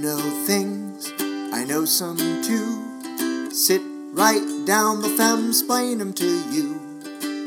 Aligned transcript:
know 0.00 0.18
things, 0.46 1.12
I 1.52 1.64
know 1.64 1.84
some 1.84 2.16
too. 2.16 3.52
Sit 3.52 3.82
right 4.12 4.64
down, 4.64 5.02
the 5.02 5.10
femmes 5.10 5.60
explain 5.60 5.98
them 5.98 6.14
to 6.14 6.26
you. 6.50 6.80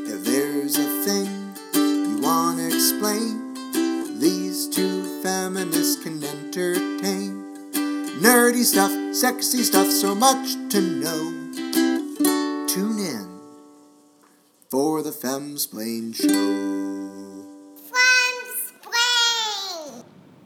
If 0.06 0.24
there's 0.24 0.78
a 0.78 1.04
thing 1.04 1.26
you 1.74 2.20
want 2.22 2.58
to 2.58 2.66
explain, 2.66 4.20
these 4.20 4.68
two 4.68 5.20
feminists 5.20 6.00
can 6.04 6.22
entertain. 6.22 7.72
Nerdy 8.22 8.62
stuff, 8.62 8.92
sexy 9.12 9.64
stuff, 9.64 9.90
so 9.90 10.14
much 10.14 10.52
to 10.70 10.80
know. 10.80 11.32
Tune 12.68 13.00
in 13.00 13.40
for 14.70 15.02
the 15.02 15.10
Femsplain 15.10 16.14
Show. 16.14 17.04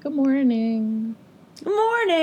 Good 0.01 0.13
morning. 0.15 0.98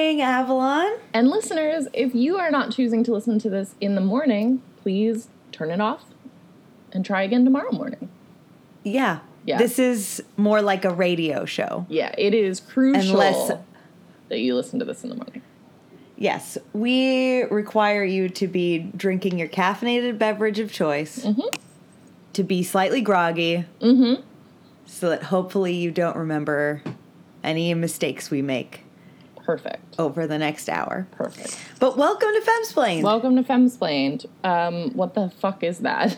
Morning, 0.06 0.22
Avalon. 0.22 1.00
And 1.16 1.30
listeners, 1.32 1.88
if 1.92 2.14
you 2.14 2.38
are 2.38 2.52
not 2.52 2.72
choosing 2.72 3.04
to 3.06 3.12
listen 3.12 3.40
to 3.40 3.50
this 3.50 3.74
in 3.82 3.96
the 3.96 4.02
morning, 4.02 4.62
please 4.84 5.30
turn 5.52 5.72
it 5.72 5.82
off 5.82 6.04
and 6.92 7.04
try 7.04 7.24
again 7.24 7.44
tomorrow 7.44 7.72
morning. 7.72 8.08
Yeah. 8.84 9.22
Yeah. 9.48 9.58
This 9.58 9.80
is 9.80 10.22
more 10.38 10.62
like 10.62 10.86
a 10.86 10.94
radio 10.94 11.46
show. 11.46 11.88
Yeah, 11.90 12.14
it 12.20 12.36
is 12.36 12.60
crucial 12.60 13.14
Unless- 13.20 13.54
that 14.30 14.38
you 14.42 14.54
listen 14.54 14.78
to 14.78 14.86
this 14.86 15.04
in 15.04 15.10
the 15.10 15.16
morning. 15.16 15.42
Yes, 16.18 16.60
we 16.72 17.42
require 17.46 18.04
you 18.04 18.30
to 18.30 18.48
be 18.48 18.92
drinking 18.96 19.40
your 19.40 19.48
caffeinated 19.48 20.20
beverage 20.20 20.60
of 20.60 20.72
choice, 20.72 21.26
to 22.34 22.44
be 22.44 22.62
slightly 22.62 23.02
groggy, 23.02 23.66
Mm-hmm. 23.82 24.22
so 24.86 25.10
that 25.10 25.24
hopefully 25.24 25.74
you 25.74 25.90
don't 25.90 26.16
remember 26.16 26.84
any 27.44 27.74
mistakes 27.74 28.30
we 28.30 28.44
make 28.44 28.82
Perfect. 29.46 29.96
over 30.00 30.28
the 30.28 30.38
next 30.38 30.70
hour. 30.70 31.08
Perfect. 31.12 31.58
But 31.80 31.98
welcome 31.98 32.30
to 32.34 32.42
Femsplain. 32.42 33.04
Welcome 33.04 33.36
to 33.36 33.44
Femsplained. 33.44 34.26
Um, 34.44 34.92
what 34.92 35.14
the 35.14 35.30
fuck 35.40 35.64
is 35.64 35.80
that? 35.80 36.18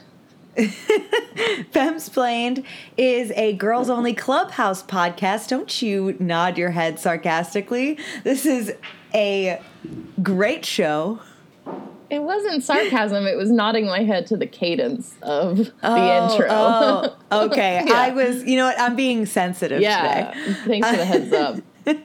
Femsplained 0.57 2.63
is 2.95 3.31
a 3.35 3.53
girls 3.53 3.89
only 3.89 4.13
clubhouse 4.13 4.81
podcast. 4.83 5.49
Don't 5.49 5.81
you 5.81 6.15
nod 6.19 6.57
your 6.57 6.71
head 6.71 6.99
sarcastically. 6.99 7.97
This 8.23 8.45
is 8.45 8.73
a 9.13 9.61
great 10.23 10.65
show. 10.65 11.19
It 12.09 12.23
wasn't 12.23 12.63
sarcasm, 12.63 13.27
it 13.27 13.35
was 13.35 13.51
nodding 13.51 13.85
my 13.85 14.03
head 14.03 14.27
to 14.27 14.37
the 14.37 14.47
cadence 14.47 15.13
of 15.21 15.57
the 15.57 15.73
Oh, 15.83 16.31
intro. 16.31 16.47
oh, 16.49 17.17
okay. 17.47 17.83
Yeah. 17.85 17.93
I 17.93 18.11
was, 18.11 18.45
you 18.45 18.55
know 18.55 18.67
what? 18.67 18.79
I'm 18.79 18.95
being 18.95 19.25
sensitive 19.25 19.81
yeah. 19.81 20.31
today. 20.31 20.53
Thanks 20.65 20.89
for 20.89 20.95
the 20.95 21.05
heads 21.05 21.33
up. 21.33 21.57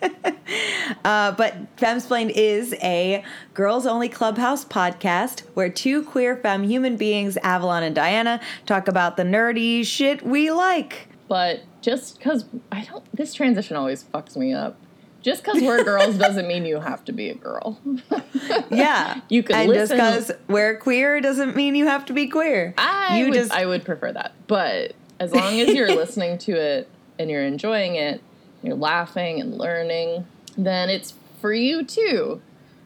Uh, 1.05 1.33
but 1.33 1.77
Femsplained 1.77 2.30
is 2.34 2.75
a 2.83 3.25
girls 3.55 3.86
only 3.86 4.08
clubhouse 4.08 4.64
podcast 4.64 5.41
where 5.55 5.69
two 5.69 6.02
queer 6.02 6.36
femme 6.36 6.62
human 6.64 6.97
beings, 6.97 7.36
Avalon 7.42 7.83
and 7.83 7.94
Diana, 7.94 8.41
talk 8.66 8.86
about 8.89 9.16
the 9.16 9.22
nerdy 9.22 9.84
shit 9.84 10.22
we 10.24 10.50
like. 10.50 11.08
But 11.28 11.62
just 11.80 12.19
because 12.19 12.44
I 12.70 12.83
don't, 12.84 13.05
this 13.16 13.34
transition 13.34 13.77
always 13.77 14.05
fucks 14.05 14.36
me 14.36 14.52
up. 14.52 14.77
Just 15.22 15.44
because 15.44 15.62
we're 15.62 15.83
girls 15.83 16.17
doesn't 16.19 16.46
mean 16.46 16.67
you 16.67 16.78
have 16.80 17.05
to 17.06 17.12
be 17.12 17.30
a 17.30 17.34
girl. 17.34 17.80
Yeah. 18.70 19.20
You 19.28 19.42
can 19.42 19.56
and 19.56 19.69
listen- 19.69 19.98
just 19.98 20.28
because 20.28 20.39
we're 20.48 20.77
queer 20.77 21.20
doesn't 21.20 21.56
mean 21.56 21.74
you 21.74 21.86
have 21.86 22.05
to 22.06 22.12
be 22.12 22.27
queer. 22.28 22.74
I 22.77 23.19
you 23.19 23.27
would, 23.27 23.34
just 23.34 23.50
I 23.52 23.67
would 23.67 23.84
prefer 23.84 24.12
that. 24.12 24.33
But 24.46 24.92
as 25.19 25.33
long 25.33 25.58
as 25.61 25.74
you're 25.74 25.89
listening 25.94 26.39
to 26.39 26.52
it 26.52 26.89
and 27.19 27.30
you're 27.30 27.44
enjoying 27.44 27.94
it, 27.96 28.22
you're 28.62 28.77
laughing 28.77 29.41
and 29.41 29.56
learning, 29.58 30.27
then 30.56 30.88
it's 30.88 31.14
for 31.41 31.52
you 31.52 31.84
too. 31.84 32.41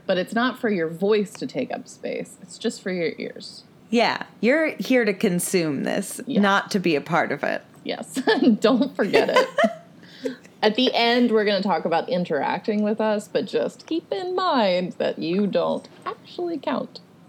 But 0.06 0.19
it's 0.19 0.34
not 0.34 0.58
for 0.58 0.69
your 0.70 0.88
voice 0.88 1.32
to 1.34 1.46
take 1.46 1.72
up 1.72 1.88
space. 1.88 2.36
It's 2.42 2.58
just 2.58 2.80
for 2.80 2.92
your 2.92 3.12
ears. 3.19 3.64
Yeah, 3.91 4.22
you're 4.41 4.69
here 4.78 5.04
to 5.04 5.12
consume 5.12 5.82
this, 5.84 6.20
Yeah. 6.27 6.41
not 6.41 6.70
to 6.72 6.78
be 6.78 6.94
a 6.97 7.00
part 7.00 7.32
of 7.32 7.42
it. 7.42 7.62
Yes. 7.84 8.20
Don't 8.60 8.94
forget 8.97 9.31
it. 9.31 9.48
At 10.62 10.75
the 10.75 10.92
end, 10.94 11.31
we're 11.31 11.44
going 11.44 11.60
to 11.62 11.69
talk 11.69 11.84
about 11.84 12.09
interacting 12.09 12.82
with 12.82 13.00
us, 13.00 13.28
but 13.28 13.47
just 13.47 13.86
keep 13.86 14.10
in 14.12 14.34
mind 14.34 14.92
that 14.98 15.19
you 15.19 15.47
don't 15.47 15.86
actually 16.04 16.59
count. 16.59 16.98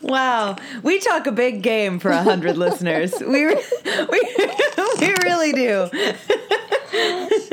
Wow, 0.00 0.56
we 0.82 0.98
talk 0.98 1.26
a 1.26 1.32
big 1.32 1.62
game 1.62 1.98
for 1.98 2.10
a 2.10 2.22
hundred 2.22 2.56
listeners. 2.56 3.14
We, 3.20 3.44
re- 3.44 3.64
we 4.10 4.20
we 5.00 5.14
really 5.24 5.52
do. 5.52 5.88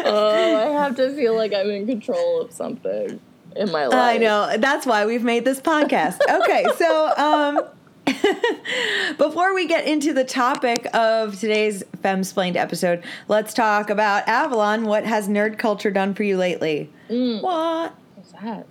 Oh, 0.02 0.56
I 0.58 0.72
have 0.84 0.96
to 0.98 1.14
feel 1.16 1.36
like 1.36 1.54
I'm 1.54 1.70
in 1.70 1.86
control 1.88 2.42
of 2.42 2.52
something 2.52 3.20
in 3.56 3.72
my 3.72 3.88
life. 3.88 3.94
I 4.00 4.18
know. 4.18 4.58
That's 4.58 4.86
why 4.86 5.06
we've 5.06 5.24
made 5.24 5.46
this 5.46 5.60
podcast. 5.62 6.20
Okay, 6.30 6.66
so 6.78 7.14
um 7.16 7.62
before 9.18 9.54
we 9.54 9.68
get 9.68 9.86
into 9.86 10.14
the 10.14 10.24
topic 10.24 10.88
of 10.96 11.40
today's 11.40 11.84
Femsplained 12.02 12.56
episode, 12.56 13.04
let's 13.28 13.54
talk 13.54 13.90
about 13.90 14.28
Avalon. 14.28 14.86
What 14.86 15.06
has 15.06 15.28
nerd 15.28 15.58
culture 15.58 15.92
done 15.92 16.14
for 16.14 16.24
you 16.24 16.38
lately? 16.38 16.90
What? 17.08 17.94
What's 18.16 18.32
that? 18.34 18.66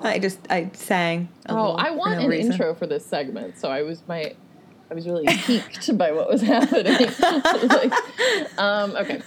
I 0.00 0.18
just 0.18 0.38
I 0.50 0.70
sang. 0.74 1.28
a 1.46 1.52
Oh, 1.52 1.54
little 1.54 1.76
I 1.76 1.90
want 1.90 2.18
no 2.18 2.24
an 2.24 2.30
reason. 2.30 2.52
intro 2.52 2.74
for 2.74 2.86
this 2.86 3.04
segment, 3.04 3.58
so 3.58 3.68
I 3.68 3.82
was 3.82 4.02
my 4.06 4.34
I 4.90 4.94
was 4.94 5.06
really 5.06 5.26
piqued 5.44 5.96
by 5.98 6.12
what 6.12 6.28
was 6.28 6.40
happening. 6.54 7.08
Like, 7.68 7.92
um, 8.58 8.96
okay. 8.96 9.20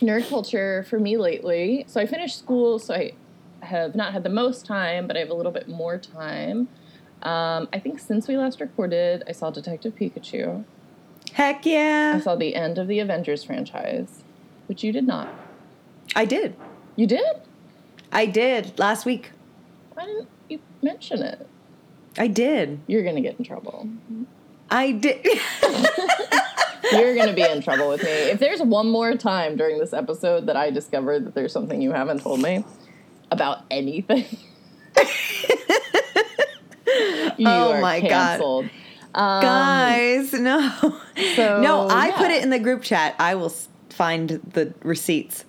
Nerd 0.00 0.28
culture 0.28 0.84
for 0.90 0.98
me 0.98 1.16
lately. 1.16 1.84
So 1.88 2.00
I 2.00 2.06
finished 2.06 2.38
school, 2.38 2.78
so 2.78 2.94
I 2.94 3.12
have 3.60 3.94
not 3.94 4.12
had 4.12 4.22
the 4.24 4.28
most 4.30 4.66
time, 4.66 5.06
but 5.06 5.16
I 5.16 5.20
have 5.20 5.30
a 5.30 5.34
little 5.34 5.52
bit 5.52 5.68
more 5.68 5.98
time. 5.98 6.68
Um, 7.22 7.68
I 7.72 7.78
think 7.78 7.98
since 7.98 8.28
we 8.28 8.36
last 8.36 8.60
recorded, 8.60 9.22
I 9.28 9.32
saw 9.32 9.50
Detective 9.50 9.94
Pikachu. 9.96 10.64
Heck 11.32 11.64
yeah! 11.66 12.14
I 12.16 12.20
saw 12.20 12.36
the 12.36 12.54
end 12.54 12.78
of 12.78 12.88
the 12.88 12.98
Avengers 13.00 13.42
franchise, 13.44 14.22
which 14.66 14.84
you 14.84 14.92
did 14.92 15.06
not. 15.06 15.28
I 16.14 16.24
did. 16.24 16.54
You 16.94 17.06
did? 17.06 17.40
I 18.12 18.26
did 18.26 18.78
last 18.78 19.04
week. 19.06 19.30
Why 19.96 20.04
didn't 20.04 20.28
you 20.50 20.60
mention 20.82 21.22
it? 21.22 21.46
I 22.18 22.26
did. 22.28 22.80
You're 22.86 23.02
gonna 23.02 23.22
get 23.22 23.38
in 23.38 23.44
trouble. 23.44 23.88
I 24.70 24.92
did. 24.92 25.24
You're 26.92 27.16
gonna 27.16 27.32
be 27.32 27.42
in 27.42 27.62
trouble 27.62 27.88
with 27.88 28.02
me. 28.02 28.08
If 28.10 28.38
there's 28.40 28.60
one 28.62 28.88
more 28.90 29.16
time 29.16 29.56
during 29.56 29.78
this 29.78 29.92
episode 29.94 30.46
that 30.46 30.56
I 30.56 30.70
discover 30.70 31.18
that 31.18 31.34
there's 31.34 31.52
something 31.52 31.80
you 31.82 31.92
haven't 31.92 32.20
told 32.20 32.40
me 32.42 32.64
about 33.30 33.64
anything, 33.70 34.24
you 37.36 37.46
Oh 37.48 37.72
are 37.72 37.80
my 37.80 38.00
God. 38.00 38.08
canceled. 38.08 38.64
Um, 39.14 39.42
Guys, 39.42 40.32
no. 40.34 40.70
so, 41.36 41.60
no, 41.62 41.88
I 41.90 42.12
put 42.16 42.30
it 42.30 42.42
in 42.42 42.50
the 42.50 42.58
group 42.58 42.82
chat. 42.82 43.14
I 43.18 43.34
will 43.34 43.52
find 43.90 44.28
the 44.52 44.74
receipts. 44.82 45.44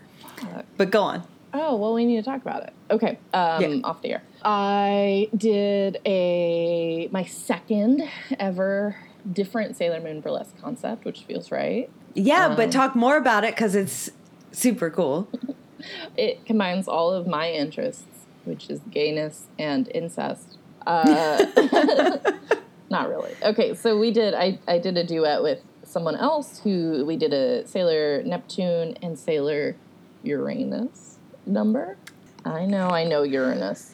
But 0.77 0.89
go 0.91 1.01
on. 1.03 1.23
Oh 1.53 1.75
well, 1.75 1.93
we 1.93 2.05
need 2.05 2.17
to 2.17 2.23
talk 2.23 2.41
about 2.41 2.63
it. 2.63 2.73
Okay, 2.91 3.17
um, 3.33 3.61
Yeah. 3.61 3.79
off 3.83 4.01
the 4.01 4.11
air. 4.13 4.23
I 4.49 5.27
did 5.35 5.99
a 6.05 7.09
my 7.11 7.25
second 7.25 8.03
ever 8.39 8.95
different 9.29 9.75
Sailor 9.75 9.99
Moon 9.99 10.21
burlesque 10.21 10.57
concept, 10.61 11.03
which 11.03 11.23
feels 11.25 11.51
right. 11.51 11.89
Yeah, 12.13 12.45
Um, 12.47 12.55
but 12.55 12.71
talk 12.71 12.95
more 12.95 13.17
about 13.17 13.43
it 13.43 13.55
because 13.55 13.75
it's 13.75 14.09
super 14.53 14.89
cool. 14.89 15.27
it 16.17 16.45
combines 16.45 16.87
all 16.87 17.11
of 17.11 17.27
my 17.27 17.51
interests, 17.51 18.05
which 18.45 18.69
is 18.69 18.79
gayness 18.89 19.47
and 19.59 19.89
incest. 19.93 20.57
Uh, 20.85 21.45
not 22.89 23.09
really. 23.09 23.33
Okay, 23.43 23.75
so 23.75 23.99
we 23.99 24.11
did. 24.11 24.33
I 24.33 24.59
I 24.65 24.79
did 24.79 24.95
a 24.95 25.03
duet 25.03 25.43
with 25.43 25.59
someone 25.83 26.15
else 26.15 26.59
who 26.59 27.03
we 27.05 27.17
did 27.17 27.33
a 27.33 27.67
Sailor 27.67 28.23
Neptune 28.23 28.97
and 29.01 29.19
Sailor 29.19 29.75
Uranus 30.23 31.17
number. 31.45 31.97
I 32.45 32.65
know, 32.65 32.87
I 32.89 33.03
know 33.03 33.23
Uranus. 33.23 33.93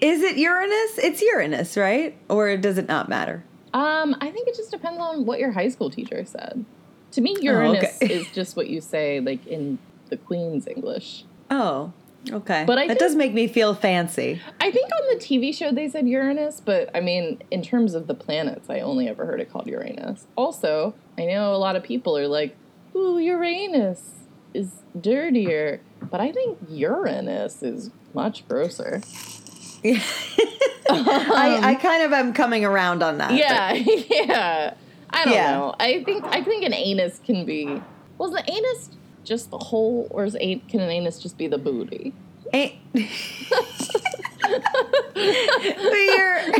Is 0.00 0.22
it 0.22 0.36
Uranus? 0.36 0.98
It's 0.98 1.22
Uranus, 1.22 1.76
right? 1.76 2.16
Or 2.28 2.56
does 2.56 2.78
it 2.78 2.88
not 2.88 3.08
matter? 3.08 3.44
Um, 3.74 4.16
I 4.20 4.30
think 4.30 4.48
it 4.48 4.56
just 4.56 4.70
depends 4.70 5.00
on 5.00 5.26
what 5.26 5.38
your 5.38 5.52
high 5.52 5.68
school 5.68 5.90
teacher 5.90 6.24
said. 6.24 6.64
To 7.12 7.20
me, 7.20 7.36
Uranus 7.40 7.96
okay. 8.02 8.14
is 8.14 8.30
just 8.32 8.56
what 8.56 8.68
you 8.68 8.80
say, 8.80 9.20
like 9.20 9.46
in 9.46 9.78
the 10.08 10.16
Queen's 10.16 10.66
English. 10.66 11.24
Oh, 11.50 11.92
okay. 12.30 12.64
But 12.66 12.78
I 12.78 12.82
that 12.86 12.98
think- 12.98 13.00
does 13.00 13.14
make 13.16 13.32
me 13.34 13.48
feel 13.48 13.74
fancy. 13.74 14.40
I 14.60 14.70
think 14.70 14.90
on 14.92 15.18
the 15.18 15.24
TV 15.24 15.54
show 15.54 15.72
they 15.72 15.88
said 15.88 16.08
Uranus, 16.08 16.60
but 16.64 16.90
I 16.94 17.00
mean, 17.00 17.42
in 17.50 17.62
terms 17.62 17.94
of 17.94 18.06
the 18.06 18.14
planets, 18.14 18.70
I 18.70 18.80
only 18.80 19.08
ever 19.08 19.26
heard 19.26 19.40
it 19.40 19.50
called 19.50 19.66
Uranus. 19.66 20.26
Also, 20.36 20.94
I 21.16 21.24
know 21.24 21.54
a 21.54 21.58
lot 21.58 21.76
of 21.76 21.82
people 21.82 22.16
are 22.16 22.28
like, 22.28 22.54
ooh, 22.94 23.18
Uranus 23.18 24.14
is 24.54 24.82
dirtier, 24.98 25.80
but 26.10 26.20
I 26.20 26.32
think 26.32 26.58
Uranus 26.68 27.62
is 27.62 27.90
much 28.14 28.46
grosser. 28.48 29.02
I, 30.90 31.60
I 31.62 31.74
kind 31.76 32.02
of 32.02 32.12
am 32.12 32.32
coming 32.32 32.64
around 32.64 33.02
on 33.02 33.18
that. 33.18 33.30
but- 33.30 33.38
Yeah, 33.38 33.72
yeah. 34.10 34.74
I 35.10 35.24
don't 35.24 35.32
Yeah. 35.34 35.52
know. 35.52 35.74
I 35.78 36.02
think 36.04 36.24
I 36.24 36.42
think 36.42 36.64
an 36.64 36.74
anus 36.74 37.20
can 37.24 37.44
be. 37.44 37.80
Well, 38.18 38.34
is 38.34 38.42
the 38.44 38.50
anus 38.52 38.90
just 39.24 39.50
the 39.50 39.58
hole, 39.58 40.06
or 40.10 40.24
is 40.24 40.34
an- 40.34 40.60
can 40.68 40.80
an 40.80 40.90
anus 40.90 41.18
just 41.18 41.38
be 41.38 41.46
the 41.46 41.58
booty? 41.58 42.12
You're- 45.14 46.52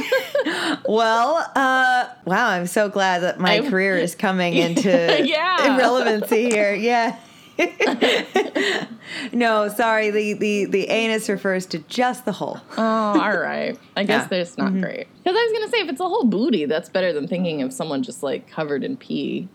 well, 0.88 1.50
uh, 1.54 2.08
wow, 2.24 2.48
I'm 2.48 2.66
so 2.66 2.88
glad 2.88 3.22
that 3.22 3.38
my 3.40 3.54
I'm- 3.54 3.70
career 3.70 3.96
is 3.96 4.14
coming 4.14 4.54
into 4.54 4.90
Yeah. 5.24 5.74
irrelevancy 5.76 6.50
here. 6.50 6.74
Yeah. 6.74 7.16
no, 9.32 9.68
sorry, 9.68 10.10
the, 10.10 10.34
the, 10.34 10.64
the 10.66 10.88
anus 10.88 11.28
refers 11.28 11.66
to 11.66 11.78
just 11.80 12.24
the 12.24 12.32
hole. 12.32 12.60
Oh, 12.76 12.82
all 12.82 13.38
right. 13.38 13.78
I 13.96 14.04
guess 14.04 14.22
Yeah. 14.24 14.38
that's 14.38 14.56
not 14.58 14.72
great. 14.72 15.06
Because 15.24 15.36
I 15.36 15.42
was 15.44 15.52
gonna 15.58 15.70
say, 15.70 15.78
if 15.80 15.88
it's 15.88 16.00
a 16.00 16.08
whole 16.08 16.24
booty, 16.24 16.64
that's 16.66 16.88
better 16.88 17.12
than 17.12 17.26
thinking 17.28 17.62
of 17.62 17.72
someone 17.72 18.02
just 18.02 18.22
like 18.22 18.48
covered 18.50 18.84
in 18.84 18.96
pee. 18.96 19.48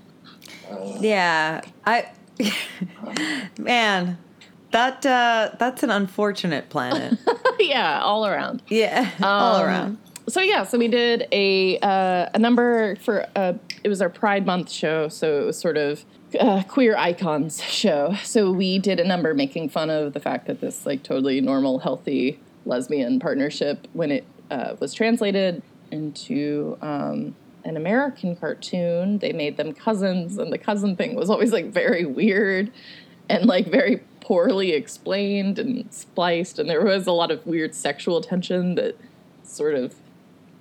Yeah. 1.00 1.62
I 1.86 2.10
man, 3.60 4.18
that 4.72 5.06
uh 5.06 5.52
that's 5.60 5.84
an 5.84 5.92
unfortunate 5.92 6.70
planet. 6.70 7.20
yeah, 7.60 8.02
all 8.02 8.26
around. 8.26 8.64
Yeah. 8.70 9.10
all 9.22 9.58
Um, 9.58 9.66
around. 9.66 9.98
So 10.30 10.40
yeah, 10.42 10.64
so 10.64 10.78
we 10.78 10.88
did 10.88 11.28
a 11.34 11.78
uh, 11.80 12.30
a 12.34 12.40
number 12.40 12.96
for 12.98 13.28
uh, 13.36 13.54
it 13.84 13.90
was 13.90 14.02
our 14.02 14.10
Pride 14.10 14.46
Month 14.46 14.72
show, 14.72 15.10
so 15.10 15.42
it 15.42 15.46
was 15.46 15.58
sort 15.60 15.76
of 15.78 16.06
uh, 16.40 16.64
queer 16.64 16.96
icons 16.98 17.62
show. 17.64 18.16
So 18.24 18.52
we 18.52 18.80
did 18.80 19.00
a 19.00 19.08
number 19.08 19.34
making 19.34 19.70
fun 19.70 19.90
of 19.90 20.14
the 20.14 20.20
fact 20.20 20.48
that 20.48 20.62
this 20.62 20.86
like 20.86 21.04
totally 21.04 21.42
normal, 21.42 21.80
healthy 21.80 22.40
lesbian 22.66 23.20
partnership, 23.20 23.88
when 23.94 24.12
it 24.12 24.26
uh, 24.50 24.76
was 24.80 24.94
translated 24.94 25.62
into 25.92 26.78
um, 26.82 27.36
an 27.64 27.78
American 27.78 28.36
cartoon, 28.36 29.20
they 29.20 29.34
made 29.34 29.58
them 29.58 29.74
cousins, 29.74 30.38
and 30.38 30.52
the 30.52 30.58
cousin 30.58 30.96
thing 30.96 31.16
was 31.16 31.30
always 31.30 31.52
like 31.52 31.68
very 31.68 32.06
weird 32.06 32.72
and 33.30 33.46
like 33.46 33.68
very 33.68 34.02
poorly 34.22 34.72
explained 34.72 35.60
and 35.60 35.92
spliced, 35.94 36.60
and 36.60 36.70
there 36.70 36.84
was 36.84 37.08
a 37.08 37.12
lot 37.12 37.32
of 37.32 37.46
weird 37.46 37.76
sexual 37.76 38.22
tension 38.22 38.76
that 38.76 38.98
sort 39.44 39.76
of 39.76 39.96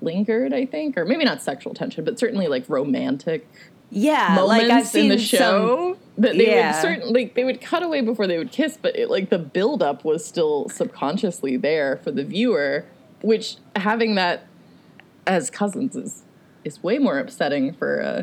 lingered, 0.00 0.52
I 0.52 0.66
think, 0.66 0.98
or 0.98 1.04
maybe 1.04 1.24
not 1.24 1.40
sexual 1.40 1.74
tension, 1.74 2.04
but 2.04 2.18
certainly 2.18 2.48
like 2.48 2.64
romantic 2.68 3.48
Yeah, 3.94 4.34
moments 4.34 4.68
like 4.68 4.70
I've 4.78 4.86
seen 4.88 5.02
in 5.04 5.08
the 5.10 5.18
some 5.18 5.38
show 5.38 5.96
that 6.18 6.36
they 6.36 6.46
Yeah. 6.46 6.72
would 6.72 6.80
certainly 6.80 7.32
they 7.34 7.44
would 7.44 7.60
cut 7.60 7.82
away 7.82 8.00
before 8.00 8.26
they 8.26 8.38
would 8.38 8.50
kiss, 8.52 8.78
but 8.80 8.96
it, 8.96 9.10
like 9.10 9.30
the 9.30 9.38
build 9.38 9.82
up 9.82 10.04
was 10.04 10.24
still 10.24 10.68
subconsciously 10.70 11.56
there 11.56 11.98
for 12.02 12.10
the 12.10 12.24
viewer, 12.24 12.86
which 13.22 13.56
having 13.76 14.14
that 14.16 14.46
as 15.26 15.50
cousins 15.50 15.94
is 15.94 16.22
is 16.64 16.82
way 16.82 16.98
more 16.98 17.18
upsetting 17.18 17.72
for 17.74 18.02
uh, 18.02 18.22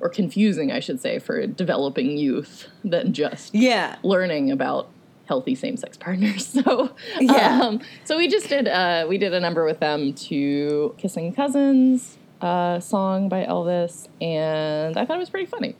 or 0.00 0.08
confusing, 0.08 0.70
I 0.72 0.80
should 0.80 1.00
say, 1.00 1.18
for 1.18 1.46
developing 1.46 2.18
youth 2.18 2.68
than 2.84 3.12
just 3.12 3.54
Yeah. 3.54 3.96
learning 4.02 4.50
about 4.50 4.90
healthy 5.26 5.54
same-sex 5.54 5.96
partners. 5.96 6.46
So 6.64 6.90
Yeah. 7.20 7.60
um, 7.62 7.80
so 8.04 8.16
we 8.16 8.28
just 8.28 8.48
did 8.48 8.66
uh, 8.68 9.06
we 9.08 9.18
did 9.18 9.32
a 9.34 9.40
number 9.40 9.64
with 9.64 9.80
them 9.80 10.12
to 10.28 10.94
"Kissing 10.98 11.32
Cousins" 11.34 12.18
uh, 12.40 12.80
song 12.80 13.28
by 13.28 13.44
Elvis, 13.44 14.08
and 14.20 14.96
I 14.96 15.04
thought 15.04 15.16
it 15.16 15.20
was 15.20 15.30
pretty 15.30 15.46
funny. 15.46 15.76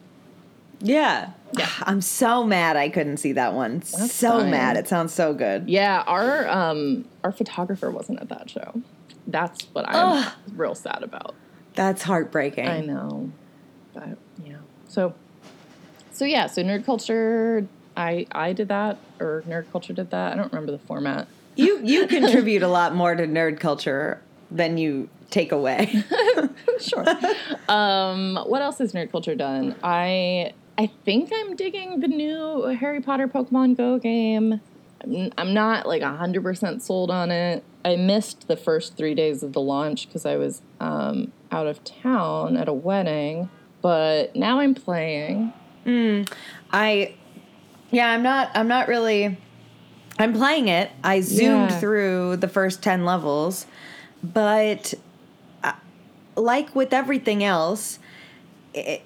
Yeah. 0.81 1.31
Yeah. 1.57 1.69
I'm 1.83 2.01
so 2.01 2.45
mad 2.45 2.77
I 2.77 2.89
couldn't 2.89 3.19
see 3.19 3.33
that 3.33 3.55
one. 3.55 3.79
That's 3.79 4.13
so 4.13 4.41
fine. 4.41 4.51
mad. 4.51 4.77
It 4.77 4.89
sounds 4.89 5.13
so 5.13 5.35
good. 5.35 5.69
Yeah, 5.69 6.03
our 6.07 6.49
um, 6.49 7.07
our 7.25 7.33
photographer 7.33 7.91
wasn't 7.91 8.21
at 8.21 8.29
that 8.29 8.51
show. 8.51 8.83
That's 9.27 9.65
what 9.73 9.89
I'm 9.89 10.25
Ugh. 10.25 10.33
real 10.55 10.75
sad 10.75 11.03
about. 11.03 11.35
That's 11.75 12.03
heartbreaking. 12.03 12.69
I 12.69 12.81
know, 12.81 13.31
but 13.93 14.19
yeah. 14.45 14.59
So, 14.89 15.15
so 16.13 16.25
yeah. 16.25 16.47
So 16.47 16.63
nerd 16.63 16.85
culture. 16.85 17.67
I 17.97 18.27
I 18.33 18.53
did 18.53 18.69
that, 18.69 18.99
or 19.21 19.43
nerd 19.49 19.71
culture 19.73 19.93
did 19.93 20.11
that. 20.11 20.33
I 20.33 20.37
don't 20.37 20.53
remember 20.53 20.73
the 20.73 20.79
format. 20.79 21.29
You 21.55 21.81
you 21.83 22.07
contribute 22.09 22.63
a 22.63 22.69
lot 22.69 22.95
more 22.95 23.15
to 23.15 23.27
nerd 23.27 23.59
culture 23.59 24.23
than 24.51 24.79
you 24.79 25.09
take 25.31 25.53
away. 25.53 26.05
sure. 26.81 27.05
um, 27.69 28.37
what 28.47 28.63
else 28.63 28.79
has 28.79 28.93
nerd 28.93 29.11
culture 29.11 29.35
done? 29.35 29.75
I 29.83 30.53
I 30.79 30.87
think 31.05 31.31
I'm 31.35 31.57
digging 31.57 32.01
the 32.01 32.09
new 32.09 32.63
Harry 32.79 33.01
Potter 33.01 33.27
Pokemon 33.29 33.77
Go 33.77 33.99
game. 33.99 34.61
I'm, 35.03 35.33
I'm 35.39 35.55
not 35.55 35.87
like 35.87 36.03
hundred 36.03 36.43
percent 36.43 36.83
sold 36.83 37.11
on 37.11 37.31
it. 37.31 37.65
I 37.85 37.97
missed 37.97 38.49
the 38.49 38.57
first 38.57 38.97
three 38.97 39.15
days 39.15 39.43
of 39.43 39.53
the 39.53 39.61
launch 39.61 40.07
because 40.07 40.27
I 40.27 40.37
was 40.37 40.63
um, 40.81 41.33
out 41.53 41.67
of 41.67 41.83
town 41.85 42.57
at 42.57 42.69
a 42.69 42.73
wedding. 42.73 43.49
But 43.83 44.35
now 44.35 44.59
I'm 44.59 44.75
playing. 44.75 45.53
I 46.73 47.15
yeah, 47.93 48.11
I'm 48.11 48.23
not 48.23 48.51
I'm 48.55 48.67
not 48.69 48.89
really 48.89 49.37
I'm 50.19 50.33
playing 50.33 50.69
it. 50.69 50.91
I 51.05 51.21
zoomed 51.21 51.71
Yeah. 51.71 51.79
through 51.81 52.37
the 52.39 52.49
first 52.49 52.83
10 52.83 53.05
levels, 53.05 53.67
but 54.33 54.95
uh, 55.63 55.73
like 56.37 56.75
with 56.75 56.93
everything 56.93 57.45
else, 57.45 57.99
it, 58.75 59.03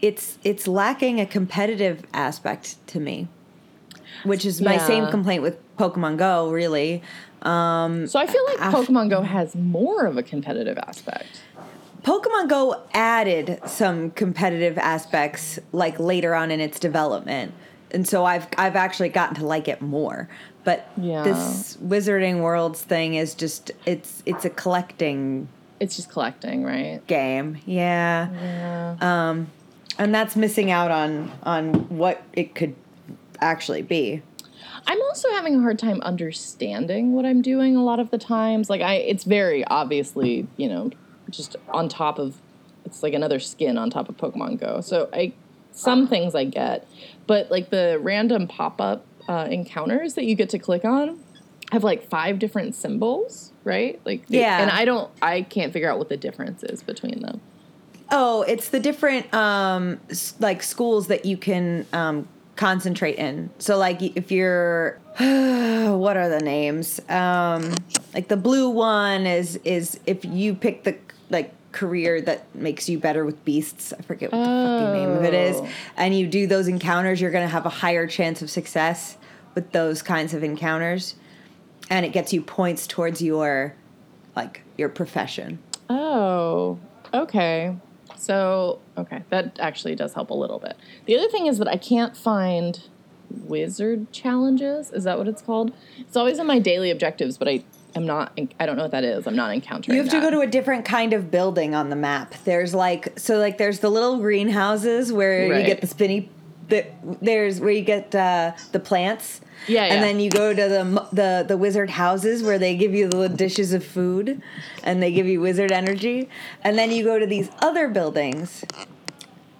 it's 0.00 0.38
it's 0.44 0.66
lacking 0.66 1.20
a 1.20 1.26
competitive 1.26 2.04
aspect 2.12 2.84
to 2.88 3.00
me. 3.00 3.28
Which 4.24 4.44
is 4.44 4.60
my 4.60 4.78
same 4.78 5.08
complaint 5.08 5.42
with 5.42 5.58
Pokemon 5.76 6.16
Go, 6.18 6.50
really. 6.50 7.02
Um, 7.42 8.06
So 8.06 8.18
I 8.18 8.26
feel 8.26 8.44
like 8.46 8.60
Af- 8.60 8.74
Pokemon 8.88 9.10
Go 9.10 9.22
has 9.22 9.54
more 9.54 10.06
of 10.06 10.16
a 10.16 10.22
competitive 10.22 10.78
aspect. 10.78 11.42
Pokemon 12.02 12.48
Go 12.48 12.82
added 12.94 13.60
some 13.66 14.10
competitive 14.12 14.78
aspects 14.78 15.58
like 15.72 15.98
later 15.98 16.34
on 16.34 16.50
in 16.50 16.60
its 16.60 16.78
development. 16.78 17.52
And 17.90 18.06
so 18.08 18.24
I've 18.24 18.46
I've 18.56 18.76
actually 18.76 19.08
gotten 19.10 19.34
to 19.36 19.46
like 19.46 19.68
it 19.68 19.80
more. 19.82 20.28
But 20.64 20.88
Yeah. 20.96 21.22
this 21.24 21.76
Wizarding 21.84 22.40
Worlds 22.40 22.80
thing 22.80 23.14
is 23.14 23.34
just 23.34 23.70
it's 23.86 24.22
it's 24.26 24.44
a 24.44 24.50
collecting 24.50 25.48
It's 25.80 25.96
just 25.96 26.10
collecting, 26.10 26.64
right? 26.64 27.00
game. 27.06 27.58
Yeah. 27.66 28.28
Yeah. 28.32 28.96
Um 29.28 29.48
and 29.98 30.14
that's 30.14 30.34
missing 30.36 30.70
out 30.70 30.90
on 30.90 31.30
on 31.42 31.74
what 31.96 32.22
it 32.32 32.54
could 32.54 32.74
actually 33.40 33.82
be. 33.82 34.22
I'm 34.86 35.00
also 35.02 35.30
having 35.30 35.54
a 35.56 35.60
hard 35.60 35.78
time 35.78 36.00
understanding 36.02 37.12
what 37.12 37.24
I'm 37.24 37.42
doing 37.42 37.76
a 37.76 37.82
lot 37.82 38.00
of 38.00 38.10
the 38.10 38.18
times. 38.18 38.68
Like 38.70 38.80
I 38.80 38.94
it's 38.94 39.24
very 39.24 39.64
obviously, 39.66 40.46
you 40.56 40.68
know, 40.68 40.90
just 41.30 41.56
on 41.68 41.88
top 41.88 42.18
of 42.18 42.36
it's 42.84 43.02
like 43.02 43.14
another 43.14 43.38
skin 43.40 43.78
on 43.78 43.90
top 43.90 44.08
of 44.08 44.16
Pokemon 44.16 44.60
Go. 44.60 44.80
So 44.80 45.08
I 45.12 45.32
some 45.72 46.06
things 46.06 46.34
I 46.34 46.44
get, 46.44 46.86
but 47.26 47.50
like 47.50 47.70
the 47.70 47.98
random 48.00 48.46
pop-up 48.46 49.04
uh, 49.28 49.48
encounters 49.50 50.14
that 50.14 50.24
you 50.24 50.34
get 50.34 50.48
to 50.50 50.58
click 50.58 50.84
on 50.84 51.18
have 51.72 51.82
like 51.82 52.08
five 52.08 52.38
different 52.38 52.74
symbols, 52.74 53.52
right? 53.64 54.00
Like 54.04 54.26
the- 54.26 54.38
Yeah. 54.38 54.60
and 54.60 54.70
I 54.70 54.84
don't 54.84 55.10
I 55.22 55.42
can't 55.42 55.72
figure 55.72 55.90
out 55.90 55.98
what 55.98 56.08
the 56.08 56.16
difference 56.16 56.62
is 56.62 56.82
between 56.82 57.20
them. 57.20 57.40
Oh, 58.10 58.42
it's 58.42 58.68
the 58.68 58.80
different 58.80 59.32
um 59.34 59.98
like 60.40 60.62
schools 60.62 61.06
that 61.08 61.24
you 61.24 61.36
can 61.36 61.86
um 61.92 62.28
concentrate 62.56 63.16
in. 63.16 63.50
So 63.58 63.76
like 63.78 64.02
if 64.02 64.30
you're 64.30 64.98
what 65.18 66.16
are 66.16 66.28
the 66.28 66.40
names? 66.42 67.00
Um 67.08 67.72
like 68.12 68.28
the 68.28 68.36
blue 68.36 68.68
one 68.68 69.26
is 69.26 69.56
is 69.64 69.98
if 70.06 70.24
you 70.24 70.54
pick 70.54 70.84
the 70.84 70.96
like 71.30 71.52
career 71.74 72.20
that 72.22 72.54
makes 72.54 72.88
you 72.88 72.98
better 72.98 73.24
with 73.24 73.44
beasts. 73.44 73.92
I 73.92 74.00
forget 74.02 74.32
what 74.32 74.38
the 74.38 74.44
fucking 74.44 74.92
name 74.94 75.10
of 75.10 75.24
it 75.24 75.34
is. 75.34 75.56
Oh. 75.58 75.68
And 75.96 76.16
you 76.16 76.26
do 76.26 76.46
those 76.46 76.68
encounters, 76.68 77.20
you're 77.20 77.30
going 77.30 77.46
to 77.46 77.52
have 77.52 77.66
a 77.66 77.70
higher 77.70 78.06
chance 78.06 78.40
of 78.40 78.50
success 78.50 79.18
with 79.54 79.72
those 79.72 80.00
kinds 80.00 80.32
of 80.32 80.42
encounters. 80.42 81.16
And 81.90 82.06
it 82.06 82.12
gets 82.12 82.32
you 82.32 82.40
points 82.40 82.86
towards 82.86 83.20
your 83.20 83.74
like 84.34 84.62
your 84.78 84.88
profession. 84.88 85.58
Oh, 85.90 86.78
okay. 87.12 87.76
So, 88.16 88.80
okay, 88.96 89.22
that 89.30 89.58
actually 89.60 89.94
does 89.96 90.14
help 90.14 90.30
a 90.30 90.34
little 90.34 90.58
bit. 90.58 90.76
The 91.04 91.16
other 91.16 91.28
thing 91.28 91.46
is 91.46 91.58
that 91.58 91.68
I 91.68 91.76
can't 91.76 92.16
find 92.16 92.88
wizard 93.30 94.12
challenges. 94.12 94.90
Is 94.92 95.04
that 95.04 95.18
what 95.18 95.28
it's 95.28 95.42
called? 95.42 95.72
It's 95.98 96.16
always 96.16 96.38
in 96.38 96.46
my 96.46 96.58
daily 96.58 96.90
objectives, 96.90 97.36
but 97.36 97.48
I 97.48 97.64
am 97.94 98.06
not. 98.06 98.38
I 98.58 98.66
don't 98.66 98.76
know 98.76 98.82
what 98.82 98.92
that 98.92 99.04
is. 99.04 99.26
I'm 99.26 99.36
not 99.36 99.52
encountering. 99.52 99.96
You 99.96 100.02
have 100.02 100.12
to 100.12 100.20
go 100.20 100.30
to 100.30 100.40
a 100.40 100.46
different 100.46 100.84
kind 100.84 101.12
of 101.12 101.30
building 101.30 101.74
on 101.74 101.90
the 101.90 101.96
map. 101.96 102.34
There's 102.44 102.74
like 102.74 103.18
so 103.18 103.38
like 103.38 103.58
there's 103.58 103.80
the 103.80 103.90
little 103.90 104.18
greenhouses 104.18 105.12
where 105.12 105.58
you 105.58 105.66
get 105.66 105.80
the 105.80 105.86
spinny. 105.86 106.30
The, 106.68 106.86
there's 107.20 107.60
where 107.60 107.70
you 107.70 107.82
get 107.82 108.14
uh, 108.14 108.52
the 108.72 108.80
plants. 108.80 109.40
Yeah, 109.66 109.86
yeah. 109.86 109.94
And 109.94 110.02
then 110.02 110.18
you 110.20 110.30
go 110.30 110.54
to 110.54 110.68
the 110.68 111.08
the 111.12 111.44
the 111.46 111.56
wizard 111.56 111.90
houses 111.90 112.42
where 112.42 112.58
they 112.58 112.76
give 112.76 112.94
you 112.94 113.08
the 113.08 113.16
little 113.16 113.36
dishes 113.36 113.72
of 113.72 113.84
food, 113.84 114.42
and 114.82 115.02
they 115.02 115.12
give 115.12 115.26
you 115.26 115.40
wizard 115.40 115.72
energy. 115.72 116.28
And 116.62 116.78
then 116.78 116.90
you 116.90 117.04
go 117.04 117.18
to 117.18 117.26
these 117.26 117.50
other 117.60 117.88
buildings 117.88 118.64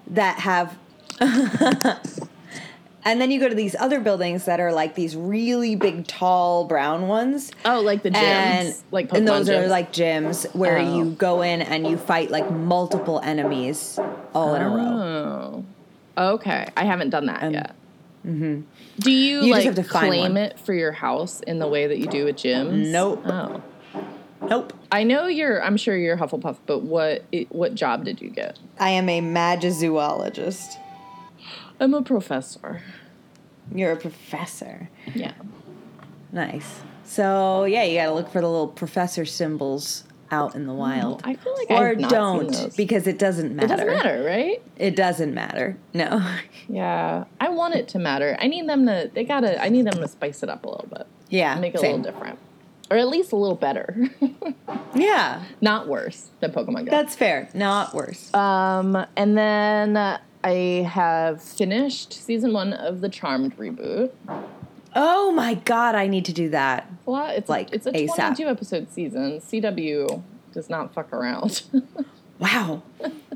that 0.08 0.40
have. 0.40 0.78
And 3.06 3.20
then 3.20 3.30
you 3.30 3.38
go 3.38 3.48
to 3.48 3.54
these 3.54 3.76
other 3.78 4.00
buildings 4.00 4.46
that 4.46 4.60
are 4.60 4.72
like 4.72 4.94
these 4.94 5.14
really 5.14 5.76
big, 5.76 6.06
tall 6.06 6.64
brown 6.64 7.06
ones. 7.06 7.52
Oh, 7.64 7.80
like 7.80 8.02
the 8.02 8.10
gyms, 8.10 8.16
And, 8.22 8.74
like 8.90 9.12
and 9.12 9.28
those 9.28 9.48
are 9.50 9.66
like 9.68 9.92
gyms 9.92 10.52
where 10.54 10.78
Oh. 10.78 10.96
you 10.96 11.10
go 11.10 11.42
in 11.42 11.60
and 11.60 11.86
you 11.86 11.98
fight 11.98 12.30
like 12.30 12.50
multiple 12.50 13.20
enemies 13.22 13.98
all 14.34 14.54
in 14.54 14.62
a 14.62 14.68
row. 14.68 15.64
Oh, 16.16 16.32
okay. 16.34 16.66
I 16.76 16.84
haven't 16.84 17.10
done 17.10 17.26
that 17.26 17.42
And- 17.42 17.52
yet. 17.54 17.74
Mm-hmm. 18.26 18.60
Do 19.00 19.10
you, 19.10 19.40
You 19.42 19.48
just 19.48 19.50
like 19.50 19.64
have 19.64 19.74
to 19.74 19.84
claim 19.84 20.38
it 20.38 20.58
for 20.60 20.72
your 20.72 20.92
house 20.92 21.40
in 21.40 21.58
the 21.58 21.68
way 21.68 21.86
that 21.88 21.98
you 21.98 22.06
do 22.06 22.24
with 22.24 22.36
gyms? 22.36 22.90
Nope. 22.90 23.22
Oh. 23.26 23.62
Nope. 24.48 24.72
I 24.90 25.02
know 25.02 25.26
you're. 25.26 25.62
I'm 25.62 25.76
sure 25.76 25.94
you're 25.96 26.16
Hufflepuff, 26.16 26.56
but 26.64 26.80
what 26.82 27.24
what 27.50 27.74
job 27.74 28.04
did 28.04 28.22
you 28.22 28.30
get? 28.30 28.58
I 28.78 28.90
am 28.90 29.08
a 29.10 29.20
magizoologist. 29.20 30.76
I'm 31.80 31.94
a 31.94 32.02
professor. 32.02 32.82
You're 33.74 33.92
a 33.92 33.96
professor. 33.96 34.88
Yeah. 35.14 35.32
Nice. 36.32 36.80
So 37.04 37.64
yeah, 37.64 37.84
you 37.84 37.98
got 37.98 38.06
to 38.06 38.12
look 38.14 38.30
for 38.30 38.40
the 38.40 38.48
little 38.48 38.68
professor 38.68 39.24
symbols 39.24 40.04
out 40.30 40.54
in 40.54 40.66
the 40.66 40.72
wild. 40.72 41.20
I 41.24 41.34
feel 41.34 41.54
like 41.54 41.70
or 41.70 41.88
I've 41.88 42.00
not 42.00 42.10
don't 42.10 42.52
seen 42.54 42.64
those. 42.64 42.76
because 42.76 43.06
it 43.06 43.18
doesn't 43.18 43.54
matter. 43.54 43.66
It 43.74 43.76
doesn't 43.76 43.86
matter, 43.94 44.22
right? 44.24 44.62
It 44.76 44.96
doesn't 44.96 45.34
matter. 45.34 45.76
No. 45.92 46.24
Yeah. 46.66 47.24
I 47.40 47.50
want 47.50 47.74
it 47.74 47.88
to 47.88 47.98
matter. 47.98 48.38
I 48.40 48.46
need 48.46 48.66
them 48.66 48.86
to. 48.86 49.10
They 49.12 49.22
gotta. 49.24 49.62
I 49.62 49.68
need 49.68 49.84
them 49.86 50.00
to 50.00 50.08
spice 50.08 50.42
it 50.42 50.48
up 50.48 50.64
a 50.64 50.68
little 50.70 50.86
bit. 50.88 51.06
yeah. 51.28 51.56
Make 51.56 51.74
it 51.74 51.80
same. 51.82 51.96
a 51.96 51.96
little 51.98 52.12
different, 52.12 52.38
or 52.90 52.96
at 52.96 53.08
least 53.08 53.32
a 53.32 53.36
little 53.36 53.56
better. 53.56 54.08
Yeah, 54.96 55.42
Not 55.60 55.88
worse 55.88 56.30
than 56.40 56.52
Pokemon 56.52 56.84
Go. 56.86 56.90
that's 56.92 57.16
fair. 57.16 57.48
Not 57.52 57.94
worse. 57.94 58.32
Um, 58.32 59.04
and 59.16 59.36
then 59.36 60.18
I 60.44 60.86
have 60.92 61.42
finished 61.42 62.12
season 62.12 62.52
one 62.52 62.72
of 62.72 63.00
the 63.00 63.08
Charmed 63.08 63.56
reboot. 63.56 64.10
oh 64.94 65.32
my 65.32 65.54
god, 65.54 65.94
I 65.94 66.06
need 66.06 66.24
to 66.26 66.32
do 66.32 66.50
that. 66.50 66.88
Well, 67.06 67.26
it's 67.30 67.48
Like, 67.48 67.68
like 67.70 67.74
it's 67.74 67.86
a 67.86 67.92
ASAP. 67.92 68.36
22 68.36 68.46
episode 68.48 68.92
season. 68.92 69.40
CW 69.40 70.22
does 70.52 70.68
not 70.70 70.92
fuck 70.94 71.12
around. 71.12 71.62
Wow. 72.40 72.82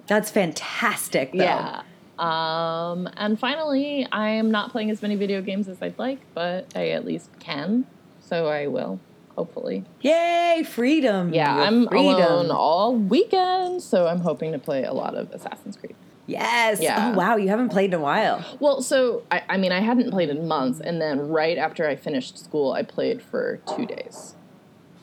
That's 0.08 0.28
fantastic 0.28 1.30
though. 1.32 1.38
yeah. 1.44 1.82
Um, 2.18 3.08
and 3.16 3.38
finally, 3.38 4.08
I'm 4.10 4.50
not 4.50 4.72
playing 4.72 4.90
as 4.90 5.00
many 5.02 5.14
video 5.14 5.40
games 5.40 5.68
as 5.68 5.80
I'd 5.80 5.96
like, 6.00 6.18
but 6.34 6.66
I 6.74 6.88
at 6.88 7.04
least 7.04 7.30
can, 7.38 7.86
so 8.20 8.48
I 8.48 8.66
will. 8.66 8.98
Hopefully. 9.36 9.84
Yay, 10.00 10.64
freedom. 10.68 11.32
Yeah, 11.32 11.54
Your 11.54 11.64
I'm 11.64 11.86
freedom. 11.88 12.08
alone 12.08 12.50
all 12.50 12.96
weekend, 12.96 13.82
so 13.82 14.08
I'm 14.08 14.20
hoping 14.20 14.50
to 14.50 14.58
play 14.58 14.82
a 14.82 14.92
lot 14.92 15.14
of 15.14 15.30
Assassin's 15.32 15.76
Creed. 15.76 15.94
Yes. 16.28 16.80
Yeah. 16.80 17.12
Oh 17.12 17.16
wow, 17.16 17.36
you 17.36 17.48
haven't 17.48 17.70
played 17.70 17.94
in 17.94 17.94
a 17.94 18.02
while. 18.02 18.44
Well, 18.60 18.82
so 18.82 19.22
I, 19.30 19.42
I 19.48 19.56
mean, 19.56 19.72
I 19.72 19.80
hadn't 19.80 20.10
played 20.10 20.28
in 20.28 20.46
months, 20.46 20.78
and 20.78 21.00
then 21.00 21.28
right 21.28 21.56
after 21.56 21.88
I 21.88 21.96
finished 21.96 22.38
school, 22.38 22.72
I 22.72 22.82
played 22.82 23.22
for 23.22 23.60
two 23.74 23.86
days. 23.86 24.34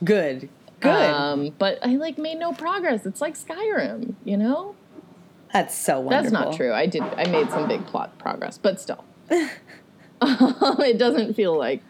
Good. 0.03 0.49
Good. 0.81 1.09
Um, 1.09 1.49
but 1.57 1.79
I 1.81 1.95
like 1.95 2.19
made 2.19 2.37
no 2.37 2.53
progress. 2.53 3.07
It's 3.07 3.21
like 3.21 3.33
Skyrim, 3.33 4.13
you 4.23 4.37
know. 4.37 4.75
That's 5.51 5.75
so 5.75 5.99
wonderful. 5.99 6.31
That's 6.31 6.31
not 6.31 6.55
true. 6.55 6.71
I 6.71 6.85
did. 6.85 7.01
I 7.01 7.25
made 7.27 7.49
some 7.49 7.67
big 7.67 7.85
plot 7.87 8.15
progress, 8.19 8.59
but 8.59 8.79
still, 8.79 9.03
it 9.29 10.97
doesn't 10.99 11.33
feel 11.33 11.57
like. 11.57 11.81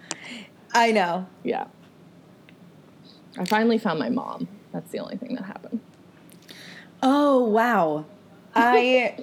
I 0.74 0.92
know. 0.92 1.27
Yeah. 1.44 1.68
I 3.38 3.44
finally 3.46 3.77
found 3.77 4.00
my 4.00 4.10
mom. 4.10 4.48
That's 4.72 4.92
the 4.92 5.00
only 5.00 5.18
thing 5.18 5.36
that 5.36 5.44
happened. 5.44 5.82
Oh 7.04 7.44
wow. 7.44 8.06
I 8.56 9.18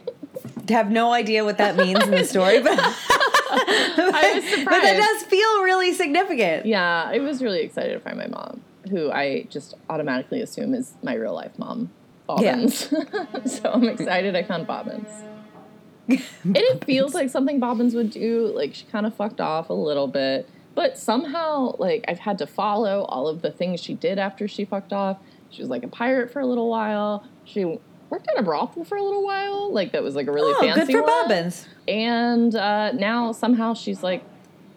have 0.69 0.91
no 0.91 1.13
idea 1.13 1.45
what 1.45 1.59
that 1.59 1.77
means 1.77 2.03
in 2.05 2.11
the 2.11 2.25
story, 2.25 2.61
but 2.63 2.79
I 2.79 4.33
was 4.35 4.45
surprised. 4.45 4.65
but 4.67 4.83
that 4.83 4.97
does 4.97 5.23
feel 5.25 5.63
really 5.63 5.93
significant. 5.93 6.67
Yeah, 6.67 7.05
I 7.05 7.19
was 7.19 7.43
really 7.43 7.61
excited 7.61 7.95
to 7.95 8.01
find 8.01 8.17
my 8.19 8.27
mom, 8.29 8.63
who 8.91 9.11
I 9.11 9.47
just 9.51 9.75
automatically 9.91 10.41
assume 10.41 10.75
is 10.75 10.95
my 11.03 11.15
real 11.15 11.35
life 11.35 11.59
mom, 11.59 11.91
Bobbins. 12.27 12.75
so 13.47 13.71
I'm 13.73 13.85
excited 13.89 14.37
I 14.37 14.43
found 14.43 14.67
Bobbins. 14.67 15.09
And 16.09 16.57
it 16.57 16.85
feels 16.85 17.15
like 17.15 17.31
something 17.31 17.61
Bobbins 17.61 17.95
would 17.95 18.11
do. 18.11 18.53
Like 18.55 18.75
she 18.75 18.85
kind 18.87 19.07
of 19.07 19.15
fucked 19.15 19.41
off 19.41 19.71
a 19.71 19.75
little 19.75 20.09
bit, 20.09 20.49
but 20.75 20.99
somehow, 20.99 21.77
like 21.79 22.05
I've 22.09 22.19
had 22.19 22.39
to 22.39 22.47
follow 22.47 23.03
all 23.09 23.29
of 23.29 23.43
the 23.43 23.51
things 23.51 23.81
she 23.81 23.95
did 23.95 24.19
after 24.19 24.49
she 24.49 24.65
fucked 24.65 24.93
off. 24.93 25.19
She 25.51 25.61
was 25.61 25.71
like 25.71 25.85
a 25.85 25.89
pirate 25.89 26.33
for 26.33 26.41
a 26.41 26.47
little 26.47 26.69
while. 26.69 27.25
She 27.45 27.79
worked 28.13 28.29
at 28.29 28.39
a 28.39 28.43
brothel 28.43 28.85
for 28.85 28.97
a 28.99 29.03
little 29.03 29.25
while. 29.25 29.73
Like 29.73 29.93
that 29.93 30.03
was 30.03 30.15
like 30.15 30.27
a 30.27 30.33
really 30.33 30.53
Oh, 30.55 30.61
fancy 30.61 30.93
good 30.93 31.01
for 31.01 31.03
one. 31.03 31.29
Bobbins. 31.29 31.67
And 31.89 32.55
uh, 32.55 32.93
now 32.93 33.33
somehow 33.33 33.73
she's 33.75 34.03
like 34.03 34.23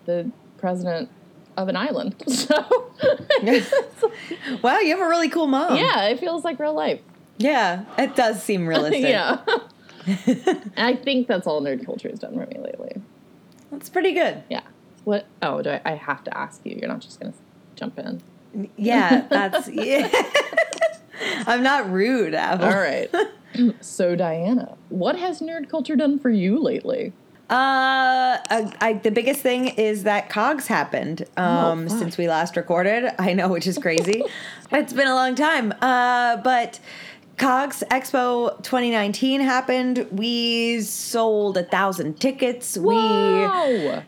the 0.05 0.31
president 0.57 1.09
of 1.57 1.67
an 1.67 1.75
island. 1.75 2.15
So 2.27 2.63
Wow, 4.63 4.79
you 4.79 4.91
have 4.97 5.05
a 5.05 5.09
really 5.09 5.29
cool 5.29 5.47
mom. 5.47 5.75
yeah, 5.75 6.05
it 6.05 6.19
feels 6.19 6.43
like 6.45 6.59
real 6.59 6.73
life. 6.73 7.01
Yeah, 7.37 7.83
it 7.97 8.15
does 8.15 8.41
seem 8.41 8.65
realistic. 8.73 9.01
yeah. 9.03 9.43
I 10.77 10.95
think 10.95 11.27
that's 11.27 11.45
all 11.45 11.61
nerd 11.61 11.85
culture 11.85 12.09
has 12.09 12.19
done 12.19 12.33
for 12.33 12.45
me 12.47 12.57
lately. 12.59 13.01
That's 13.71 13.89
pretty 13.89 14.13
good. 14.13 14.43
Yeah. 14.49 14.61
What? 15.03 15.25
Oh, 15.41 15.61
do 15.61 15.71
I, 15.71 15.81
I 15.85 15.91
have 15.95 16.23
to 16.23 16.37
ask 16.37 16.61
you? 16.63 16.77
You're 16.79 16.87
not 16.87 17.01
just 17.01 17.19
gonna 17.19 17.33
jump 17.75 17.99
in. 17.99 18.21
Yeah, 18.77 19.25
that's 19.29 19.67
yeah. 19.67 20.07
I'm 21.47 21.63
not 21.63 21.89
rude, 21.91 22.33
Apple. 22.33 22.65
All 22.65 22.75
right. 22.75 23.09
so 23.81 24.15
Diana, 24.15 24.77
what 24.89 25.17
has 25.17 25.39
nerd 25.39 25.69
culture 25.69 25.95
done 25.95 26.19
for 26.19 26.29
you 26.29 26.59
lately? 26.61 27.13
Uh, 27.47 28.41
I, 28.49 28.73
I, 28.81 28.93
the 28.93 29.11
biggest 29.11 29.41
thing 29.41 29.67
is 29.67 30.03
that 30.03 30.29
Cogs 30.29 30.65
happened 30.65 31.25
um, 31.37 31.85
Oh, 31.85 31.87
since 31.87 32.17
we 32.17 32.27
last 32.27 32.57
recorded. 32.57 33.13
I 33.19 33.33
know, 33.33 33.49
which 33.49 33.67
is 33.67 33.77
crazy. 33.77 34.23
it's 34.71 34.93
been 34.93 35.07
a 35.07 35.13
long 35.13 35.35
time. 35.35 35.71
Uh, 35.79 36.37
but 36.37 36.79
Cogs 37.37 37.83
Expo 37.91 38.55
2019 38.63 39.41
happened. 39.41 40.07
We 40.09 40.79
sold 40.81 41.57
a 41.57 41.63
thousand 41.63 42.19
tickets. 42.21 42.77
We 42.77 42.95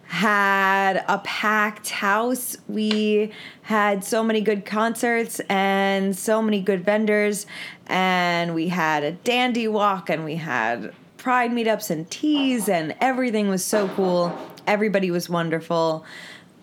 had 0.04 1.04
a 1.10 1.18
packed 1.20 1.90
house. 1.90 2.56
We 2.70 3.34
had 3.64 4.06
so 4.06 4.24
many 4.24 4.40
good 4.40 4.66
concerts 4.66 5.42
and 5.50 6.18
so 6.18 6.42
many 6.42 6.62
good 6.62 6.86
vendors. 6.86 7.46
And 7.88 8.56
we 8.56 8.70
had 8.70 9.04
a 9.04 9.12
dandy 9.12 9.68
walk 9.68 10.10
and 10.10 10.24
we 10.24 10.36
had 10.36 10.94
pride 11.18 11.52
meetups 11.52 11.90
and 11.90 12.10
teas 12.10 12.70
and 12.70 12.96
everything 13.02 13.50
was 13.50 13.64
so 13.64 13.90
cool. 13.90 14.38
Everybody 14.66 15.12
was 15.12 15.30
wonderful. 15.30 16.06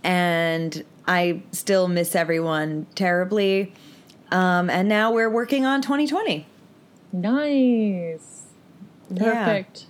And 0.02 0.82
I 1.06 1.42
still 1.52 1.88
miss 1.88 2.16
everyone 2.16 2.86
terribly. 2.94 3.74
Um, 4.30 4.70
and 4.70 4.88
now 4.88 5.12
we're 5.12 5.28
working 5.28 5.66
on 5.66 5.82
2020. 5.82 6.46
Nice. 7.14 8.42
Yeah. 9.10 9.44
Perfect 9.44 9.86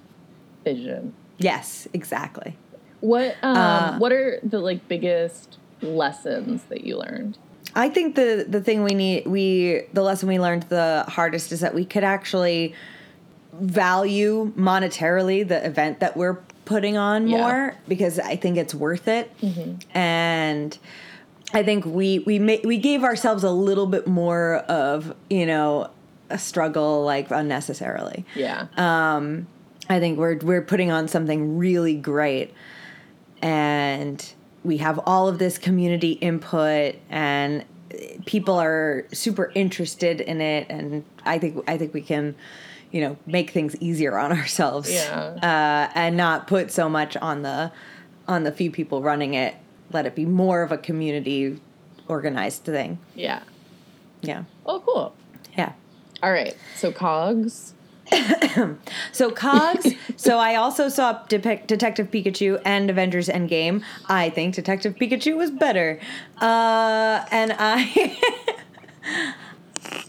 vision. 0.64 1.14
Yes, 1.38 1.88
exactly. 1.92 2.56
What 3.00 3.36
um 3.42 3.56
Uh, 3.56 3.98
what 3.98 4.12
are 4.12 4.38
the 4.42 4.60
like 4.60 4.86
biggest 4.88 5.58
lessons 5.82 6.62
that 6.68 6.84
you 6.84 6.98
learned? 6.98 7.38
I 7.74 7.88
think 7.88 8.14
the 8.14 8.46
the 8.48 8.60
thing 8.60 8.82
we 8.84 8.94
need 8.94 9.26
we 9.26 9.82
the 9.92 10.02
lesson 10.02 10.28
we 10.28 10.38
learned 10.38 10.64
the 10.64 11.04
hardest 11.08 11.50
is 11.52 11.60
that 11.60 11.74
we 11.74 11.84
could 11.84 12.04
actually 12.04 12.74
value 13.52 14.52
monetarily 14.56 15.46
the 15.46 15.64
event 15.64 16.00
that 16.00 16.16
we're 16.16 16.38
putting 16.64 16.96
on 16.96 17.28
Yeah. 17.28 17.38
more 17.38 17.74
because 17.88 18.18
I 18.18 18.36
think 18.36 18.56
it's 18.56 18.74
worth 18.74 19.06
it. 19.08 19.30
And 19.94 20.76
I 21.52 21.62
think 21.62 21.84
we 21.84 22.20
we 22.20 22.38
ma- 22.38 22.62
we 22.64 22.78
gave 22.78 23.04
ourselves 23.04 23.44
a 23.44 23.50
little 23.50 23.86
bit 23.86 24.06
more 24.06 24.56
of, 24.68 25.14
you 25.30 25.46
know, 25.46 25.88
a 26.30 26.38
struggle 26.38 27.04
like 27.04 27.30
unnecessarily. 27.30 28.24
Yeah. 28.34 28.66
Um, 28.76 29.46
I 29.88 30.00
think 30.00 30.18
we're 30.18 30.38
we're 30.38 30.62
putting 30.62 30.90
on 30.90 31.08
something 31.08 31.58
really 31.58 31.94
great, 31.94 32.52
and 33.42 34.24
we 34.62 34.78
have 34.78 34.98
all 35.06 35.28
of 35.28 35.38
this 35.38 35.58
community 35.58 36.12
input, 36.12 36.96
and 37.10 37.64
people 38.24 38.54
are 38.56 39.04
super 39.12 39.52
interested 39.54 40.20
in 40.20 40.40
it, 40.40 40.66
and 40.70 41.04
I 41.24 41.38
think 41.38 41.62
I 41.68 41.76
think 41.76 41.92
we 41.92 42.00
can, 42.00 42.34
you 42.90 43.00
know, 43.02 43.16
make 43.26 43.50
things 43.50 43.76
easier 43.80 44.18
on 44.18 44.32
ourselves, 44.38 44.90
Yeah. 44.92 45.36
uh, 45.42 45.92
and 45.94 46.16
not 46.16 46.46
put 46.46 46.70
so 46.70 46.88
much 46.88 47.16
on 47.18 47.42
the 47.42 47.70
on 48.26 48.44
the 48.44 48.52
few 48.52 48.70
people 48.70 49.02
running 49.02 49.34
it. 49.34 49.54
Let 49.92 50.06
it 50.06 50.14
be 50.14 50.24
more 50.24 50.62
of 50.62 50.72
a 50.72 50.78
community 50.78 51.60
organized 52.08 52.64
thing. 52.64 52.98
yeah. 53.14 53.42
Yeah, 54.22 54.44
Oh 54.64 54.80
cool. 54.80 55.14
All 56.24 56.32
right. 56.32 56.56
So 56.76 56.90
cogs. 56.90 57.74
So 59.12 59.30
Cogs. 59.30 59.86
so 60.16 60.38
I 60.38 60.54
also 60.56 60.88
saw 60.88 61.22
Detective 61.28 62.10
Pikachu 62.10 62.60
and 62.64 62.88
Avengers 62.90 63.28
Endgame. 63.28 63.82
I 64.08 64.30
think 64.30 64.54
Detective 64.54 64.94
Pikachu 64.96 65.36
was 65.36 65.50
better. 65.50 66.00
Uh, 66.40 67.24
and 67.30 67.54
I. 67.58 68.16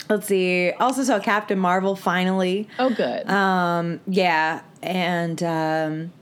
Let's 0.09 0.27
see. 0.27 0.71
Also 0.71 1.03
saw 1.03 1.19
Captain 1.19 1.59
Marvel 1.59 1.95
finally. 1.95 2.67
Oh 2.79 2.91
good. 2.93 3.27
Um, 3.29 3.99
yeah, 4.07 4.61
and 4.81 5.41
um, 5.43 6.13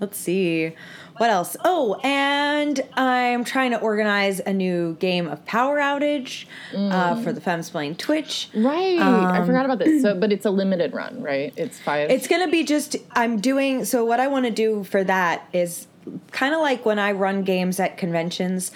let's 0.00 0.18
see. 0.18 0.74
What 1.18 1.30
else? 1.30 1.56
Oh, 1.64 1.98
and 2.02 2.80
I'm 2.94 3.44
trying 3.44 3.70
to 3.70 3.80
organize 3.80 4.40
a 4.40 4.52
new 4.52 4.94
game 4.96 5.28
of 5.28 5.44
Power 5.46 5.78
Outage 5.78 6.44
uh, 6.74 7.22
for 7.22 7.32
the 7.32 7.40
Femsplain 7.40 7.96
Twitch. 7.96 8.50
right. 8.54 8.98
I 8.98 9.38
um, 9.38 9.46
forgot 9.46 9.64
about 9.64 9.78
this. 9.78 10.02
So 10.02 10.14
but 10.20 10.32
it's 10.32 10.44
a 10.44 10.50
limited 10.50 10.92
run, 10.92 11.22
right? 11.22 11.52
It's 11.56 11.78
five 11.78 12.10
It's 12.10 12.28
gonna 12.28 12.48
be 12.48 12.64
just 12.64 12.96
I'm 13.12 13.40
doing 13.40 13.84
so 13.84 14.04
what 14.04 14.20
I 14.20 14.26
want 14.28 14.44
to 14.46 14.50
do 14.50 14.84
for 14.84 15.02
that 15.04 15.48
is 15.52 15.86
kind 16.30 16.54
of 16.54 16.60
like 16.60 16.84
when 16.84 16.98
I 16.98 17.12
run 17.12 17.42
games 17.42 17.80
at 17.80 17.96
conventions, 17.96 18.72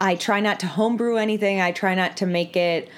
I 0.00 0.16
try 0.16 0.40
not 0.40 0.60
to 0.60 0.66
homebrew 0.66 1.16
anything. 1.16 1.60
I 1.60 1.72
try 1.72 1.94
not 1.94 2.16
to 2.18 2.26
make 2.26 2.56
it 2.56 2.88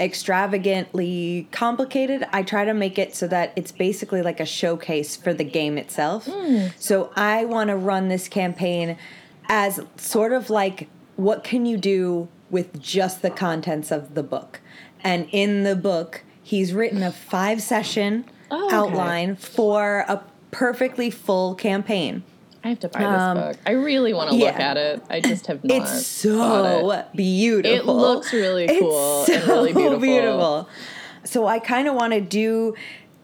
extravagantly 0.00 1.46
complicated. 1.52 2.26
I 2.32 2.42
try 2.42 2.64
to 2.64 2.74
make 2.74 2.98
it 2.98 3.14
so 3.14 3.28
that 3.28 3.52
it's 3.54 3.70
basically 3.72 4.22
like 4.22 4.40
a 4.40 4.46
showcase 4.46 5.14
for 5.16 5.32
the 5.34 5.44
game 5.44 5.76
itself. 5.78 6.26
Hmm. 6.26 6.68
So 6.78 7.12
I 7.16 7.44
want 7.44 7.68
to 7.68 7.76
run 7.76 8.08
this 8.08 8.28
campaign 8.28 8.96
as 9.48 9.80
sort 9.96 10.32
of 10.32 10.50
like 10.50 10.88
what 11.16 11.44
can 11.44 11.66
you 11.66 11.76
do 11.76 12.28
with 12.50 12.80
just 12.80 13.20
the 13.22 13.30
contents 13.30 13.90
of 13.90 14.14
the 14.14 14.22
book? 14.22 14.60
And 15.04 15.28
in 15.32 15.62
the 15.64 15.76
book, 15.76 16.22
he's 16.42 16.72
written 16.72 17.02
a 17.02 17.12
five 17.12 17.60
session 17.62 18.24
Oh, 18.50 18.66
okay. 18.66 18.74
outline 18.74 19.36
for 19.36 20.04
a 20.08 20.24
perfectly 20.50 21.10
full 21.10 21.54
campaign. 21.54 22.24
I 22.62 22.68
have 22.68 22.80
to 22.80 22.88
buy 22.88 23.00
this 23.00 23.08
Um, 23.08 23.36
book. 23.38 23.56
I 23.66 23.70
really 23.72 24.12
want 24.12 24.30
to 24.30 24.36
look 24.36 24.54
at 24.54 24.76
it. 24.76 25.02
I 25.08 25.20
just 25.20 25.46
have 25.46 25.64
not. 25.64 25.76
It's 25.82 26.06
so 26.06 26.90
it. 26.90 27.06
beautiful. 27.14 27.72
It 27.72 27.84
looks 27.86 28.32
really 28.32 28.66
cool 28.78 29.24
and 29.30 29.46
really 29.48 29.72
beautiful. 29.98 30.68
So 31.24 31.46
I 31.46 31.58
kind 31.58 31.88
of 31.88 31.94
want 31.94 32.12
to 32.12 32.20
do 32.20 32.74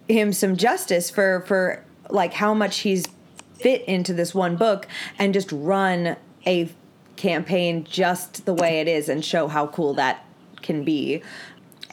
him 0.09 0.33
some 0.33 0.57
justice 0.57 1.11
for 1.11 1.45
for 1.47 1.85
like 2.09 2.33
how 2.33 2.55
much 2.55 2.79
he's 2.79 3.07
fit 3.55 3.83
into 3.83 4.13
this 4.15 4.35
one 4.35 4.57
book 4.57 4.87
and 5.19 5.35
just 5.35 5.51
run 5.53 6.17
a 6.47 6.71
campaign 7.17 7.85
just 7.85 8.45
the 8.47 8.55
way 8.55 8.81
it 8.81 8.89
is 8.89 9.09
and 9.09 9.25
show 9.25 9.49
how 9.49 9.67
cool 9.67 9.95
that 9.95 10.25
can 10.63 10.85
be. 10.85 11.23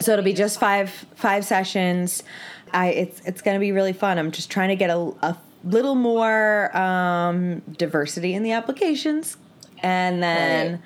So 0.02 0.14
it'll 0.14 0.26
be 0.26 0.34
just 0.34 0.60
five 0.60 0.90
five 1.16 1.46
sessions. 1.46 2.24
I 2.74 2.88
it's 2.90 3.22
it's 3.26 3.42
going 3.42 3.56
to 3.56 3.60
be 3.60 3.72
really 3.72 3.94
fun. 3.94 4.18
I'm 4.18 4.32
just 4.32 4.50
trying 4.50 4.70
to 4.70 4.76
get 4.76 4.90
a, 4.90 5.14
a 5.22 5.38
little 5.64 5.96
more 5.96 6.76
um, 6.76 7.62
diversity 7.78 8.34
in 8.34 8.44
the 8.44 8.52
applications, 8.52 9.38
and 9.82 10.22
then 10.22 10.82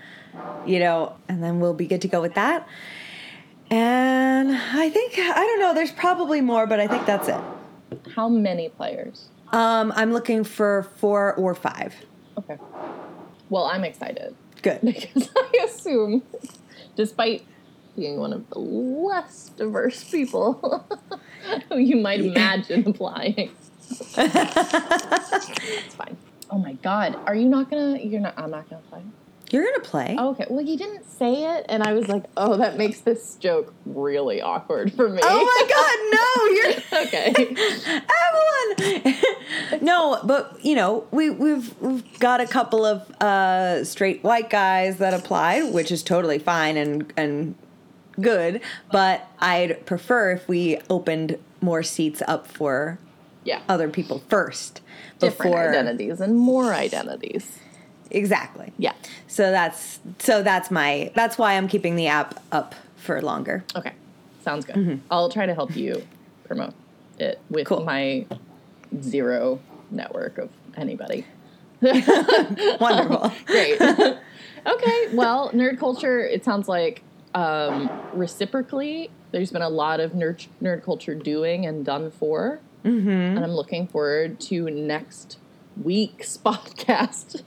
you 0.66 0.80
know, 0.80 1.16
and 1.28 1.44
then 1.44 1.60
we'll 1.60 1.74
be 1.74 1.88
good 1.88 2.02
to 2.02 2.08
go 2.08 2.22
with 2.22 2.36
that. 2.36 2.68
And 3.70 4.56
I 4.56 4.90
think 4.90 5.14
I 5.18 5.34
don't 5.34 5.60
know. 5.60 5.74
There's 5.74 5.92
probably 5.92 6.42
more, 6.42 6.68
but 6.68 6.80
I 6.80 6.88
think 6.88 7.06
that's 7.06 7.28
it. 7.28 7.42
How 8.16 8.30
many 8.30 8.70
players? 8.70 9.30
Um, 9.52 9.94
I'm 9.96 10.12
looking 10.12 10.44
for 10.44 10.84
four 10.98 11.34
or 11.36 11.56
five. 11.56 11.96
Okay. 12.38 12.58
Well, 13.50 13.66
I'm 13.66 13.84
excited 13.84 14.36
Good. 14.62 14.82
because 14.84 15.30
I 15.36 15.66
assume, 15.66 16.24
despite 16.96 17.46
being 17.96 18.20
one 18.20 18.34
of 18.34 18.50
the 18.50 18.60
less 18.60 19.50
diverse 19.58 20.04
people 20.04 20.86
who 21.70 21.78
you 21.78 21.98
might 21.98 22.20
imagine 22.20 22.88
applying, 22.88 23.52
it's 23.90 24.16
fine. 25.96 26.18
Oh 26.50 26.58
my 26.58 26.74
God, 26.74 27.16
are 27.26 27.36
you 27.36 27.48
not 27.48 27.70
gonna? 27.70 28.00
You're 28.00 28.20
not. 28.22 28.34
I'm 28.38 28.52
not 28.52 28.70
gonna 28.70 28.82
play. 28.90 29.02
You're 29.50 29.64
gonna 29.64 29.80
play. 29.80 30.18
Oh, 30.20 30.32
okay. 30.32 30.46
Well, 30.50 30.66
you 30.66 30.78
didn't 30.78 31.10
say 31.10 31.56
it, 31.56 31.66
and 31.70 31.82
I 31.84 31.94
was 31.94 32.10
like, 32.10 32.26
oh, 32.36 32.58
that 32.58 32.76
makes 32.78 33.00
this 33.02 33.36
joke 33.36 33.74
really 33.86 34.42
awkward 34.42 34.92
for 34.94 35.08
me. 35.08 35.22
Oh 35.24 35.46
my 35.46 35.64
God! 35.70 35.98
No, 36.14 36.26
you're. 36.54 36.74
okay. 37.06 37.34
Evelyn. 39.72 39.86
no, 39.86 40.20
but 40.24 40.58
you 40.64 40.76
know, 40.76 41.06
we 41.12 41.30
we've 41.30 41.74
we've 41.82 42.20
got 42.20 42.42
a 42.42 42.48
couple 42.48 42.84
of 42.86 43.10
uh, 43.22 43.84
straight 43.86 44.22
white 44.24 44.50
guys 44.50 44.98
that 44.98 45.14
applied, 45.14 45.74
which 45.74 45.92
is 45.92 46.04
totally 46.04 46.40
fine 46.40 46.76
and 46.76 47.14
and 47.16 47.56
good. 48.20 48.60
But 48.92 49.28
I'd 49.40 49.86
prefer 49.86 50.32
if 50.32 50.48
we 50.48 50.80
opened 50.90 51.38
more 51.62 51.84
seats 51.84 52.24
up 52.28 52.48
for 52.48 52.98
Yeah. 53.48 53.62
other 53.70 53.88
people 53.90 54.22
first 54.28 54.82
Different 55.20 55.52
before 55.52 55.70
identities 55.70 56.20
and 56.22 56.36
more 56.36 56.74
identities. 56.74 57.58
exactly. 58.12 58.74
Yeah. 58.78 58.94
So 59.28 59.52
that's 59.52 60.00
so 60.20 60.44
that's 60.44 60.70
my 60.70 61.12
that's 61.16 61.38
why 61.38 61.54
I'm 61.58 61.68
keeping 61.68 61.96
the 61.96 62.08
app 62.08 62.40
up 62.52 62.76
for 62.98 63.22
longer. 63.22 63.64
Okay. 63.76 63.94
Sounds 64.44 64.66
good. 64.66 64.76
Mm-hmm. 64.76 64.96
I'll 65.10 65.30
try 65.30 65.46
to 65.46 65.54
help 65.54 65.76
you 65.76 66.06
promote 66.46 66.74
it 67.20 67.40
with 67.50 67.66
Cool. 67.68 67.84
my 67.84 68.26
zero 69.02 69.60
network 69.92 70.38
of 70.38 70.50
anybody. 70.76 71.26
Wonderful. 71.82 73.32
Great. 73.46 73.82
okay. 74.68 75.08
Well, 75.14 75.52
nerd 75.52 75.80
culture, 75.80 76.20
it 76.20 76.44
sounds 76.46 76.68
like 76.68 77.02
um, 77.36 77.90
reciprocally, 78.14 79.10
there's 79.32 79.52
been 79.52 79.62
a 79.62 79.70
lot 79.70 80.00
of 80.00 80.12
nerd, 80.14 80.48
nerd 80.62 80.84
culture 80.84 81.14
doing 81.16 81.66
and 81.66 81.86
done 81.86 82.12
for. 82.12 82.60
Mm-hmm. 82.84 83.10
And 83.10 83.40
I'm 83.40 83.52
looking 83.52 83.88
forward 83.88 84.40
to 84.42 84.70
next 84.70 85.38
week's 85.82 86.38
podcast 86.46 87.42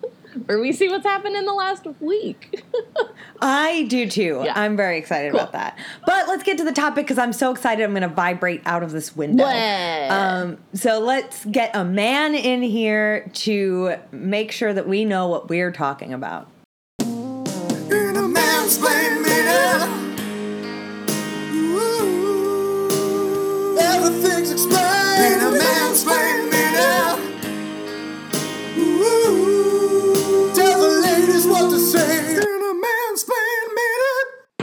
where 0.46 0.60
we 0.60 0.72
see 0.72 0.88
what's 0.88 1.04
happened 1.04 1.34
in 1.36 1.44
the 1.44 1.52
last 1.52 1.86
week. 2.00 2.62
I 3.42 3.84
do 3.88 4.08
too. 4.08 4.42
Yeah. 4.44 4.52
I'm 4.54 4.76
very 4.76 4.96
excited 4.98 5.32
Cool. 5.32 5.40
about 5.40 5.52
that. 5.52 5.78
But 6.06 6.28
let's 6.28 6.44
get 6.44 6.58
to 6.58 6.64
the 6.64 6.72
topic 6.72 7.04
because 7.06 7.18
I'm 7.18 7.32
so 7.32 7.50
excited. 7.50 7.82
I'm 7.82 7.90
going 7.90 8.02
to 8.02 8.08
vibrate 8.08 8.62
out 8.64 8.82
of 8.82 8.92
this 8.92 9.16
window. 9.16 9.44
Um, 9.44 10.58
so 10.74 11.00
let's 11.00 11.44
get 11.46 11.74
a 11.74 11.84
man 11.84 12.34
in 12.34 12.62
here 12.62 13.28
to 13.34 13.96
make 14.12 14.52
sure 14.52 14.72
that 14.72 14.86
we 14.86 15.04
know 15.04 15.26
what 15.26 15.48
we're 15.48 15.72
talking 15.72 16.12
about. 16.12 16.48
In 17.00 17.06
a 17.08 18.28
mansplain 18.28 19.20
everything's 24.12 24.52
explained. 24.52 24.99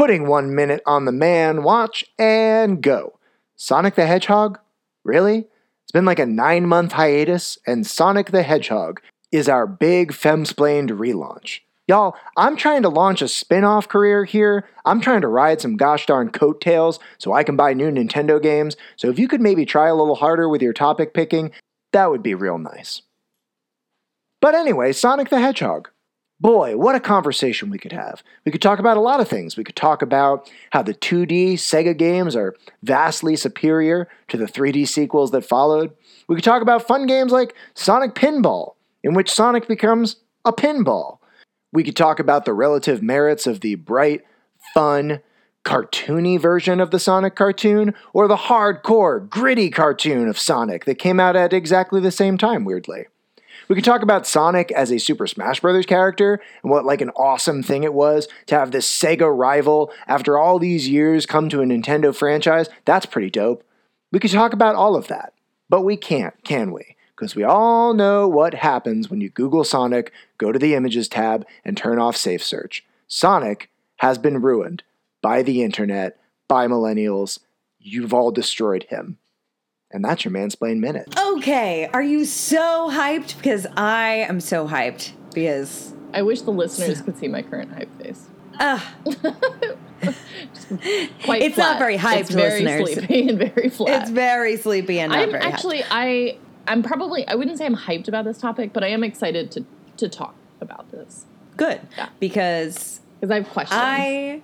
Putting 0.07 0.25
one 0.25 0.55
minute 0.55 0.81
on 0.85 1.03
the 1.03 1.11
man 1.11 1.63
watch 1.63 2.05
and 2.17 2.81
go. 2.81 3.19
Sonic 3.57 3.95
the 3.95 4.07
Hedgehog? 4.07 4.57
Really? 5.03 5.49
It's 5.83 5.91
been 5.91 6.05
like 6.05 6.17
a 6.17 6.25
nine 6.25 6.65
month 6.65 6.93
hiatus, 6.93 7.57
and 7.67 7.85
Sonic 7.85 8.31
the 8.31 8.43
Hedgehog 8.43 9.01
is 9.33 9.49
our 9.49 9.67
big 9.67 10.13
Femsplained 10.13 10.91
relaunch. 10.91 11.59
Y'all, 11.89 12.15
I'm 12.37 12.55
trying 12.55 12.83
to 12.83 12.89
launch 12.89 13.21
a 13.21 13.27
spin 13.27 13.65
off 13.65 13.89
career 13.89 14.23
here. 14.23 14.65
I'm 14.85 15.01
trying 15.01 15.19
to 15.19 15.27
ride 15.27 15.59
some 15.59 15.75
gosh 15.75 16.05
darn 16.05 16.29
coattails 16.29 16.99
so 17.17 17.33
I 17.33 17.43
can 17.43 17.57
buy 17.57 17.73
new 17.73 17.91
Nintendo 17.91 18.41
games. 18.41 18.77
So 18.95 19.09
if 19.09 19.19
you 19.19 19.27
could 19.27 19.41
maybe 19.41 19.65
try 19.65 19.89
a 19.89 19.95
little 19.95 20.15
harder 20.15 20.47
with 20.47 20.61
your 20.61 20.71
topic 20.71 21.13
picking, 21.13 21.51
that 21.91 22.09
would 22.09 22.23
be 22.23 22.33
real 22.33 22.59
nice. 22.59 23.01
But 24.39 24.55
anyway, 24.55 24.93
Sonic 24.93 25.27
the 25.27 25.41
Hedgehog. 25.41 25.89
Boy, 26.39 26.77
what 26.77 26.93
a 26.93 26.99
conversation 26.99 27.71
we 27.71 27.79
could 27.79 27.91
have. 27.91 28.21
We 28.45 28.51
could 28.51 28.61
talk 28.61 28.77
about 28.77 28.97
a 28.97 29.01
lot 29.01 29.19
of 29.19 29.27
things. 29.27 29.57
We 29.57 29.63
could 29.63 29.75
talk 29.75 30.03
about 30.03 30.51
how 30.69 30.83
the 30.83 30.93
2D 30.93 31.53
Sega 31.53 31.97
games 31.97 32.35
are 32.35 32.55
vastly 32.83 33.35
superior 33.35 34.07
to 34.27 34.37
the 34.37 34.45
3D 34.45 34.87
sequels 34.87 35.31
that 35.31 35.45
followed. 35.45 35.91
We 36.27 36.35
could 36.35 36.43
talk 36.43 36.61
about 36.61 36.87
fun 36.87 37.07
games 37.07 37.31
like 37.31 37.55
Sonic 37.73 38.13
Pinball, 38.13 38.75
in 39.03 39.15
which 39.15 39.31
Sonic 39.31 39.67
becomes 39.67 40.17
a 40.45 40.53
pinball. 40.53 41.17
We 41.73 41.83
could 41.83 41.95
talk 41.95 42.19
about 42.19 42.45
the 42.45 42.53
relative 42.53 43.01
merits 43.01 43.47
of 43.47 43.61
the 43.61 43.73
bright, 43.75 44.21
fun, 44.75 45.21
cartoony 45.65 46.39
version 46.39 46.79
of 46.79 46.91
the 46.91 46.99
Sonic 46.99 47.35
cartoon, 47.35 47.95
or 48.13 48.27
the 48.27 48.37
hardcore, 48.37 49.27
gritty 49.27 49.71
cartoon 49.71 50.27
of 50.27 50.37
Sonic 50.37 50.85
that 50.85 50.99
came 50.99 51.19
out 51.19 51.35
at 51.35 51.51
exactly 51.51 51.99
the 51.99 52.11
same 52.11 52.37
time, 52.37 52.63
weirdly. 52.63 53.07
We 53.67 53.75
could 53.75 53.83
talk 53.83 54.01
about 54.01 54.25
Sonic 54.25 54.71
as 54.71 54.91
a 54.91 54.97
Super 54.97 55.27
Smash 55.27 55.59
Bros. 55.59 55.85
character 55.85 56.39
and 56.63 56.71
what 56.71 56.85
like 56.85 57.01
an 57.01 57.09
awesome 57.11 57.61
thing 57.61 57.83
it 57.83 57.93
was 57.93 58.29
to 58.45 58.55
have 58.55 58.71
this 58.71 58.87
Sega 58.89 59.35
rival 59.35 59.91
after 60.07 60.37
all 60.37 60.57
these 60.57 60.87
years 60.87 61.25
come 61.25 61.49
to 61.49 61.61
a 61.61 61.65
Nintendo 61.65 62.15
franchise. 62.15 62.69
That's 62.85 63.05
pretty 63.05 63.29
dope. 63.29 63.63
We 64.11 64.19
could 64.19 64.31
talk 64.31 64.53
about 64.53 64.75
all 64.75 64.95
of 64.95 65.07
that, 65.07 65.33
but 65.69 65.81
we 65.81 65.97
can't, 65.97 66.33
can 66.45 66.71
we? 66.71 66.95
Because 67.13 67.35
we 67.35 67.43
all 67.43 67.93
know 67.93 68.27
what 68.27 68.53
happens 68.53 69.09
when 69.09 69.19
you 69.19 69.29
Google 69.29 69.65
Sonic, 69.65 70.13
go 70.37 70.53
to 70.53 70.59
the 70.59 70.73
Images 70.73 71.09
tab, 71.09 71.45
and 71.65 71.75
turn 71.75 71.99
off 71.99 72.15
Safe 72.15 72.43
Search. 72.43 72.85
Sonic 73.07 73.69
has 73.97 74.17
been 74.17 74.41
ruined 74.41 74.83
by 75.21 75.41
the 75.41 75.61
internet, 75.61 76.17
by 76.47 76.67
millennials. 76.67 77.39
You've 77.79 78.13
all 78.13 78.31
destroyed 78.31 78.83
him. 78.89 79.17
And 79.91 80.03
that's 80.03 80.25
your 80.25 80.33
Mansplain 80.33 80.79
Minute. 80.79 81.13
Okay, 81.17 81.89
are 81.93 82.01
you 82.03 82.25
so 82.25 82.89
hyped? 82.91 83.37
Because 83.37 83.65
I 83.77 84.25
am 84.27 84.39
so 84.41 84.67
hyped 84.67 85.11
because 85.33 85.93
I 86.13 86.21
wish 86.23 86.41
the 86.41 86.51
listeners 86.51 87.01
could 87.01 87.17
see 87.17 87.27
my 87.29 87.41
current 87.41 87.71
hype 87.73 88.01
face. 88.01 88.27
uh, 88.59 88.79
Quite 91.23 91.41
It's 91.41 91.57
not 91.57 91.79
very 91.79 91.97
hyped, 91.97 92.19
It's 92.21 92.29
very 92.31 92.63
listeners. 92.63 92.93
sleepy 92.95 93.29
and 93.29 93.37
very 93.39 93.69
flat. 93.69 94.01
it's 94.01 94.11
very 94.11 94.57
sleepy 94.57 94.99
and 94.99 95.11
not 95.11 95.19
I'm 95.19 95.31
very 95.31 95.43
hyped. 95.43 95.53
actually 95.53 95.83
I 95.89 96.37
I'm 96.67 96.83
probably 96.83 97.25
I 97.27 97.35
wouldn't 97.35 97.57
say 97.57 97.65
I'm 97.65 97.75
hyped 97.75 98.07
about 98.07 98.25
this 98.25 98.39
topic, 98.39 98.73
but 98.73 98.83
I 98.83 98.87
am 98.89 99.03
excited 99.03 99.51
to 99.51 99.65
to 99.97 100.09
talk 100.09 100.35
about 100.61 100.91
this 100.91 101.25
good 101.55 101.79
Yeah. 101.97 102.09
because 102.19 102.99
because 103.21 103.31
I 103.31 103.35
have 103.35 103.49
questions. 103.49 103.79
I 103.81 104.41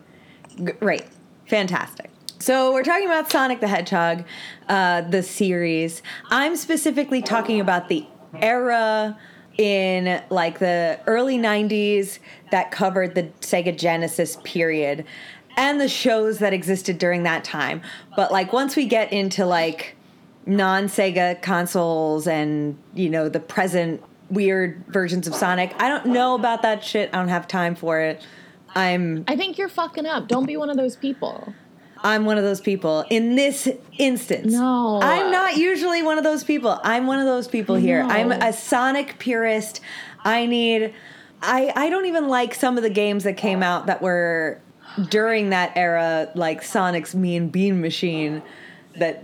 great, 0.80 1.04
fantastic. 1.48 2.10
So 2.44 2.74
we're 2.74 2.84
talking 2.84 3.06
about 3.06 3.32
Sonic 3.32 3.62
the 3.62 3.70
Hedgehog, 3.70 4.26
uh, 4.68 5.00
the 5.00 5.24
series. 5.24 6.04
I'm 6.30 6.58
specifically 6.58 7.22
talking 7.22 7.62
about 7.62 7.88
the 7.88 8.06
era 8.34 9.18
in 9.58 10.22
like 10.30 10.60
the 10.60 11.00
early 11.08 11.38
90s 11.38 12.20
that 12.52 12.70
covered 12.70 13.16
the 13.16 13.24
Sega 13.40 13.78
Genesis 13.78 14.40
period 14.44 15.06
and 15.56 15.80
the 15.80 15.88
shows 15.88 16.40
that 16.40 16.52
existed 16.52 16.98
during 16.98 17.24
that 17.24 17.46
time. 17.46 17.82
But 18.18 18.34
like 18.34 18.52
once 18.52 18.76
we 18.76 18.88
get 18.88 19.14
into 19.14 19.46
like 19.46 19.96
non 20.46 20.88
Sega 20.88 21.42
consoles 21.42 22.28
and, 22.28 22.78
you 22.94 23.10
know, 23.10 23.30
the 23.30 23.40
present 23.40 24.04
weird 24.30 24.84
versions 24.90 25.30
of 25.30 25.36
Sonic, 25.36 25.74
I 25.82 25.88
don't 25.88 26.08
know 26.08 26.36
about 26.36 26.62
that 26.64 26.84
shit. 26.84 27.10
I 27.14 27.20
don't 27.20 27.30
have 27.30 27.48
time 27.48 27.74
for 27.74 28.02
it. 28.02 28.22
I'm 28.76 29.24
I 29.30 29.38
think 29.38 29.58
you're 29.58 29.70
fucking 29.70 30.06
up. 30.06 30.28
Don't 30.28 30.46
be 30.46 30.58
one 30.58 30.70
of 30.70 30.76
those 30.76 30.98
people. 30.98 31.54
I'm 32.04 32.26
one 32.26 32.38
of 32.38 32.44
those 32.44 32.60
people 32.62 33.06
in 33.10 33.36
this 33.36 33.70
instance. 33.98 34.52
No. 34.54 35.00
I'm 35.02 35.32
not 35.32 35.58
usually 35.58 36.04
one 36.04 36.18
of 36.18 36.24
those 36.24 36.44
people. 36.44 36.80
I'm 36.84 37.08
one 37.08 37.20
of 37.20 37.26
those 37.26 37.48
people 37.48 37.76
here. 37.76 38.04
No. 38.04 38.10
I'm 38.10 38.32
a 38.32 38.52
Sonic 38.52 39.18
purist. 39.20 39.80
I 40.24 40.46
need 40.46 40.94
I 41.42 41.72
I 41.76 41.90
don't 41.90 42.06
even 42.06 42.28
like 42.28 42.54
some 42.56 42.78
of 42.78 42.84
the 42.84 42.90
games 42.90 43.24
that 43.24 43.34
came 43.38 43.64
out 43.64 43.86
that 43.88 44.02
were 44.02 44.60
during 45.10 45.50
that 45.52 45.72
era 45.76 46.30
like 46.36 46.62
Sonic's 46.62 47.16
Mean 47.16 47.50
Bean 47.50 47.82
Machine 47.82 48.44
that 48.98 49.24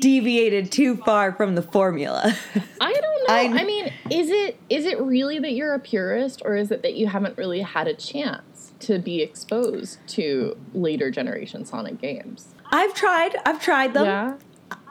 deviated 0.00 0.72
too 0.72 0.96
far 0.96 1.32
from 1.32 1.54
the 1.54 1.62
formula. 1.62 2.34
I 2.80 2.92
don't 2.92 3.28
know. 3.28 3.34
I- 3.34 3.60
I, 3.60 3.64
mean, 3.64 3.92
is 4.10 4.28
it 4.30 4.58
is 4.68 4.86
it 4.86 4.98
really 5.00 5.38
that 5.38 5.52
you're 5.52 5.72
a 5.74 5.78
purist 5.78 6.42
or 6.44 6.56
is 6.56 6.70
it 6.70 6.82
that 6.82 6.94
you 6.94 7.06
haven't 7.06 7.38
really 7.38 7.60
had 7.60 7.86
a 7.86 7.94
chance 7.94 8.44
to 8.84 8.98
be 8.98 9.22
exposed 9.22 9.98
to 10.08 10.56
later 10.72 11.10
generation 11.10 11.64
Sonic 11.64 12.00
games? 12.00 12.54
I've 12.70 12.94
tried. 12.94 13.36
I've 13.44 13.60
tried 13.60 13.94
them. 13.94 14.06
Yeah. 14.06 14.36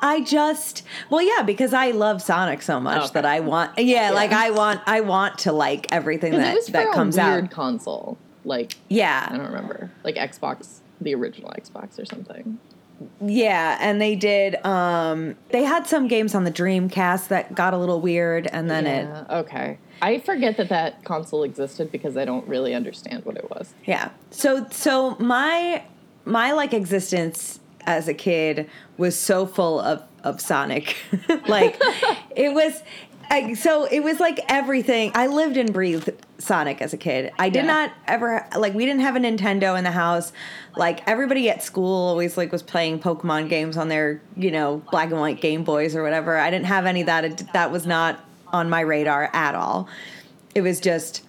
I 0.01 0.21
just 0.21 0.83
well 1.09 1.21
yeah 1.21 1.43
because 1.43 1.73
I 1.73 1.91
love 1.91 2.21
Sonic 2.21 2.61
so 2.61 2.79
much 2.79 3.01
oh, 3.01 3.05
Okay. 3.05 3.13
that 3.13 3.25
I 3.25 3.39
want 3.39 3.77
yeah, 3.77 4.11
like 4.11 4.31
I 4.31 4.51
want 4.51 4.81
I 4.85 5.01
want 5.01 5.39
to 5.39 5.51
like 5.51 5.87
everything 5.91 6.33
that 6.33 6.53
it 6.53 6.55
was 6.55 6.65
for 6.67 6.73
that 6.73 6.89
a 6.89 6.93
comes 6.93 7.17
weird 7.17 7.45
out. 7.45 7.51
console. 7.51 8.17
Like 8.45 8.73
yeah 8.89 9.27
I 9.29 9.35
don't 9.37 9.45
remember. 9.47 9.91
Like 10.03 10.15
Xbox, 10.15 10.79
the 11.01 11.15
original 11.15 11.51
Xbox 11.51 11.99
or 11.99 12.05
something. 12.05 12.59
Yeah, 13.21 13.77
and 13.79 14.01
they 14.01 14.15
did 14.15 14.63
um 14.65 15.35
they 15.49 15.63
had 15.63 15.87
some 15.87 16.07
games 16.07 16.35
on 16.35 16.43
the 16.43 16.51
Dreamcast 16.51 17.29
that 17.29 17.55
got 17.55 17.73
a 17.73 17.77
little 17.77 18.01
weird 18.01 18.47
and 18.47 18.69
then 18.69 18.85
it 18.85 19.25
okay. 19.29 19.77
I 20.01 20.19
forget 20.19 20.57
that 20.57 20.69
that 20.69 21.03
console 21.05 21.43
existed 21.43 21.91
because 21.91 22.17
I 22.17 22.25
don't 22.25 22.47
really 22.47 22.73
understand 22.73 23.23
what 23.25 23.37
it 23.37 23.49
was. 23.49 23.73
Yeah. 23.85 24.09
So 24.31 24.67
so 24.69 25.15
my 25.19 25.83
my 26.25 26.51
like 26.51 26.73
existence 26.73 27.59
as 27.85 28.07
a 28.07 28.13
kid 28.13 28.69
was 28.97 29.17
so 29.17 29.45
full 29.45 29.79
of 29.79 30.03
of 30.23 30.41
Sonic. 30.41 30.95
like 31.47 31.79
it 32.35 32.53
was 32.53 32.81
I, 33.29 33.53
so 33.53 33.85
it 33.85 34.01
was 34.01 34.19
like 34.19 34.39
everything. 34.47 35.11
I 35.15 35.27
lived 35.27 35.57
and 35.57 35.73
breathed 35.73 36.11
Sonic 36.37 36.81
as 36.81 36.93
a 36.93 36.97
kid. 36.97 37.31
I 37.39 37.49
did 37.49 37.65
Yeah. 37.65 37.73
not 37.73 37.91
ever 38.07 38.47
like 38.57 38.73
we 38.73 38.85
didn't 38.85 39.01
have 39.01 39.15
a 39.15 39.19
Nintendo 39.19 39.77
in 39.77 39.83
the 39.83 39.91
house. 39.91 40.31
Like 40.75 41.07
everybody 41.07 41.49
at 41.49 41.63
school 41.63 42.07
always 42.09 42.37
like 42.37 42.51
was 42.51 42.61
playing 42.63 42.99
Pokemon 42.99 43.49
games 43.49 43.77
on 43.77 43.87
their, 43.87 44.21
you 44.35 44.51
know, 44.51 44.83
black 44.91 45.09
and 45.11 45.19
white 45.19 45.41
Game 45.41 45.63
Boys 45.63 45.95
or 45.95 46.03
whatever. 46.03 46.37
I 46.37 46.49
didn't 46.51 46.65
have 46.67 46.85
any 46.85 47.01
of 47.01 47.07
that. 47.07 47.25
It, 47.25 47.43
that 47.53 47.71
was 47.71 47.85
not 47.87 48.23
on 48.51 48.69
my 48.69 48.81
radar 48.81 49.29
at 49.33 49.55
all. 49.55 49.87
It 50.53 50.61
was 50.61 50.79
just 50.79 51.23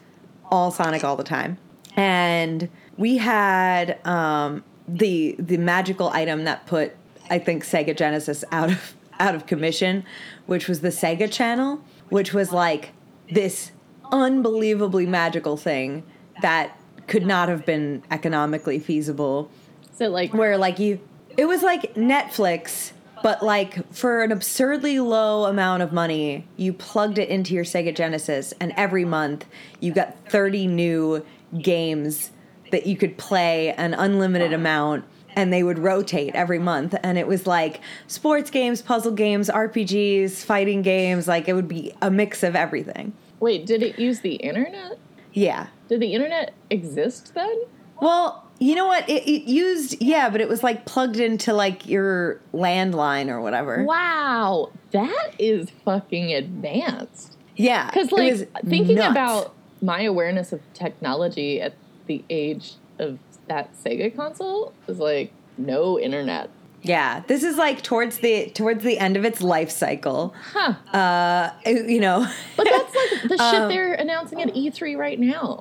all 0.51 0.71
Sonic 0.71 1.05
all 1.05 1.17
the 1.17 1.25
time. 1.25 1.57
And 1.97 2.69
we 2.99 3.17
had 3.19 4.05
um, 4.07 4.63
the 4.89 5.37
the 5.39 5.57
magical 5.57 6.09
item 6.11 6.45
that 6.45 6.67
put 6.67 6.93
I 7.31 7.39
think 7.39 7.65
Sega 7.65 7.97
Genesis 7.97 8.45
out 8.53 8.71
of 8.71 8.95
out 9.21 9.35
of 9.37 9.47
commission, 9.47 10.05
which 10.47 10.69
was 10.69 10.81
the 10.81 10.89
Sega 10.89 11.31
Channel, 11.31 11.83
which 12.09 12.33
was 12.33 12.53
like 12.53 12.93
this 13.33 13.73
unbelievably 14.13 15.07
magical 15.07 15.57
thing 15.57 16.03
that 16.43 16.79
could 17.07 17.27
not 17.27 17.49
have 17.49 17.65
been 17.67 18.03
economically 18.11 18.79
feasible. 18.79 19.51
So 19.93 20.09
like 20.09 20.35
where 20.35 20.59
like 20.59 20.79
you 20.79 21.01
it 21.37 21.47
was 21.47 21.63
like 21.63 21.95
Netflix 21.95 22.93
but 23.23 23.43
like 23.43 23.91
for 23.93 24.23
an 24.23 24.33
absurdly 24.33 25.01
low 25.01 25.45
amount 25.45 25.83
of 25.83 25.93
money 25.93 26.47
you 26.57 26.73
plugged 26.73 27.19
it 27.19 27.29
into 27.29 27.55
your 27.55 27.65
Sega 27.65 27.95
Genesis 27.95 28.53
and 28.61 28.73
every 28.77 29.05
month 29.05 29.47
you 29.81 29.93
got 29.93 30.17
30 30.29 30.67
new 30.67 31.25
games 31.61 32.31
that 32.71 32.87
you 32.87 32.97
could 32.97 33.17
play 33.17 33.73
an 33.75 33.95
unlimited 33.95 34.53
amount 34.53 35.05
and 35.35 35.53
they 35.53 35.63
would 35.63 35.79
rotate 35.79 36.35
every 36.35 36.59
month 36.59 36.95
and 37.03 37.19
it 37.19 37.27
was 37.27 37.47
like 37.47 37.81
sports 38.07 38.51
games 38.51 38.83
puzzle 38.83 39.13
games 39.13 39.49
RPGs 39.51 40.45
fighting 40.45 40.83
games 40.83 41.27
like 41.29 41.49
it 41.49 41.53
would 41.55 41.69
be 41.69 41.93
a 42.03 42.11
mix 42.11 42.43
of 42.43 42.55
everything 42.57 43.13
wait, 43.41 43.67
did 43.67 43.83
it 43.83 43.99
use 43.99 44.21
the 44.21 44.37
internet? 44.37 44.99
yeah 45.33 45.67
Did 45.89 46.01
the 46.01 46.15
internet 46.15 46.55
exist 46.71 47.35
then? 47.35 47.55
Well, 48.01 48.49
you 48.59 48.75
know 48.75 48.87
what? 48.87 49.09
It, 49.09 49.23
it 49.29 49.45
used 49.49 50.01
yeah, 50.01 50.29
but 50.31 50.41
it 50.41 50.49
was 50.49 50.63
like 50.63 50.85
plugged 50.87 51.17
into 51.19 51.53
like 51.53 51.87
your 51.89 52.41
landline 52.53 53.29
or 53.29 53.41
whatever. 53.41 53.85
Wow, 53.85 54.71
that 54.93 55.31
is 55.39 55.71
fucking 55.85 56.33
advanced. 56.33 57.37
Yeah, 57.57 57.91
Because 57.91 58.11
like 58.13 58.49
thinking 58.67 58.97
nuts. 58.97 59.11
about 59.11 59.55
my 59.83 60.03
awareness 60.03 60.53
of 60.53 60.61
technology 60.73 61.61
at 61.61 61.75
the 62.07 62.25
age 62.31 62.75
of 62.99 63.19
that 63.49 63.75
Sega 63.75 64.15
console 64.15 64.73
is 64.89 64.99
like 64.99 65.33
no 65.59 65.99
internet. 65.99 66.51
yeah, 66.83 67.23
this 67.29 67.43
is 67.43 67.57
like 67.57 67.83
towards 67.83 68.19
the 68.19 68.47
towards 68.51 68.83
the 68.85 68.99
end 68.99 69.17
of 69.17 69.25
its 69.25 69.41
life 69.41 69.71
cycle. 69.71 70.35
Huh. 70.53 70.75
Uh, 70.97 71.51
you 71.67 72.01
know, 72.01 72.27
But 72.57 72.65
that's 72.71 72.95
like 72.95 73.23
the 73.29 73.37
shit 73.37 73.41
Um, 73.41 73.69
they're 73.69 73.95
announcing 73.95 74.43
at 74.43 74.55
E3 74.55 74.97
right 74.97 75.19
now. 75.19 75.59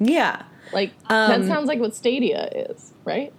yeah, 0.00 0.42
Like 0.72 0.90
Um, 1.08 1.30
that 1.42 1.44
sounds 1.46 1.68
like 1.68 1.78
what 1.78 1.94
Stadia 1.94 2.48
is, 2.52 2.92
right? 3.04 3.32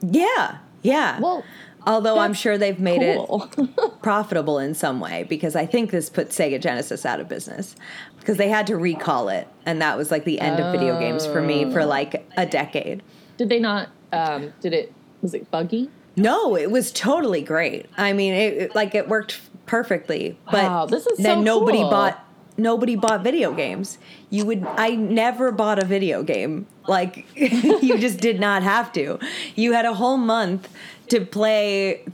yeah, 0.00 0.58
yeah. 0.82 1.20
Well, 1.20 1.44
Although 1.88 2.18
I'm 2.18 2.34
sure 2.34 2.58
they've 2.58 2.78
made 2.78 3.00
cool. 3.00 3.48
it 3.56 4.02
profitable 4.02 4.58
in 4.58 4.74
some 4.74 5.00
way 5.00 5.24
because 5.24 5.56
I 5.56 5.64
think 5.66 5.90
this 5.90 6.10
put 6.10 6.28
Sega 6.28 6.60
Genesis 6.60 7.06
out 7.06 7.18
of 7.18 7.28
business 7.28 7.74
because 8.20 8.36
they 8.36 8.48
had 8.50 8.66
to 8.68 8.76
recall 8.76 9.28
it, 9.30 9.48
and 9.64 9.80
that 9.80 9.96
was 9.96 10.10
like 10.10 10.24
the 10.24 10.38
end 10.40 10.60
of 10.60 10.70
video 10.72 10.98
games 11.00 11.26
for 11.26 11.40
me 11.40 11.70
for 11.72 11.84
like 11.86 12.24
a 12.36 12.44
decade. 12.46 13.02
did 13.38 13.48
they 13.48 13.58
not? 13.58 13.88
Um, 14.12 14.52
did 14.60 14.72
it? 14.74 14.92
Was 15.22 15.34
it 15.34 15.50
buggy? 15.50 15.90
No, 16.16 16.56
it 16.56 16.70
was 16.70 16.92
totally 16.92 17.42
great. 17.42 17.86
I 17.96 18.12
mean, 18.12 18.34
it, 18.34 18.52
it- 18.54 18.74
like 18.74 18.94
it 18.94 19.08
worked 19.08 19.40
perfectly. 19.66 20.38
But 20.50 20.64
Wow, 20.64 20.86
this 20.86 21.06
is 21.06 21.18
then 21.18 21.38
so 21.38 21.42
nobody 21.42 21.78
cool. 21.78 21.90
bought 21.90 22.24
nobody 22.56 22.96
bought 22.96 23.22
video 23.22 23.52
games. 23.52 23.98
You 24.30 24.44
would 24.46 24.64
I 24.66 24.90
never 24.96 25.52
bought 25.52 25.78
a 25.82 25.84
video 25.86 26.22
game. 26.22 26.66
Like 26.86 27.24
you 27.36 27.98
just 27.98 28.18
did 28.20 28.40
not 28.40 28.62
have 28.62 28.92
to. 28.94 29.18
You 29.54 29.72
had 29.72 29.84
a 29.84 29.94
whole 29.94 30.16
month 30.16 30.68
to 31.10 31.24
play 31.24 32.04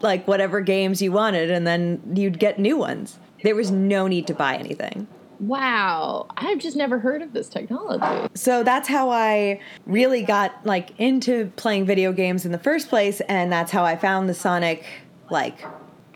like 0.00 0.26
whatever 0.26 0.60
games 0.60 1.00
you 1.00 1.12
wanted 1.12 1.50
and 1.50 1.66
then 1.66 2.00
you'd 2.14 2.38
get 2.38 2.58
new 2.58 2.76
ones. 2.76 3.18
There 3.42 3.54
was 3.54 3.70
no 3.70 4.06
need 4.06 4.26
to 4.28 4.34
buy 4.34 4.56
anything. 4.56 5.06
Wow, 5.40 6.28
I've 6.36 6.58
just 6.58 6.76
never 6.76 7.00
heard 7.00 7.20
of 7.20 7.32
this 7.32 7.48
technology. 7.48 8.28
So 8.34 8.62
that's 8.62 8.88
how 8.88 9.10
I 9.10 9.60
really 9.86 10.22
got 10.22 10.54
like 10.64 10.90
into 10.98 11.50
playing 11.56 11.86
video 11.86 12.12
games 12.12 12.44
in 12.44 12.52
the 12.52 12.58
first 12.58 12.88
place 12.88 13.20
and 13.22 13.50
that's 13.50 13.72
how 13.72 13.84
I 13.84 13.96
found 13.96 14.28
the 14.28 14.34
Sonic 14.34 14.84
like 15.30 15.64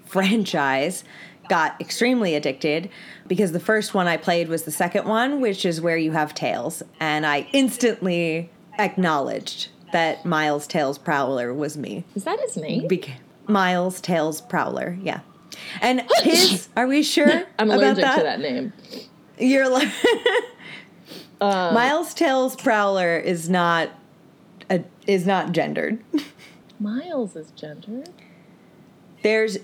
franchise. 0.05 1.03
Got 1.49 1.81
extremely 1.81 2.35
addicted 2.35 2.90
because 3.27 3.53
the 3.53 3.61
first 3.61 3.94
one 3.94 4.09
I 4.09 4.16
played 4.16 4.49
was 4.49 4.64
the 4.64 4.72
second 4.72 5.09
one, 5.09 5.40
which 5.40 5.64
is 5.64 5.81
where 5.81 5.96
you 5.96 6.11
have 6.11 6.35
Tails, 6.35 6.83
and 6.99 7.25
I 7.25 7.49
instantly 7.53 8.51
acknowledged 8.79 9.68
that 9.97 10.27
Miles 10.27 10.67
Tails 10.67 10.99
Prowler 10.99 11.55
was 11.55 11.79
me. 11.79 12.05
Is 12.15 12.25
that 12.25 12.39
his 12.41 12.59
name? 12.59 12.87
Beca- 12.87 13.15
Miles 13.47 13.99
Tails 13.99 14.43
Prowler, 14.43 14.99
yeah. 15.01 15.21
And 15.81 16.03
his, 16.23 16.69
are 16.77 16.87
we 16.87 17.03
sure? 17.03 17.27
I'm 17.59 17.71
about 17.71 17.83
allergic 17.83 18.05
to 18.05 18.23
that 18.23 18.41
name. 18.41 18.75
You're 19.39 19.71
like 19.71 19.89
Um, 21.41 21.73
Miles 21.75 22.13
Tails 22.13 22.57
Prowler 22.57 23.17
is 23.19 23.49
not 23.49 23.89
a, 24.71 24.85
is 25.07 25.27
not 25.27 25.53
gendered. 25.53 26.03
Miles 26.81 27.35
is 27.35 27.51
gendered. 27.53 28.11
There's 29.23 29.57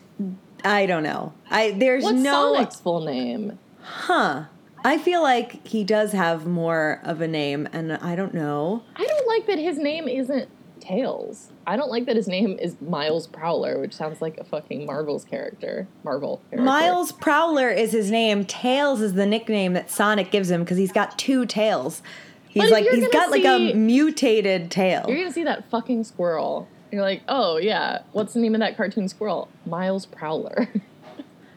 I 0.65 0.87
don't 0.87 1.03
know. 1.03 1.35
I 1.51 1.73
there's 1.73 2.05
What's 2.05 2.19
no 2.19 2.55
Sonic's 2.55 2.81
full 2.81 3.05
name? 3.05 3.59
huh. 3.83 4.45
I 4.85 4.99
feel 4.99 5.23
like 5.23 5.67
he 5.67 5.85
does 5.85 6.13
have 6.13 6.47
more 6.47 7.01
of 7.05 7.21
a 7.21 7.29
name 7.29 7.69
and 7.73 7.93
I 7.93 8.17
don't 8.17 8.35
know. 8.35 8.83
I 8.97 9.05
don't 9.05 9.27
like 9.27 9.47
that 9.47 9.59
his 9.59 9.79
name 9.79 10.09
isn't 10.09 10.49
Tails. 10.81 11.53
I 11.65 11.77
don't 11.77 11.91
like 11.91 12.07
that 12.07 12.17
his 12.17 12.27
name 12.27 12.59
is 12.61 12.75
Miles 12.81 13.29
Prowler, 13.29 13.79
which 13.79 13.95
sounds 13.95 14.21
like 14.21 14.37
a 14.39 14.45
fucking 14.45 14.85
Marvel's 14.85 15.25
character. 15.25 15.87
Marvel 16.03 16.43
character. 16.51 16.65
Miles 16.65 17.13
Prowler 17.13 17.71
is 17.71 17.93
his 17.93 18.11
name. 18.11 18.45
Tails 18.45 19.01
is 19.01 19.13
the 19.15 19.25
nickname 19.25 19.75
that 19.75 19.93
Sonic 19.93 20.33
gives 20.33 20.51
him 20.51 20.65
because 20.65 20.79
he's 20.79 20.91
got 20.91 21.17
two 21.17 21.47
tails. 21.47 22.03
He's 22.49 22.69
like 22.71 22.87
he's 22.89 23.09
got 23.09 23.31
like 23.31 23.45
a 23.45 23.73
mutated 23.75 24.73
tail. 24.73 25.05
You're 25.07 25.19
gonna 25.19 25.33
see 25.33 25.45
that 25.45 25.71
fucking 25.71 26.03
squirrel. 26.03 26.69
You're 26.91 27.03
like, 27.03 27.23
oh 27.29 27.59
yeah, 27.59 28.03
what's 28.11 28.35
the 28.35 28.41
name 28.41 28.55
of 28.55 28.61
that 28.61 28.77
cartoon 28.77 29.09
squirrel? 29.09 29.49
Miles 29.65 30.05
Prowler. 30.05 30.69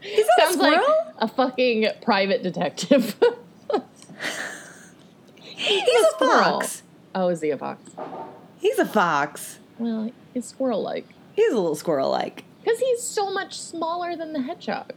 He's 0.05 0.25
a 0.25 0.41
Sounds 0.41 0.57
like 0.57 0.81
squirrel. 0.81 1.13
a 1.19 1.27
fucking 1.27 1.87
private 2.01 2.43
detective. 2.43 3.15
He's 5.41 5.83
a 5.83 6.09
squirrel. 6.11 6.43
fox. 6.61 6.83
Oh, 7.13 7.29
is 7.29 7.41
he 7.41 7.49
a 7.49 7.57
fox? 7.57 7.81
He's 8.59 8.77
a 8.79 8.85
fox. 8.85 9.59
Well, 9.79 10.11
he's 10.33 10.45
squirrel-like 10.45 11.07
He's 11.35 11.51
a 11.51 11.55
little 11.55 11.75
squirrel-like. 11.75 12.43
because 12.63 12.79
he's 12.79 13.01
so 13.01 13.31
much 13.31 13.57
smaller 13.59 14.15
than 14.15 14.33
the 14.33 14.41
hedgehog. 14.41 14.91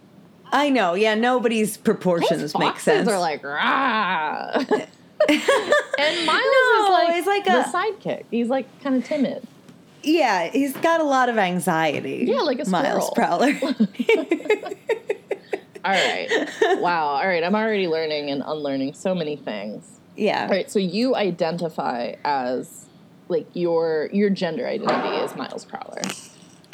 I 0.51 0.71
know. 0.71 0.95
Yeah, 0.95 1.15
nobody's 1.15 1.77
proportions 1.77 2.41
Most 2.55 2.59
make 2.59 2.79
sense. 2.81 3.09
are 3.09 3.19
like 3.19 3.43
rah. 3.45 4.51
and 4.55 6.27
Miles 6.27 6.45
No, 6.45 6.85
is 6.85 6.91
like, 6.91 7.15
he's 7.15 7.27
like 7.27 7.45
the 7.45 7.61
a- 7.61 7.65
sidekick. 7.73 8.25
He's 8.31 8.49
like 8.49 8.67
kind 8.83 8.97
of 8.97 9.05
timid. 9.05 9.47
Yeah, 10.03 10.49
he's 10.51 10.77
got 10.79 11.01
a 11.01 11.05
lot 11.05 11.29
of 11.29 11.39
anxiety. 11.39 12.25
Yeah, 12.27 12.41
like 12.41 12.61
a 12.61 12.69
Miles 12.69 13.07
squirrel. 13.09 13.39
Prowler. 13.39 13.53
All 15.85 15.93
right. 15.95 16.29
wow. 16.81 17.07
All 17.07 17.27
right. 17.27 17.43
I'm 17.43 17.55
already 17.55 17.87
learning 17.89 18.31
and 18.31 18.43
unlearning 18.45 18.95
so 18.95 19.15
many 19.15 19.37
things. 19.37 20.01
yeah. 20.17 20.43
All 20.43 20.49
right. 20.51 20.71
So 20.71 20.79
you 20.79 21.15
identify 21.15 22.15
as 22.25 22.87
like 23.29 23.47
your 23.55 24.11
your 24.13 24.31
gender 24.31 24.67
identity 24.67 25.17
is 25.17 25.35
Miles 25.37 25.65
Prowler. 25.65 26.03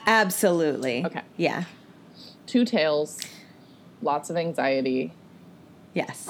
Absolutely. 0.06 1.04
Okay. 1.04 1.22
Yeah. 1.36 1.64
Two 2.46 2.64
tails, 2.64 3.20
lots 4.02 4.30
of 4.30 4.36
anxiety. 4.36 5.12
Yes. 5.94 6.28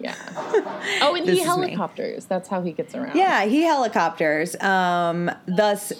Yeah. 0.00 0.14
Oh, 1.00 1.14
and 1.14 1.28
he 1.28 1.40
helicopters. 1.40 2.26
That's 2.26 2.48
how 2.48 2.62
he 2.62 2.72
gets 2.72 2.94
around. 2.94 3.16
Yeah, 3.16 3.44
he 3.46 3.62
helicopters, 3.62 4.54
um, 4.60 5.30
thus 5.46 5.92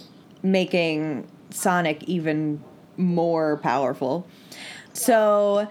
making 0.44 1.26
Sonic 1.50 2.04
even 2.04 2.62
more 2.96 3.57
powerful. 3.57 4.28
So, 4.92 5.66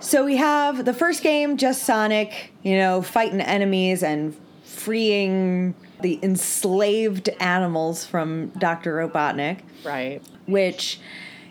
so 0.00 0.24
we 0.24 0.36
have 0.36 0.86
the 0.86 0.94
first 0.94 1.22
game, 1.22 1.58
just 1.58 1.82
Sonic, 1.82 2.52
you 2.62 2.76
know, 2.78 3.02
fighting 3.02 3.40
enemies 3.42 4.02
and 4.02 4.34
freeing 4.64 5.74
the 6.00 6.18
enslaved 6.22 7.28
animals 7.40 8.04
from 8.04 8.48
Dr. 8.58 8.94
Robotnik 8.96 9.60
Right. 9.84 10.20
which 10.46 10.98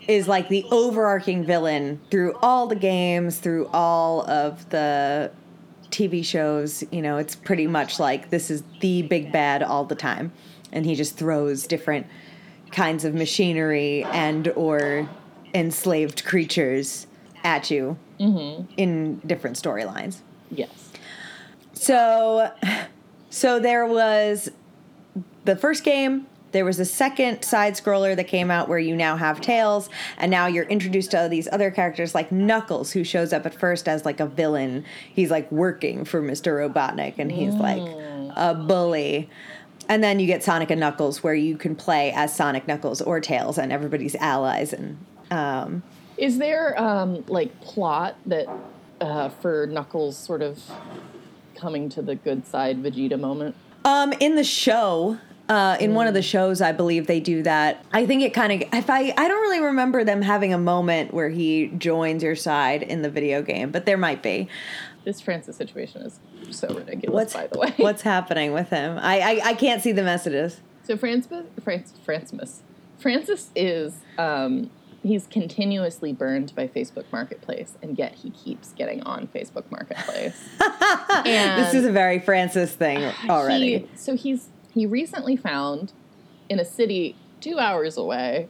is 0.06 0.28
like 0.28 0.48
the 0.48 0.64
overarching 0.70 1.44
villain 1.44 2.00
through 2.10 2.34
all 2.42 2.66
the 2.66 2.76
games, 2.76 3.38
through 3.38 3.68
all 3.72 4.28
of 4.28 4.68
the 4.70 5.30
TV 5.90 6.24
shows. 6.24 6.84
You 6.92 7.02
know, 7.02 7.16
it's 7.16 7.34
pretty 7.34 7.66
much 7.66 7.98
like 7.98 8.30
this 8.30 8.50
is 8.50 8.62
the 8.80 9.02
big 9.02 9.32
bad 9.32 9.62
all 9.62 9.84
the 9.84 9.94
time, 9.94 10.32
and 10.72 10.84
he 10.84 10.94
just 10.94 11.16
throws 11.16 11.66
different 11.66 12.06
kinds 12.74 13.04
of 13.04 13.14
machinery 13.14 14.04
and 14.04 14.48
or 14.48 15.08
enslaved 15.54 16.24
creatures 16.24 17.06
at 17.44 17.70
you 17.70 17.96
mm-hmm. 18.18 18.64
in 18.76 19.16
different 19.20 19.56
storylines. 19.56 20.18
Yes. 20.50 20.90
So, 21.72 22.50
so 23.30 23.58
there 23.60 23.86
was 23.86 24.50
the 25.44 25.56
first 25.56 25.84
game. 25.84 26.26
There 26.52 26.64
was 26.64 26.78
a 26.78 26.84
second 26.84 27.42
side 27.42 27.74
scroller 27.74 28.14
that 28.14 28.28
came 28.28 28.48
out 28.48 28.68
where 28.68 28.78
you 28.78 28.94
now 28.94 29.16
have 29.16 29.40
tails, 29.40 29.90
and 30.18 30.30
now 30.30 30.46
you're 30.46 30.66
introduced 30.66 31.10
to 31.10 31.26
these 31.28 31.48
other 31.50 31.72
characters 31.72 32.14
like 32.14 32.30
Knuckles, 32.30 32.92
who 32.92 33.02
shows 33.02 33.32
up 33.32 33.44
at 33.44 33.54
first 33.54 33.88
as 33.88 34.04
like 34.04 34.20
a 34.20 34.26
villain. 34.26 34.84
He's 35.12 35.32
like 35.32 35.50
working 35.50 36.04
for 36.04 36.22
Mr. 36.22 36.68
Robotnik, 36.68 37.14
and 37.18 37.32
he's 37.32 37.54
like 37.54 37.82
mm. 37.82 38.32
a 38.36 38.54
bully. 38.54 39.28
And 39.88 40.02
then 40.02 40.18
you 40.20 40.26
get 40.26 40.42
Sonic 40.42 40.70
and 40.70 40.80
Knuckles, 40.80 41.22
where 41.22 41.34
you 41.34 41.56
can 41.56 41.74
play 41.76 42.12
as 42.12 42.34
Sonic, 42.34 42.66
Knuckles, 42.66 43.02
or 43.02 43.20
Tails, 43.20 43.58
and 43.58 43.72
everybody's 43.72 44.14
allies. 44.16 44.72
And 44.72 44.98
um, 45.30 45.82
Is 46.16 46.38
there 46.38 46.80
um 46.80 47.24
like 47.26 47.60
plot 47.60 48.16
that 48.26 48.46
uh 49.00 49.28
for 49.28 49.66
Knuckles 49.66 50.16
sort 50.16 50.42
of 50.42 50.62
coming 51.54 51.88
to 51.90 52.02
the 52.02 52.14
good 52.14 52.46
side 52.46 52.82
Vegeta 52.82 53.18
moment? 53.18 53.54
Um, 53.84 54.14
in 54.14 54.34
the 54.34 54.44
show, 54.44 55.18
uh, 55.48 55.76
in 55.78 55.94
one 55.94 56.06
of 56.06 56.14
the 56.14 56.22
shows, 56.22 56.62
I 56.62 56.72
believe 56.72 57.06
they 57.06 57.20
do 57.20 57.42
that. 57.42 57.84
I 57.92 58.06
think 58.06 58.22
it 58.22 58.32
kind 58.32 58.62
of. 58.62 58.68
If 58.72 58.88
I, 58.88 59.12
I 59.16 59.28
don't 59.28 59.42
really 59.42 59.60
remember 59.60 60.02
them 60.04 60.22
having 60.22 60.54
a 60.54 60.58
moment 60.58 61.12
where 61.12 61.28
he 61.28 61.68
joins 61.68 62.22
your 62.22 62.36
side 62.36 62.82
in 62.82 63.02
the 63.02 63.10
video 63.10 63.42
game, 63.42 63.70
but 63.70 63.84
there 63.84 63.98
might 63.98 64.22
be. 64.22 64.48
This 65.04 65.20
Francis 65.20 65.56
situation 65.56 66.02
is 66.02 66.18
so 66.50 66.68
ridiculous, 66.68 67.14
What's 67.14 67.34
by 67.34 67.46
the 67.46 67.58
way. 67.58 67.74
What's 67.76 68.02
happening 68.02 68.52
with 68.52 68.70
him? 68.70 68.98
I, 68.98 69.20
I, 69.20 69.40
I 69.50 69.54
can't 69.54 69.82
see 69.82 69.92
the 69.92 70.02
messages. 70.02 70.60
So 70.82 70.96
Francis, 70.96 71.44
Francis, 71.62 71.98
Francis, 72.04 72.62
Francis 72.98 73.50
is 73.54 73.94
um, 74.18 74.70
he's 75.02 75.26
continuously 75.26 76.12
burned 76.12 76.54
by 76.54 76.66
Facebook 76.66 77.04
Marketplace, 77.12 77.76
and 77.82 77.98
yet 77.98 78.14
he 78.14 78.30
keeps 78.30 78.72
getting 78.72 79.02
on 79.02 79.28
Facebook 79.28 79.70
Marketplace. 79.70 80.48
and 80.60 81.62
this 81.64 81.74
is 81.74 81.84
a 81.84 81.92
very 81.92 82.18
Francis 82.18 82.72
thing 82.72 83.12
already. 83.28 83.78
He, 83.78 83.88
so 83.94 84.16
he's 84.16 84.48
he 84.72 84.86
recently 84.86 85.36
found 85.36 85.92
in 86.48 86.58
a 86.58 86.64
city 86.64 87.14
two 87.40 87.58
hours 87.58 87.96
away 87.96 88.48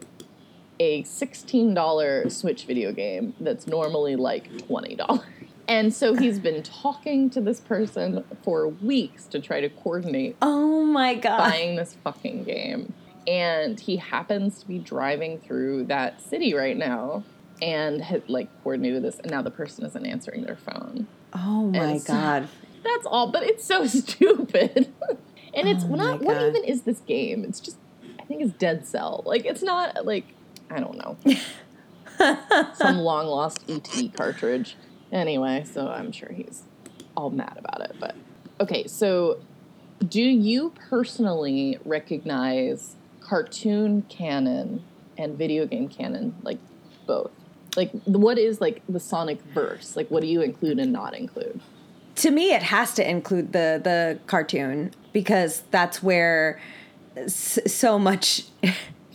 a 0.79 1.03
sixteen 1.03 1.73
dollar 1.73 2.29
Switch 2.29 2.65
video 2.65 2.91
game 2.91 3.33
that's 3.39 3.67
normally 3.67 4.15
like 4.15 4.65
twenty 4.65 4.95
dollars. 4.95 5.21
And 5.67 5.93
so 5.93 6.13
he's 6.15 6.39
been 6.39 6.61
talking 6.61 7.29
to 7.31 7.41
this 7.41 7.59
person 7.59 8.23
for 8.43 8.67
weeks 8.67 9.25
to 9.27 9.39
try 9.39 9.61
to 9.61 9.69
coordinate 9.69 10.35
oh 10.41 10.85
my 10.85 11.15
god! 11.15 11.37
buying 11.37 11.75
this 11.75 11.95
fucking 12.03 12.43
game. 12.43 12.93
And 13.27 13.79
he 13.79 13.97
happens 13.97 14.59
to 14.59 14.67
be 14.67 14.77
driving 14.77 15.39
through 15.39 15.85
that 15.85 16.21
city 16.21 16.53
right 16.53 16.77
now 16.77 17.23
and 17.61 18.01
had 18.01 18.29
like 18.29 18.49
coordinated 18.63 19.03
this 19.03 19.17
and 19.19 19.31
now 19.31 19.41
the 19.41 19.49
person 19.49 19.85
isn't 19.85 20.05
answering 20.05 20.43
their 20.43 20.57
phone. 20.57 21.07
Oh 21.33 21.67
my 21.71 21.97
so- 21.97 22.13
god! 22.13 22.47
That's 22.83 23.07
all, 23.07 23.31
but 23.31 23.43
it's 23.43 23.65
so 23.65 23.87
stupid. 23.87 24.93
and 25.53 25.67
it's 25.67 25.83
Oh 25.85 25.95
not 25.95 26.21
what 26.21 26.39
even 26.39 26.63
is 26.63 26.83
this 26.83 26.99
game? 26.99 27.43
It's 27.43 27.59
just 27.59 27.77
I 28.19 28.23
think 28.25 28.41
it's 28.41 28.53
Dead 28.53 28.85
Cell. 28.85 29.23
Like 29.25 29.45
it's 29.45 29.63
not 29.63 30.05
like 30.05 30.25
I 30.69 30.79
don't 30.79 30.97
know. 30.97 31.17
Some 32.75 32.99
long 32.99 33.27
lost 33.27 33.63
ET 33.67 33.89
cartridge. 34.15 34.75
Anyway, 35.15 35.63
so 35.63 35.87
I'm 35.87 36.11
sure 36.11 36.29
he's 36.31 36.63
all 37.17 37.29
mad 37.31 37.55
about 37.57 37.81
it, 37.89 37.95
but 37.99 38.15
okay, 38.59 38.85
so 38.85 39.39
do 40.07 40.21
you 40.21 40.73
personally 40.89 41.79
recognize 41.85 42.95
cartoon 43.21 44.03
canon 44.03 44.83
and 45.17 45.37
video 45.37 45.65
game 45.65 45.87
canon 45.87 46.35
like 46.43 46.59
both? 47.07 47.31
Like 47.75 47.91
what 48.03 48.37
is 48.37 48.61
like 48.61 48.83
the 48.87 48.99
Sonic 48.99 49.41
verse? 49.53 49.95
Like 49.95 50.11
what 50.11 50.21
do 50.21 50.27
you 50.27 50.41
include 50.41 50.77
and 50.79 50.91
not 50.91 51.15
include? 51.15 51.59
to 52.15 52.31
me 52.31 52.53
it 52.53 52.63
has 52.63 52.93
to 52.93 53.07
include 53.09 53.51
the 53.51 53.79
the 53.83 54.19
cartoon 54.27 54.91
because 55.13 55.63
that's 55.71 56.01
where 56.01 56.59
so 57.27 57.99
much 57.99 58.43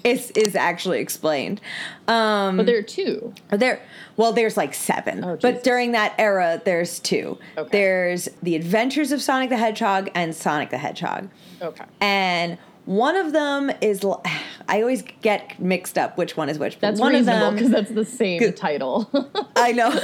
is 0.05 0.31
is 0.33 0.55
actually 0.55 0.99
explained 1.01 1.61
um 2.09 2.57
But 2.57 2.67
there 2.67 2.79
are 2.79 2.83
two. 2.83 3.35
there 3.51 3.83
well 4.17 4.33
there's 4.33 4.57
like 4.57 4.75
seven 4.75 5.25
Oh, 5.25 5.37
but 5.41 5.63
during 5.63 5.93
that 5.93 6.15
era 6.19 6.61
there's 6.65 6.99
two 7.01 7.39
Okay. 7.57 7.69
there's 7.73 8.29
the 8.43 8.57
adventures 8.57 9.13
of 9.13 9.21
sonic 9.23 9.51
the 9.51 9.57
hedgehog 9.57 10.11
and 10.15 10.35
sonic 10.35 10.71
the 10.71 10.79
hedgehog 10.79 11.29
Okay. 11.63 11.85
and 12.01 12.59
one 12.87 13.15
of 13.17 13.33
them 13.33 13.71
is 13.81 14.03
I 14.69 14.81
always 14.81 15.03
get 15.23 15.61
mixed 15.61 15.99
up 15.99 16.17
which 16.17 16.37
one 16.37 16.49
is 16.49 16.59
which 16.59 16.75
but 16.75 16.89
That's 16.89 17.01
one 17.01 17.15
of 17.15 17.21
reasonable 17.21 17.47
them 17.47 17.55
because 17.57 17.71
that's 17.71 17.91
the 17.91 18.05
same 18.05 18.53
title. 18.55 19.11
I 19.57 19.73
know. 19.73 19.91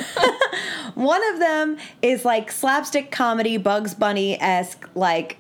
One 0.95 1.21
of 1.35 1.39
them 1.39 1.77
is 2.03 2.25
like 2.25 2.51
slapstick 2.51 3.11
comedy, 3.13 3.59
Bugs 3.59 3.95
Bunny 3.95 4.41
esque, 4.41 4.89
like 4.95 5.37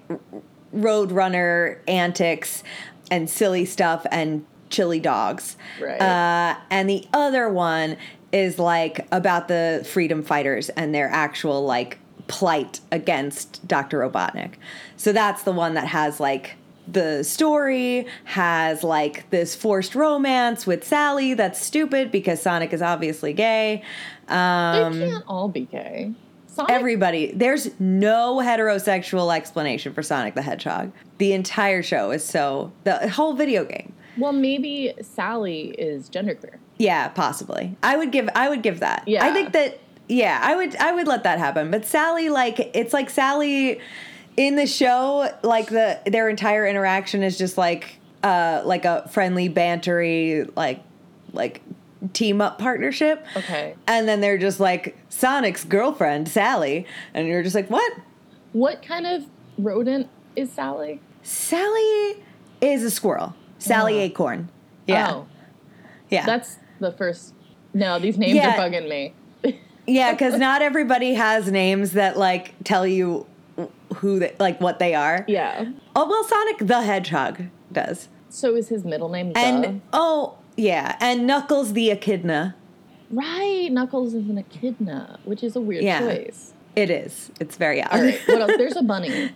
Roadrunner 0.75 1.79
antics 1.88 2.62
and 3.11 3.29
silly 3.29 3.64
stuff 3.64 4.07
and 4.11 4.45
chili 4.71 5.01
dogs. 5.01 5.57
Right. 5.81 6.01
Uh, 6.01 6.59
and 6.71 6.88
the 6.88 7.07
other 7.12 7.49
one 7.49 7.97
is 8.33 8.59
like 8.59 9.07
about 9.12 9.49
the 9.49 9.87
freedom 9.88 10.23
fighters 10.23 10.69
and 10.71 10.95
their 10.95 11.09
actual 11.09 11.64
like 11.64 11.99
plight 12.29 12.81
against 12.90 13.66
Dr. 13.66 14.01
Robotnik. 14.01 14.55
So 14.97 15.12
that's 15.12 15.45
the 15.45 15.53
one 15.53 15.75
that 15.75 15.87
has 15.87 16.21
like 16.21 16.57
the 16.88 17.25
story 17.25 18.07
has 18.25 18.85
like 18.85 19.29
this 19.31 19.55
forced 19.55 19.95
romance 19.95 20.66
with 20.66 20.85
Sally 20.85 21.35
that's 21.35 21.61
stupid 21.61 22.12
because 22.12 22.40
Sonic 22.40 22.73
is 22.73 22.83
obviously 22.83 23.33
gay. 23.33 23.83
Um, 24.29 24.99
they 24.99 25.11
can't 25.11 25.25
all 25.27 25.49
be 25.49 25.62
gay. 25.62 26.12
Sonic, 26.57 26.73
everybody, 26.73 27.33
there's 27.33 27.69
no 27.79 28.37
heterosexual 28.37 29.35
explanation 29.35 29.92
for 29.92 30.03
Sonic 30.03 30.35
the 30.35 30.40
Hedgehog. 30.40 30.90
The 31.19 31.35
entire 31.35 31.83
show 31.83 32.12
is 32.12 32.25
so 32.25 32.73
the 32.85 33.11
whole 33.11 33.35
video 33.35 33.62
game. 33.64 33.92
well, 34.16 34.33
maybe 34.33 34.95
Sally 35.03 35.75
is 35.79 36.09
genderqueer. 36.09 36.57
Yeah, 36.79 37.09
possibly. 37.09 37.77
I 37.83 37.99
would 37.99 38.11
give 38.11 38.31
I 38.35 38.49
would 38.49 38.62
give 38.62 38.81
that. 38.81 39.05
Yeah. 39.07 39.27
I 39.27 39.35
think 39.35 39.53
that 39.53 39.79
yeah, 40.09 40.40
I 40.42 40.57
would 40.57 40.75
I 40.77 40.92
would 40.92 41.07
let 41.07 41.25
that 41.25 41.38
happen. 41.38 41.71
But 41.71 41.85
Sally 41.85 42.31
like 42.31 42.71
it's 42.75 42.95
like 42.95 43.11
Sally 43.11 43.79
in 44.38 44.57
the 44.57 44.66
show 44.66 45.29
like 45.42 45.69
the 45.69 46.01
their 46.07 46.31
entire 46.31 46.66
interaction 46.66 47.23
is 47.23 47.37
just 47.37 47.59
like 47.59 47.99
uh 48.23 48.62
like 48.64 48.87
a 48.87 49.07
friendly 49.09 49.51
bantery 49.51 50.51
like 50.57 50.83
like 51.35 51.61
team 52.12 52.40
up 52.40 52.59
partnership. 52.59 53.25
Okay. 53.37 53.75
And 53.87 54.07
then 54.09 54.21
they're 54.21 54.38
just 54.38 54.61
like 54.61 54.97
Sonic's 55.09 55.64
girlfriend, 55.64 56.29
Sally. 56.29 56.87
And 57.14 57.27
you're 57.29 57.42
just 57.42 57.55
like, 57.55 57.69
what? 57.71 57.92
What 58.53 58.83
kind 58.83 59.07
of 59.07 59.27
rodent 59.59 60.09
is 60.35 60.51
Sally? 60.53 61.01
Sally 61.23 62.23
is 62.61 62.83
a 62.83 62.90
squirrel. 62.90 63.35
Sally 63.59 63.99
Oh. 63.99 64.03
Acorn. 64.03 64.49
Yeah. 64.87 65.12
Oh, 65.12 65.27
yeah. 66.11 66.25
that's 66.27 66.59
the 66.81 66.92
first. 66.92 67.35
No, 67.75 67.99
these 67.99 68.16
names 68.16 68.35
Yeah. 68.35 68.55
are 68.55 68.69
bugging 68.71 68.88
me. 68.88 69.14
yeah, 69.87 70.12
because 70.12 70.38
not 70.38 70.62
everybody 70.62 71.14
has 71.14 71.51
names 71.51 71.92
that 71.92 72.16
like 72.16 72.55
tell 72.64 72.87
you 72.87 73.27
who 73.97 74.19
they, 74.21 74.35
like 74.38 74.61
what 74.61 74.79
they 74.79 74.95
are. 74.95 75.25
yeah. 75.29 75.64
Oh 75.95 76.09
well, 76.09 76.25
Sonic 76.25 76.59
the 76.59 76.83
Hedgehog 76.83 77.45
does. 77.73 78.09
So 78.29 78.55
is 78.55 78.69
his 78.69 78.85
middle 78.85 79.09
name 79.09 79.33
And 79.35 79.62
Duh? 79.62 79.73
oh 79.92 80.38
yeah, 80.57 80.97
and 81.01 81.27
Knuckles 81.27 81.73
the 81.73 81.90
Echidna. 81.90 82.55
Right, 83.11 83.69
Knuckles 83.71 84.14
is 84.14 84.29
an 84.29 84.38
echidna, 84.38 85.19
which 85.25 85.42
is 85.45 85.55
a 85.55 85.61
weird 85.61 85.85
Yeah. 85.85 86.01
choice. 86.01 86.53
It 86.75 86.90
is. 86.90 87.31
It's 87.40 87.57
very 87.57 87.83
odd. 87.83 87.92
All 87.92 88.03
right, 88.03 88.21
what 88.27 88.40
else? 88.42 88.53
There's 88.59 88.77
a 88.77 88.83
bunny. 88.92 89.31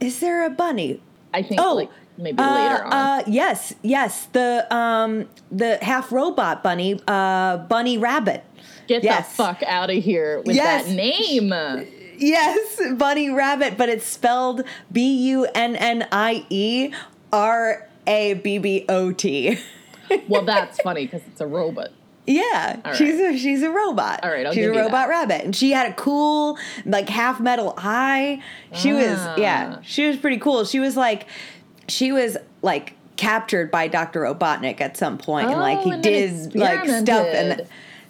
is 0.00 0.20
there 0.20 0.44
a 0.44 0.50
bunny? 0.50 1.00
I 1.32 1.42
think 1.42 1.60
Oh, 1.60 1.74
like 1.74 1.90
maybe 2.18 2.38
Uh, 2.38 2.54
later 2.54 2.84
on. 2.84 2.92
uh, 2.92 3.22
yes, 3.26 3.74
yes. 3.82 4.26
The 4.32 4.66
um 4.74 5.26
the 5.50 5.78
half 5.82 6.12
robot 6.12 6.62
bunny, 6.62 7.00
uh, 7.08 7.56
Bunny 7.56 7.96
Rabbit. 7.98 8.44
Get 8.86 9.02
yes. 9.02 9.30
the 9.34 9.42
fuck 9.42 9.62
out 9.64 9.88
of 9.90 10.04
here 10.04 10.42
with 10.44 10.54
Yes. 10.54 10.84
that 10.86 10.94
name. 10.94 11.52
Yes, 12.18 12.80
Bunny 12.96 13.30
Rabbit, 13.30 13.76
but 13.76 13.88
it's 13.88 14.06
spelled 14.06 14.62
B 14.92 15.00
U 15.30 15.46
N 15.54 15.74
N 15.74 16.06
I 16.12 16.44
E 16.50 16.92
R 17.32 17.88
A 18.06 18.34
B 18.34 18.58
B 18.58 18.84
O 18.88 19.10
T. 19.10 19.58
well, 20.28 20.44
that's 20.44 20.80
funny 20.80 21.04
because 21.06 21.22
it's 21.26 21.40
a 21.40 21.46
robot. 21.46 21.90
Yeah, 22.26 22.80
All 22.86 22.94
she's 22.94 23.20
a 23.20 23.36
she's 23.36 23.62
a 23.62 23.70
robot. 23.70 24.20
All 24.22 24.30
right, 24.30 24.46
I'll 24.46 24.52
she's 24.54 24.64
a 24.64 24.70
robot 24.70 24.90
that. 24.92 25.08
rabbit, 25.08 25.44
and 25.44 25.54
she 25.54 25.72
had 25.72 25.90
a 25.90 25.94
cool 25.94 26.56
like 26.86 27.08
half 27.08 27.38
metal 27.38 27.74
eye. 27.76 28.40
She 28.72 28.92
was 28.94 29.18
yeah, 29.36 29.76
Ah. 29.76 29.80
she 29.82 30.06
was 30.08 30.16
pretty 30.16 30.38
cool. 30.38 30.64
She 30.64 30.80
was 30.80 30.96
like, 30.96 31.26
she 31.86 32.12
was 32.12 32.38
like 32.62 32.94
captured 33.16 33.70
by 33.70 33.88
Doctor 33.88 34.20
Robotnik 34.22 34.80
at 34.80 34.96
some 34.96 35.18
point, 35.18 35.50
and 35.50 35.60
like 35.60 35.78
Oh, 35.78 35.82
he 35.82 35.90
and 35.92 36.02
did 36.02 36.54
like 36.54 36.88
stuff, 36.88 37.26
and 37.26 37.66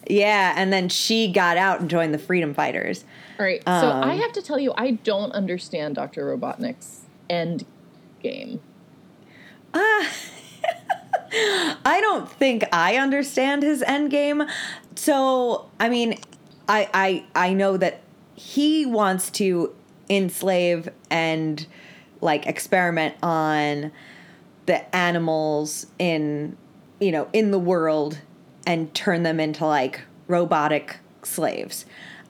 yeah, 0.08 0.54
and 0.56 0.72
then 0.72 0.88
she 0.88 1.32
got 1.32 1.56
out 1.56 1.80
and 1.80 1.90
joined 1.90 2.14
the 2.14 2.18
Freedom 2.18 2.54
Fighters. 2.54 3.04
All 3.40 3.44
right, 3.44 3.60
so 3.66 3.70
Um, 3.72 4.04
I 4.04 4.14
have 4.14 4.30
to 4.34 4.42
tell 4.42 4.60
you, 4.60 4.72
I 4.76 4.92
don't 4.92 5.32
understand 5.32 5.96
Dr. 5.96 6.24
Robotnik's 6.24 7.00
end 7.28 7.66
game. 8.22 8.60
I 11.84 11.98
don't 12.00 12.30
think 12.30 12.64
I 12.72 12.96
understand 12.96 13.62
his 13.62 13.82
end 13.82 14.10
game. 14.10 14.44
So, 14.94 15.68
I 15.80 15.88
mean, 15.88 16.18
I 16.68 16.88
I 16.94 17.48
I 17.48 17.52
know 17.54 17.76
that 17.76 18.00
he 18.34 18.86
wants 18.86 19.30
to 19.32 19.74
enslave 20.08 20.88
and 21.10 21.66
like 22.20 22.46
experiment 22.46 23.14
on 23.22 23.92
the 24.66 24.96
animals 24.96 25.86
in 25.98 26.56
you 27.00 27.12
know, 27.12 27.28
in 27.32 27.50
the 27.50 27.58
world 27.58 28.20
and 28.66 28.92
turn 28.94 29.24
them 29.24 29.40
into 29.40 29.66
like 29.66 30.02
robotic 30.28 30.96
slaves. 31.22 31.84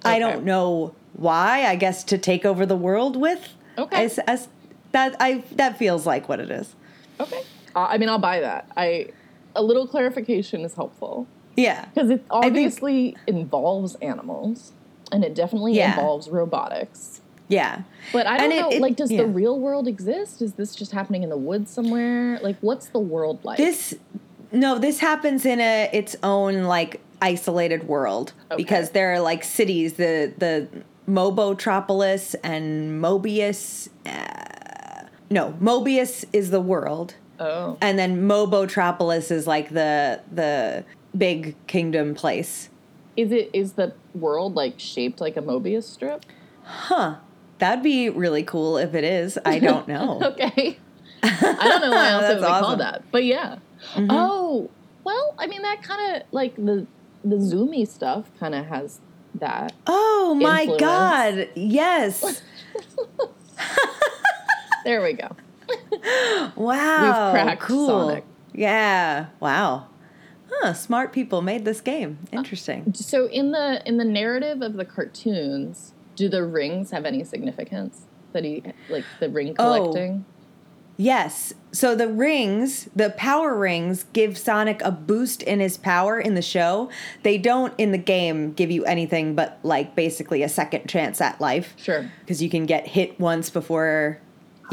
I 0.04 0.18
don't 0.18 0.44
know 0.44 0.94
why. 1.14 1.64
I 1.64 1.76
guess 1.76 2.04
to 2.04 2.18
take 2.18 2.44
over 2.44 2.66
the 2.66 2.76
world 2.76 3.16
with. 3.16 3.54
Okay. 3.78 4.04
As, 4.04 4.18
as 4.20 4.48
that 4.92 5.16
I 5.20 5.44
that 5.52 5.78
feels 5.78 6.06
like 6.06 6.28
what 6.28 6.40
it 6.40 6.50
is. 6.50 6.74
Okay, 7.20 7.42
uh, 7.74 7.87
I 7.90 7.98
mean, 7.98 8.08
I'll 8.08 8.18
buy 8.18 8.40
that. 8.40 8.68
I 8.76 9.08
a 9.56 9.62
little 9.62 9.87
clarification 9.87 10.62
is 10.62 10.74
helpful 10.74 11.26
Yeah. 11.56 11.84
because 11.94 12.10
it 12.10 12.18
think- 12.18 12.26
obviously 12.30 13.16
involves 13.26 13.94
animals, 13.96 14.72
and 15.12 15.24
it 15.24 15.34
definitely 15.34 15.74
Yeah. 15.74 15.90
involves 15.94 16.28
robotics. 16.28 17.20
Yeah. 17.48 17.82
But 18.12 18.26
I 18.26 18.38
don't 18.38 18.52
it- 18.52 18.60
know. 18.60 18.68
it- 18.70 18.80
like, 18.80 18.96
does 18.96 19.12
yeah. 19.12 19.22
the 19.22 19.28
real 19.28 19.58
world 19.60 19.87
exist? 19.87 20.40
Is 20.42 20.54
this 20.54 20.74
just 20.74 20.92
happening 20.92 21.22
in 21.22 21.28
the 21.28 21.37
woods 21.37 21.70
somewhere? 21.70 22.40
Like, 22.42 22.56
what's 22.62 22.88
the 22.88 22.98
world 23.00 23.38
like? 23.44 23.58
This 23.58 23.94
no, 24.50 24.78
this 24.78 25.00
happens 25.00 25.44
in 25.44 25.60
a 25.60 25.88
its 25.92 26.14
own 26.22 26.64
like 26.64 27.00
isolated 27.20 27.87
world 27.88 28.32
Okay. 28.50 28.56
because 28.62 28.90
there 28.90 29.12
are 29.12 29.20
like 29.20 29.44
cities 29.44 29.94
the 29.94 30.32
the 30.38 30.68
Mobotropolis 31.08 32.34
and 32.42 33.02
Mobius 33.02 33.88
uh, 34.06 35.06
no, 35.30 35.54
Mobius 35.60 36.24
is 36.32 36.50
the 36.50 36.60
world 36.60 37.14
oh, 37.40 37.76
and 37.80 37.98
then 37.98 38.22
Mobotropolis 38.28 39.30
is 39.30 39.46
like 39.46 39.70
the 39.70 40.20
the 40.32 40.84
big 41.16 41.54
kingdom 41.66 42.14
place. 42.14 42.68
is 43.16 43.30
it 43.32 43.50
is 43.52 43.72
the 43.74 43.92
world 44.14 44.54
like 44.54 44.78
shaped 44.78 45.20
like 45.20 45.36
a 45.36 45.42
Mobius 45.42 45.84
strip? 45.84 46.24
Huh. 46.64 47.16
That'd 47.58 47.84
be 47.84 48.10
really 48.10 48.42
cool 48.42 48.76
if 48.78 48.94
it 48.94 49.04
is. 49.04 49.38
I 49.44 49.58
don't 49.68 49.86
know. 49.86 50.20
Okay. 50.22 50.78
I 51.22 51.68
don't 51.68 51.80
know 51.80 51.90
why 51.92 52.08
else 52.10 52.24
it 52.24 52.34
would 52.34 52.40
be 52.40 52.46
called 52.46 52.80
that, 52.80 53.02
but 53.10 53.24
yeah. 53.24 53.58
Mm-hmm. 53.94 54.06
Oh, 54.10 54.70
well, 55.04 55.34
I 55.38 55.46
mean 55.46 55.62
that 55.62 55.82
kind 55.82 56.16
of 56.16 56.22
like 56.32 56.56
the 56.56 56.86
the 57.24 57.36
zoomy 57.36 57.86
stuff 57.88 58.26
kind 58.40 58.54
of 58.54 58.66
has 58.66 59.00
that. 59.36 59.72
Oh 59.86 60.36
my 60.40 60.62
Influence. 60.62 60.80
god. 60.80 61.48
Yes. 61.54 62.42
There 64.84 65.00
we 65.02 65.14
go. 65.14 65.28
Wow. 66.57 67.31
cracked 67.33 67.62
cool. 67.62 67.87
Sonic. 68.09 68.24
Yeah. 68.53 69.27
Wow. 69.40 69.87
Huh, 70.50 70.72
smart 70.74 71.12
people 71.12 71.42
made 71.42 71.64
this 71.64 71.81
game. 71.81 72.18
Interesting. 72.33 72.85
Uh, 72.88 72.92
so 72.92 73.27
in 73.27 73.50
the 73.53 73.83
in 73.87 73.96
the 73.96 74.05
narrative 74.05 74.62
of 74.62 74.74
the 74.74 74.85
cartoons, 74.85 75.92
do 76.16 76.29
the 76.29 76.44
rings 76.44 76.90
have 76.90 77.05
any 77.05 77.24
significance? 77.24 78.03
That 78.33 78.44
he 78.44 78.62
like 78.88 79.05
the 79.20 79.29
ring 79.29 79.55
Oh. 79.59 79.81
collecting? 79.83 80.24
Yes. 80.96 81.53
So 81.72 81.96
the 81.96 82.07
rings, 82.07 82.88
the 82.94 83.11
power 83.11 83.57
rings, 83.57 84.05
give 84.12 84.38
Sonic 84.38 84.81
a 84.85 84.92
boost 84.92 85.42
in 85.42 85.59
his 85.59 85.77
power 85.77 86.20
in 86.20 86.37
the 86.37 86.42
show. 86.42 86.88
They 87.24 87.37
don't 87.37 87.74
in 87.79 87.90
the 87.90 87.98
game 87.98 88.53
give 88.53 88.70
you 88.70 88.85
anything 88.85 89.35
but 89.35 89.59
like 89.64 89.96
basically 89.96 90.44
a 90.44 90.48
second 90.48 90.87
chance 90.88 91.20
at 91.20 91.40
life. 91.40 91.74
Sure. 91.77 92.09
Because 92.20 92.40
you 92.40 92.48
can 92.48 92.64
get 92.66 92.87
hit 92.87 93.18
once 93.18 93.50
before 93.50 94.20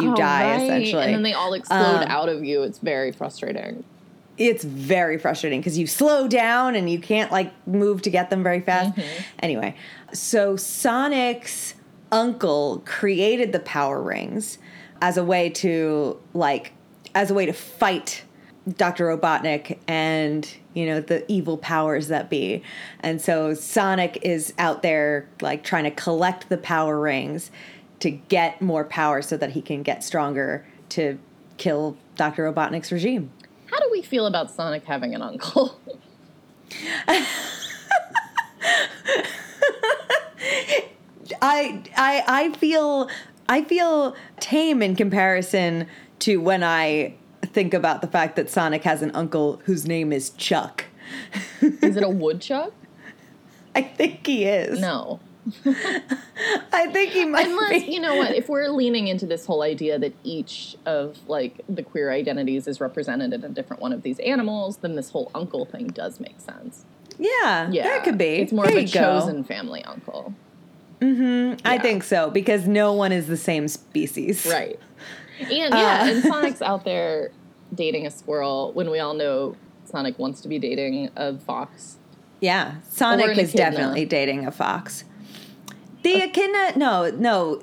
you 0.02 0.12
Oh, 0.14 0.16
die, 0.16 0.52
right. 0.52 0.62
essentially. 0.64 1.04
And 1.06 1.14
then 1.16 1.24
they 1.24 1.34
all 1.34 1.54
explode 1.54 1.78
Um, 2.04 2.04
out 2.08 2.30
of 2.30 2.44
you. 2.44 2.64
It's 2.64 2.80
very 2.80 3.12
frustrating. 3.12 3.84
it's 4.38 4.64
very 4.64 5.18
frustrating 5.20 5.60
because 5.60 5.78
you 5.78 5.86
slow 5.86 6.28
down 6.28 6.74
and 6.76 6.90
you 6.90 6.98
can't 7.00 7.32
like 7.32 7.52
move 7.68 8.02
to 8.02 8.10
get 8.10 8.30
them 8.32 8.42
very 8.42 8.60
fast. 8.62 8.98
Anyway, 9.40 9.76
so 10.14 10.56
Sonic's 10.56 11.76
uncle 12.12 12.82
created 12.86 13.52
the 13.52 13.60
power 13.60 14.02
rings 14.02 14.58
as 15.02 15.18
a 15.18 15.24
way 15.24 15.50
to 15.50 16.18
like 16.34 16.74
as 17.16 17.30
a 17.30 17.34
way 17.34 17.46
to 17.46 17.54
fight 17.54 18.24
Dr. 18.78 19.06
Robotnik 19.16 19.78
and 19.88 20.48
you 20.74 20.86
know 20.86 21.02
the 21.02 21.30
evil 21.32 21.58
powers 21.58 22.08
that 22.08 22.30
be. 22.30 22.64
And 23.02 23.22
so 23.22 23.54
Sonic 23.54 24.20
is 24.22 24.54
out 24.58 24.82
there 24.82 25.28
like 25.42 25.64
trying 25.64 25.84
to 25.84 25.92
collect 25.92 26.50
the 26.50 26.58
power 26.58 27.00
rings 27.00 27.52
to 28.02 28.12
get 28.12 28.62
more 28.62 28.84
power 28.84 29.22
so 29.22 29.38
that 29.38 29.52
he 29.52 29.62
can 29.62 29.84
get 29.84 30.04
stronger 30.04 30.66
to 30.90 31.18
kill 31.58 31.98
Dr. 32.16 32.52
Robotnik's 32.52 32.92
regime. 32.92 33.32
How 33.68 33.80
do 33.80 33.88
we 33.92 34.02
feel 34.02 34.26
about 34.26 34.52
Sonic 34.52 34.84
having 34.84 35.16
an 35.16 35.22
uncle? 35.22 35.80
I 41.42 41.82
I 41.96 42.24
I 42.28 42.54
feel 42.58 43.10
I 43.48 43.64
feel 43.64 44.16
tame 44.40 44.82
in 44.82 44.96
comparison 44.96 45.88
to 46.20 46.38
when 46.38 46.64
I 46.64 47.16
think 47.44 47.74
about 47.74 48.02
the 48.02 48.08
fact 48.08 48.36
that 48.36 48.50
Sonic 48.50 48.84
has 48.84 49.02
an 49.02 49.12
uncle 49.12 49.62
whose 49.66 49.86
name 49.88 50.12
is 50.12 50.30
Chuck. 50.32 50.86
Is 51.62 51.98
it 51.98 52.04
a 52.04 52.10
woodchuck? 52.24 52.74
I 53.76 53.82
think 53.82 54.26
he 54.26 54.46
is. 54.46 54.80
No. 54.80 55.20
I 56.74 56.88
think 56.92 57.12
he 57.12 57.26
might 57.26 57.48
Unless, 57.48 57.86
be. 57.86 57.92
you 57.94 58.00
know 58.00 58.16
what, 58.16 58.34
if 58.36 58.48
we're 58.50 58.70
leaning 58.70 59.08
into 59.08 59.26
this 59.26 59.46
whole 59.46 59.62
idea 59.64 59.98
that 60.00 60.14
each 60.24 60.76
of 60.86 61.18
like 61.28 61.62
the 61.68 61.84
queer 61.84 62.12
identities 62.12 62.68
is 62.68 62.80
represented 62.80 63.34
in 63.34 63.44
a 63.44 63.50
different 63.50 63.82
one 63.82 63.92
of 63.94 64.04
these 64.04 64.20
animals, 64.20 64.78
then 64.78 64.96
this 64.96 65.10
whole 65.10 65.32
uncle 65.34 65.66
thing 65.66 65.88
does 65.88 66.20
make 66.20 66.40
sense. 66.40 66.86
Yeah, 67.18 67.70
Yeah. 67.72 67.84
that 67.84 68.04
could 68.04 68.18
be. 68.18 68.36
It's 68.36 68.52
more 68.54 68.66
There 68.66 68.78
of 68.78 68.84
a 68.84 68.88
you 68.88 68.94
go. 68.94 69.00
chosen 69.20 69.44
family 69.44 69.84
uncle. 69.84 70.34
Mhm, 71.00 71.60
I 71.66 71.78
think 71.80 72.04
so 72.04 72.30
because 72.30 72.68
no 72.68 72.94
one 72.94 73.12
is 73.12 73.28
the 73.28 73.38
same 73.38 73.68
species. 73.68 74.46
Right. 74.46 74.80
And 75.40 75.50
yeah, 75.74 76.04
Uh. 76.04 76.08
and 76.12 76.24
Sonic's 76.24 76.62
out 76.62 76.86
there 76.86 77.32
dating 77.74 78.06
a 78.06 78.12
squirrel 78.12 78.72
when 78.74 78.92
we 78.92 79.00
all 79.00 79.14
know 79.16 79.56
Sonic 79.86 80.18
wants 80.20 80.42
to 80.42 80.48
be 80.48 80.60
dating 80.60 81.10
a 81.16 81.38
fox. 81.38 81.98
Yeah, 82.40 82.76
Sonic 82.90 83.32
is 83.38 83.50
echidna. 83.54 83.72
definitely 83.72 84.06
dating 84.06 84.46
a 84.46 84.52
fox. 84.52 85.04
The 86.04 86.24
echidna, 86.24 86.78
no, 86.78 87.10
no. 87.12 87.62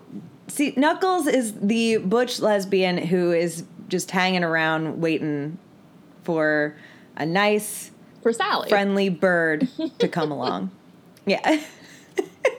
See, 0.48 0.72
Knuckles 0.76 1.26
is 1.26 1.52
the 1.54 1.98
butch 1.98 2.40
lesbian 2.40 2.98
who 2.98 3.32
is 3.32 3.64
just 3.88 4.10
hanging 4.10 4.44
around 4.44 5.00
waiting 5.00 5.58
for 6.24 6.76
a 7.16 7.26
nice 7.26 7.90
for 8.22 8.32
Sally. 8.32 8.68
friendly 8.68 9.08
bird 9.08 9.68
to 9.98 10.08
come 10.08 10.30
along. 10.30 10.70
Yeah. 11.26 11.60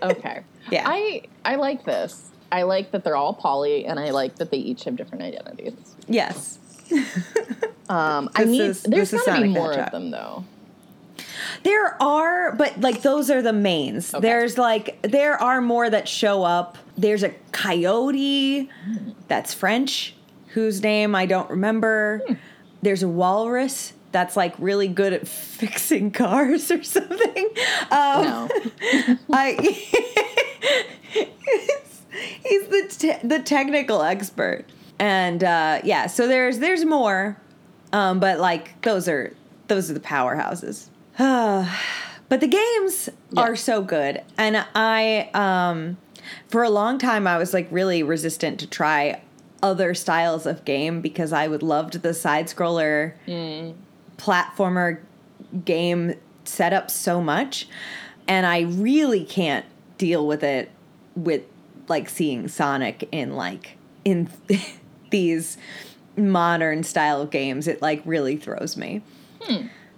Okay. 0.04 0.42
Yeah. 0.70 0.84
I 0.86 1.24
I 1.44 1.56
like 1.56 1.84
this. 1.84 2.30
I 2.52 2.62
like 2.64 2.92
that 2.92 3.04
they're 3.04 3.16
all 3.16 3.34
poly, 3.34 3.86
and 3.88 4.00
I 4.00 4.12
like 4.12 4.36
that 4.36 4.52
they 4.52 4.58
each 4.58 4.84
have 4.84 4.96
different 4.96 5.24
identities. 5.24 5.96
yes. 6.08 6.60
Um, 7.90 8.30
I 8.36 8.44
need. 8.44 8.62
is- 8.62 8.84
there's 8.84 9.10
this 9.10 9.26
gotta 9.26 9.42
be 9.42 9.48
more 9.48 9.74
of 9.74 9.90
them 9.92 10.12
though. 10.12 10.46
There 11.64 12.02
are, 12.02 12.56
but 12.56 12.80
like 12.82 13.02
those 13.02 13.30
are 13.30 13.42
the 13.42 13.54
mains. 13.54 14.14
Okay. 14.14 14.22
There's 14.22 14.58
like 14.58 15.02
there 15.04 15.36
are 15.42 15.62
more 15.62 15.90
that 15.90 16.08
show 16.08 16.44
up. 16.44 16.78
There's 16.98 17.24
a 17.24 17.30
coyote 17.52 18.70
that's 19.28 19.54
French, 19.54 20.16
whose 20.48 20.82
name 20.82 21.16
I 21.16 21.26
don't 21.26 21.50
remember. 21.50 22.22
There's 22.82 23.04
a 23.04 23.08
walrus 23.08 23.94
that's 24.12 24.36
like 24.36 24.56
really 24.58 24.88
good 24.88 25.14
at 25.14 25.28
fixing 25.60 26.12
cars 26.12 26.72
or 26.72 26.82
something. 26.84 27.50
Um, 27.92 28.24
No. 28.24 28.50
I 29.32 29.56
he's, 31.12 32.02
he's 32.44 32.68
the 32.68 32.96
te- 32.98 33.28
the 33.28 33.40
technical 33.40 34.02
expert, 34.02 34.66
and 34.98 35.44
uh, 35.44 35.82
yeah. 35.84 36.08
So 36.08 36.28
there's 36.28 36.60
there's 36.60 36.86
more, 36.86 37.38
um, 37.94 38.20
but 38.20 38.40
like 38.40 38.82
those 38.82 39.08
are 39.08 39.34
those 39.68 39.90
are 39.90 39.94
the 39.94 40.00
powerhouses. 40.00 40.88
but 42.30 42.40
the 42.40 42.48
games 42.48 43.10
Yeah. 43.32 43.42
are 43.42 43.56
so 43.56 43.82
good, 43.82 44.22
and 44.38 44.66
I 44.74 45.30
um, 45.34 45.98
for 46.48 46.64
a 46.64 46.70
long 46.70 46.98
time 46.98 47.28
I 47.28 47.38
was 47.38 47.54
like 47.54 47.68
really 47.72 48.04
resistant 48.04 48.60
to 48.62 48.68
try 48.68 49.22
other 49.62 49.94
styles 49.94 50.46
of 50.46 50.64
game 50.64 51.02
because 51.02 51.34
I 51.34 51.48
would 51.50 51.62
loved 51.62 52.02
the 52.02 52.14
side 52.14 52.46
scroller 52.48 53.14
platformer 54.18 55.00
game 55.66 56.14
setup 56.46 56.90
so 56.90 57.22
much. 57.22 57.68
And 58.28 58.46
I 58.46 58.62
really 58.62 59.26
can't 59.26 59.66
deal 59.98 60.26
with 60.26 60.44
it 60.44 60.72
with 61.16 61.42
like 61.90 62.08
seeing 62.08 62.48
Sonic 62.48 63.10
in 63.12 63.36
like 63.36 63.78
in 64.06 64.30
these 65.10 65.58
modern 66.16 66.84
style 66.84 67.26
games. 67.26 67.68
It 67.68 67.82
like 67.82 68.02
really 68.06 68.38
throws 68.38 68.78
me. 68.78 69.02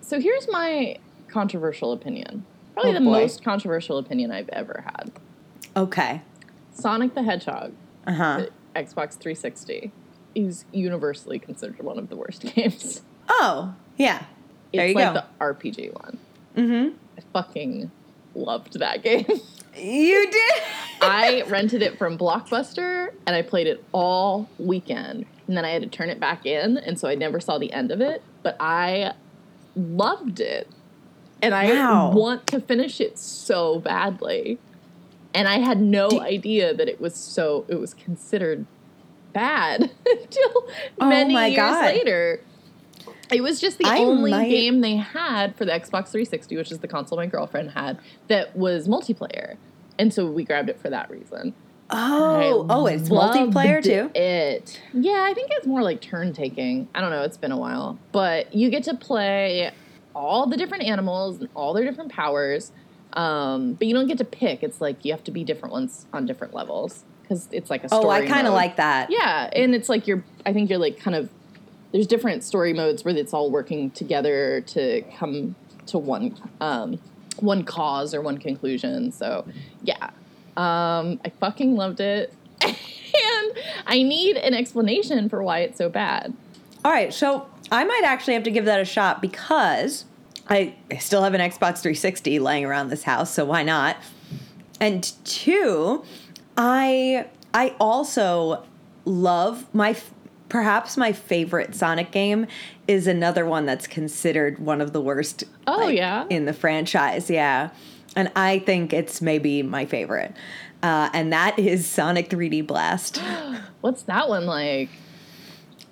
So 0.01 0.19
here's 0.19 0.47
my 0.49 0.97
controversial 1.32 1.91
opinion. 1.93 2.45
Probably 2.73 2.91
Oh, 2.91 2.93
the 2.93 2.99
boy. 2.99 3.11
most 3.11 3.43
controversial 3.43 3.97
opinion 3.97 4.32
I've 4.32 4.49
ever 4.49 4.84
had. 4.86 5.11
Okay. 5.75 6.21
Sonic 6.73 7.13
the 7.15 7.23
Hedgehog, 7.23 7.73
Uh-huh. 8.07 8.45
the 8.73 8.79
Xbox 8.79 9.13
360, 9.13 9.91
is 10.36 10.65
universally 10.71 11.39
considered 11.39 11.79
one 11.82 11.97
of 11.99 12.09
the 12.09 12.15
worst 12.15 12.41
games. 12.55 13.01
Oh, 13.29 13.75
yeah. 13.97 14.23
It's 14.73 14.79
There 14.79 14.88
you 14.88 14.95
like 14.95 15.13
go. 15.13 15.21
the 15.21 15.25
RPG 15.45 15.93
one. 16.01 16.17
Mm-hmm. 16.55 16.95
I 17.17 17.21
fucking 17.34 17.91
loved 18.36 18.79
that 18.79 19.03
game. 19.03 19.25
You 19.75 20.29
did. 20.32 20.61
I 21.01 21.43
rented 21.47 21.82
it 21.82 21.97
from 21.97 22.17
Blockbuster 22.17 23.09
and 23.25 23.36
I 23.36 23.41
played 23.41 23.67
it 23.67 23.84
all 23.91 24.49
weekend. 24.59 25.25
And 25.47 25.57
then 25.57 25.65
I 25.65 25.71
had 25.71 25.82
to 25.82 25.89
turn 25.89 26.09
it 26.09 26.19
back 26.19 26.45
in, 26.45 26.77
and 26.77 26.97
so 26.97 27.09
I 27.09 27.15
never 27.15 27.41
saw 27.41 27.57
the 27.57 27.73
end 27.73 27.91
of 27.91 27.99
it. 27.99 28.21
But 28.41 28.55
I 28.61 29.13
loved 29.75 30.39
it. 30.39 30.69
And 31.41 31.53
I 31.55 31.71
Wow. 31.71 32.11
want 32.11 32.47
to 32.47 32.59
finish 32.61 33.01
it 33.01 33.17
so 33.17 33.79
badly. 33.79 34.59
And 35.33 35.47
I 35.47 35.59
had 35.59 35.81
no 35.81 36.09
Do- 36.09 36.19
idea 36.21 36.73
that 36.73 36.87
it 36.89 36.99
was 37.01 37.15
so 37.15 37.65
it 37.67 37.75
was 37.79 37.93
considered 37.93 38.65
bad 39.33 39.89
until 40.05 40.67
Oh 40.99 41.07
many 41.09 41.33
years 41.33 41.55
God. 41.55 41.85
later. 41.85 42.41
It 43.31 43.41
was 43.41 43.61
just 43.61 43.77
the 43.77 43.85
I 43.85 43.99
only 43.99 44.31
might- 44.31 44.49
game 44.49 44.81
they 44.81 44.97
had 44.97 45.55
for 45.55 45.63
the 45.65 45.71
Xbox 45.71 46.09
360, 46.09 46.57
which 46.57 46.71
is 46.71 46.79
the 46.79 46.87
console 46.87 47.17
my 47.17 47.27
girlfriend 47.27 47.71
had, 47.71 47.97
that 48.27 48.55
was 48.57 48.87
multiplayer. 48.89 49.55
And 49.97 50.13
so 50.13 50.29
we 50.29 50.43
grabbed 50.43 50.69
it 50.69 50.79
for 50.79 50.89
that 50.89 51.09
reason. 51.09 51.53
Oh, 51.89 52.65
I 52.69 52.73
oh, 52.73 52.85
it's 52.87 53.09
multiplayer 53.09 53.81
too. 53.83 54.11
It. 54.17 54.81
Yeah, 54.93 55.25
I 55.27 55.33
think 55.33 55.49
it's 55.53 55.65
more 55.67 55.81
like 55.81 56.01
turn 56.01 56.33
taking. 56.33 56.87
I 56.95 57.01
don't 57.01 57.09
know, 57.09 57.21
it's 57.23 57.37
been 57.37 57.51
a 57.51 57.57
while. 57.57 57.97
But 58.11 58.53
you 58.53 58.69
get 58.69 58.83
to 58.83 58.95
play 58.95 59.71
all 60.16 60.47
the 60.47 60.57
different 60.57 60.84
animals 60.84 61.39
and 61.39 61.49
all 61.55 61.74
their 61.74 61.86
different 61.86 62.12
powers. 62.12 62.72
Um, 63.14 63.74
but 63.74 63.88
you 63.88 63.93
don't 63.93 64.07
get 64.07 64.18
to 64.20 64.26
pick. 64.26 64.64
It's 64.64 64.80
like 64.80 65.03
you 65.03 65.12
have 65.12 65.24
to 65.26 65.32
be 65.32 65.43
different 65.43 65.74
ones 65.74 66.05
on 66.14 66.26
different 66.26 66.53
levels 66.53 67.03
because 67.22 67.47
it's 67.51 67.70
like 67.70 67.84
a 67.84 67.89
story 67.89 68.05
Oh, 68.05 68.09
I 68.09 68.28
kind 68.28 68.47
of 68.47 68.53
like 68.53 68.78
that. 68.78 69.09
Yeah, 69.09 69.49
and 69.53 69.74
it's 69.76 69.89
like 69.89 70.07
you're. 70.07 70.24
I 70.45 70.53
think 70.53 70.70
you're 70.70 70.80
like 70.80 70.99
kind 70.99 71.16
of. 71.16 71.30
There's 71.91 72.07
different 72.07 72.43
story 72.43 72.72
modes 72.72 73.03
where 73.03 73.16
it's 73.16 73.34
all 73.34 73.51
working 73.51 73.91
together 73.91 74.62
to 74.68 75.01
come 75.18 75.55
to 75.88 75.97
one 75.97 76.38
um, 76.62 76.99
one 77.39 77.64
cause 77.64 78.14
or 78.14 78.22
one 78.22 78.38
conclusion. 78.38 79.12
So 79.12 79.45
yeah, 79.84 80.12
um, 80.57 81.20
I 81.26 81.32
fucking 81.39 81.76
loved 81.76 81.99
it, 81.99 82.34
and 82.62 82.76
I 83.88 84.03
need 84.03 84.38
an 84.38 84.53
explanation 84.53 85.30
for 85.30 85.43
why 85.43 85.59
it's 85.59 85.78
so 85.78 85.89
bad. 85.89 86.34
All 86.84 86.91
right, 86.91 87.14
so 87.14 87.47
I 87.72 87.84
might 87.86 88.03
actually 88.05 88.34
have 88.34 88.43
to 88.43 88.51
give 88.51 88.65
that 88.65 88.80
a 88.82 88.86
shot 88.86 89.22
because 89.22 90.05
I 90.49 90.76
still 90.99 91.24
have 91.24 91.34
an 91.34 91.41
Xbox 91.41 91.80
360 91.82 92.39
laying 92.39 92.65
around 92.65 92.89
this 92.89 93.03
house, 93.03 93.34
so 93.34 93.45
why 93.45 93.63
not? 93.63 93.97
And 94.80 95.11
two, 95.24 96.03
I 96.57 97.28
I 97.53 97.76
also 97.80 98.63
love 99.05 99.74
my 99.74 99.95
perhaps 100.49 100.97
my 100.97 101.13
favorite 101.13 101.74
Sonic 101.76 102.11
game 102.11 102.45
is 102.88 103.07
another 103.07 103.45
one 103.45 103.65
that's 103.65 103.88
considered 103.88 104.59
one 104.59 104.82
of 104.82 104.91
the 104.91 104.99
worst 104.99 105.45
Oh, 105.65 105.88
yeah? 105.88 106.26
in 106.30 106.45
the 106.45 106.53
franchise, 106.53 107.30
yeah. 107.30 107.69
And 108.17 108.30
I 108.36 108.59
think 108.59 108.91
it's 108.91 109.22
maybe 109.22 109.63
my 109.63 109.86
favorite. 109.86 110.36
Uh, 110.84 111.09
and 111.13 111.32
that 111.32 111.57
is 111.57 111.86
Sonic 111.88 112.30
3D 112.30 112.67
Blast. 112.67 113.22
What's 113.82 114.03
that 114.03 114.28
one 114.28 114.45
like? 114.45 114.89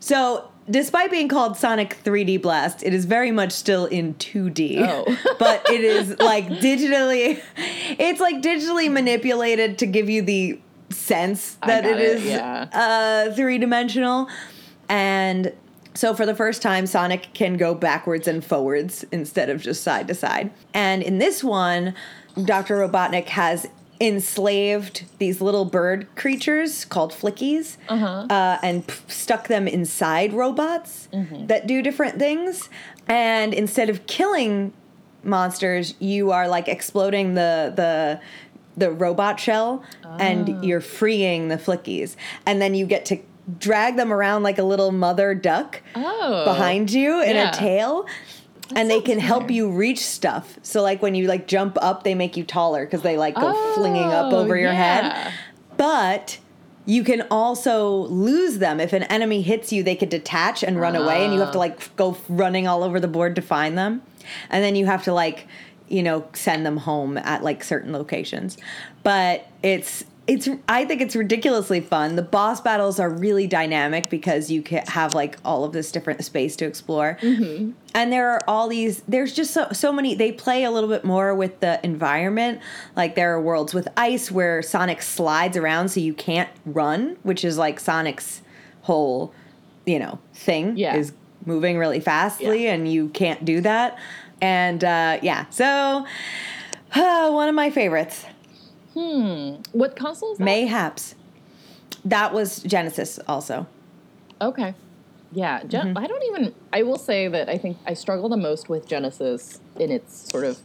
So, 0.02 0.50
despite 0.70 1.12
being 1.12 1.28
called 1.28 1.58
Sonic 1.58 1.98
3D 2.04 2.42
Blast, 2.42 2.84
it 2.84 2.94
is 2.94 3.06
very 3.06 3.32
much 3.32 3.52
still 3.52 3.86
in 3.86 4.14
2D. 4.16 4.78
Oh. 4.88 5.36
but 5.40 5.70
it 5.70 5.82
is 5.82 6.18
like 6.20 6.48
digitally 6.48 7.42
it's 7.98 8.20
like 8.20 8.42
digitally 8.42 8.92
manipulated 8.92 9.78
to 9.80 9.86
give 9.86 10.10
you 10.10 10.22
the 10.22 10.60
sense 10.90 11.58
that 11.66 11.86
it 11.86 11.98
it, 11.98 12.02
is 12.02 12.26
yeah. 12.26 12.68
uh 12.74 13.34
three-dimensional. 13.34 14.28
And 14.88 15.54
so 15.94 16.14
for 16.14 16.26
the 16.26 16.36
first 16.36 16.62
time 16.62 16.86
Sonic 16.86 17.30
can 17.34 17.58
go 17.58 17.76
backwards 17.76 18.28
and 18.28 18.44
forwards 18.44 19.06
instead 19.12 19.50
of 19.50 19.62
just 19.62 19.84
side 19.84 20.08
to 20.08 20.14
side. 20.14 20.52
And 20.74 21.04
in 21.04 21.18
this 21.18 21.44
one, 21.44 21.94
Dr. 22.46 22.78
Robotnik 22.78 23.26
has 23.26 23.68
enslaved 24.02 25.06
these 25.18 25.42
little 25.42 25.66
bird 25.66 26.08
creatures 26.16 26.86
called 26.86 27.12
flickies 27.12 27.78
uh-huh. 27.90 28.28
uh, 28.30 28.58
and 28.64 28.88
p- 28.88 28.94
stuck 29.08 29.48
them 29.48 29.68
inside 29.68 30.32
robots 30.32 31.10
mm-hmm. 31.12 31.48
that 31.48 31.68
do 31.68 31.82
different 31.82 32.18
things. 32.18 32.70
And 33.08 33.54
instead 33.54 33.90
of 33.90 34.06
killing 34.08 34.74
monsters, 35.24 35.96
you 36.00 36.32
are 36.32 36.48
like 36.48 36.68
exploding 36.68 37.34
the 37.34 37.74
the 37.76 38.22
the 38.78 38.92
robot 38.92 39.40
shell 39.40 39.84
and 40.20 40.50
ah. 40.50 40.62
you're 40.62 40.80
freeing 40.80 41.50
the 41.50 41.58
flickies. 41.58 42.16
And 42.46 42.62
then 42.62 42.76
you 42.76 42.86
get 42.86 43.06
to 43.08 43.20
drag 43.58 43.98
them 43.98 44.14
around 44.14 44.44
like 44.44 44.58
a 44.58 44.64
little 44.64 44.92
mother 44.92 45.34
duck 45.36 45.82
Oh, 45.96 46.46
behind 46.46 46.92
you 46.92 47.22
in 47.22 47.36
yeah. 47.36 47.50
a 47.50 47.54
tail. 47.54 48.06
And 48.76 48.90
they 48.90 49.02
can 49.02 49.20
help 49.20 49.50
you 49.52 49.70
reach 49.70 50.00
stuff. 50.06 50.58
So 50.62 50.82
like 50.82 51.02
when 51.02 51.16
you 51.16 51.28
like 51.28 51.48
jump 51.48 51.78
up, 51.82 52.04
they 52.04 52.16
make 52.16 52.38
you 52.38 52.44
taller 52.44 52.86
because 52.86 53.02
they 53.02 53.18
like 53.18 53.36
go 53.36 53.74
flinging 53.74 54.04
up 54.04 54.34
Oh, 54.34 54.38
over 54.38 54.56
your 54.56 54.72
yeah. 54.72 55.14
head. 55.24 55.34
But 55.78 56.40
you 56.86 57.04
can 57.04 57.24
also 57.30 57.92
lose 58.08 58.58
them. 58.58 58.80
If 58.80 58.94
an 58.94 59.04
enemy 59.04 59.42
hits 59.42 59.72
you, 59.72 59.84
they 59.84 59.96
could 59.96 60.10
detach 60.10 60.64
and 60.64 60.80
run 60.80 60.96
away, 60.96 61.24
and 61.24 61.34
you 61.34 61.40
have 61.40 61.52
to 61.52 61.58
ah. 61.58 61.62
like 61.62 61.96
go 61.96 62.18
running 62.28 62.68
all 62.68 62.84
over 62.84 63.00
the 63.00 63.08
board 63.08 63.36
to 63.36 63.42
find 63.42 63.78
them. 63.78 64.02
And 64.50 64.64
then 64.64 64.76
you 64.76 64.86
have 64.88 65.04
to 65.04 65.14
like, 65.14 65.48
you 65.88 66.04
know, 66.04 66.28
send 66.34 66.66
them 66.66 66.78
home 66.78 67.18
at 67.18 67.44
like 67.44 67.64
certain 67.64 67.94
locations. 67.94 68.58
But 69.04 69.48
it's 69.64 70.04
it's 70.30 70.48
I 70.70 70.86
think 70.86 71.02
it's 71.02 71.16
ridiculously 71.16 71.82
fun. 71.82 72.16
The 72.16 72.22
boss 72.22 72.62
battles 72.62 73.00
are 73.00 73.10
really 73.10 73.48
dynamic 73.48 74.10
because 74.10 74.52
you 74.52 74.62
can 74.62 74.86
have 74.88 75.16
like 75.16 75.38
all 75.44 75.64
of 75.64 75.74
this 75.74 75.92
different 75.92 76.24
space 76.24 76.56
to 76.58 76.66
explore. 76.66 77.18
And 77.22 78.14
there 78.14 78.30
are 78.30 78.42
all 78.48 78.68
these 78.68 79.02
there's 79.08 79.34
just 79.34 79.52
so 79.54 79.68
so 79.72 79.92
many 79.92 80.14
they 80.14 80.32
play 80.32 80.64
a 80.64 80.72
little 80.72 80.90
bit 80.90 81.04
more 81.04 81.34
with 81.34 81.60
the 81.62 81.84
environment. 81.84 82.62
Like 82.96 83.16
there 83.16 83.34
are 83.34 83.42
worlds 83.42 83.74
with 83.74 83.88
ice 83.98 84.32
where 84.32 84.62
Sonic 84.62 85.02
slides 85.02 85.58
around 85.58 85.90
so 85.90 86.00
you 86.00 86.14
can't 86.14 86.50
run, 86.66 87.18
which 87.24 87.44
is 87.44 87.58
like 87.58 87.80
Sonic's 87.80 88.42
whole, 88.84 89.34
you 89.86 89.98
know, 89.98 90.20
thing 90.36 90.78
Yeah. 90.78 90.96
is 90.96 91.12
moving 91.46 91.78
really 91.80 92.00
fastly 92.00 92.66
Yeah. 92.66 92.74
and 92.74 92.92
you 92.92 93.10
can't 93.10 93.44
do 93.46 93.62
that. 93.62 93.98
And 94.42 94.84
uh 94.84 95.18
yeah, 95.24 95.46
so 95.50 96.06
uh, 96.96 97.30
one 97.32 97.50
of 97.50 97.56
my 97.56 97.72
favorites. 97.72 98.26
Hmm. 98.94 99.56
What 99.72 99.96
console 99.96 100.34
is 100.34 100.38
that? 100.38 100.44
Mayhaps. 100.44 101.16
That 102.06 102.34
was 102.34 102.62
Genesis 102.64 103.20
also. 103.28 103.68
Okay. 104.42 104.74
Yeah, 105.32 105.64
Gen- 105.64 105.90
mm-hmm. 105.90 105.98
I 105.98 106.08
don't 106.08 106.24
even. 106.24 106.56
I 106.74 106.84
will 106.84 106.98
say 106.98 107.28
that 107.28 107.50
I 107.50 107.58
think 107.58 107.78
I 107.86 107.94
struggle 107.94 108.30
the 108.30 108.38
most 108.38 108.68
with 108.68 108.88
Genesis 108.88 109.60
in 109.78 109.92
its 109.92 110.30
sort 110.32 110.44
of 110.44 110.60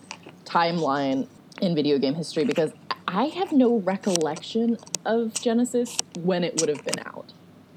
timeline 0.45 1.27
in 1.61 1.75
video 1.75 1.99
game 1.99 2.15
history 2.15 2.45
because 2.45 2.73
I 3.07 3.27
have 3.27 3.53
no 3.53 3.77
recollection 3.79 4.79
of 5.05 5.35
Genesis 5.35 5.99
when 6.21 6.45
it 6.45 6.61
would 6.61 6.69
have 6.69 6.85
been 6.85 7.01
out. 7.05 7.33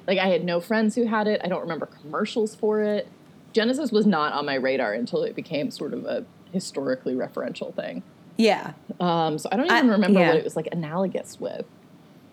Like 0.07 0.17
I 0.19 0.27
had 0.27 0.45
no 0.45 0.61
friends 0.61 0.95
who 0.95 1.05
had 1.05 1.27
it. 1.27 1.41
I 1.43 1.47
don't 1.47 1.61
remember 1.61 1.87
commercials 1.87 2.55
for 2.55 2.81
it. 2.81 3.07
Genesis 3.51 3.91
was 3.91 4.05
not 4.05 4.33
on 4.33 4.45
my 4.45 4.55
radar 4.55 4.93
until 4.93 5.23
it 5.23 5.35
became 5.35 5.71
sort 5.71 5.93
of 5.93 6.05
a 6.05 6.25
historically 6.53 7.15
referential 7.15 7.73
thing. 7.75 8.03
Yeah. 8.37 8.73
Um, 8.99 9.37
so 9.37 9.49
I 9.51 9.57
don't 9.57 9.71
I- 9.71 9.77
even 9.79 9.89
remember 9.89 10.19
yeah. 10.19 10.27
what 10.29 10.37
it 10.37 10.43
was 10.43 10.55
like 10.55 10.67
analogous 10.71 11.39
with. 11.39 11.65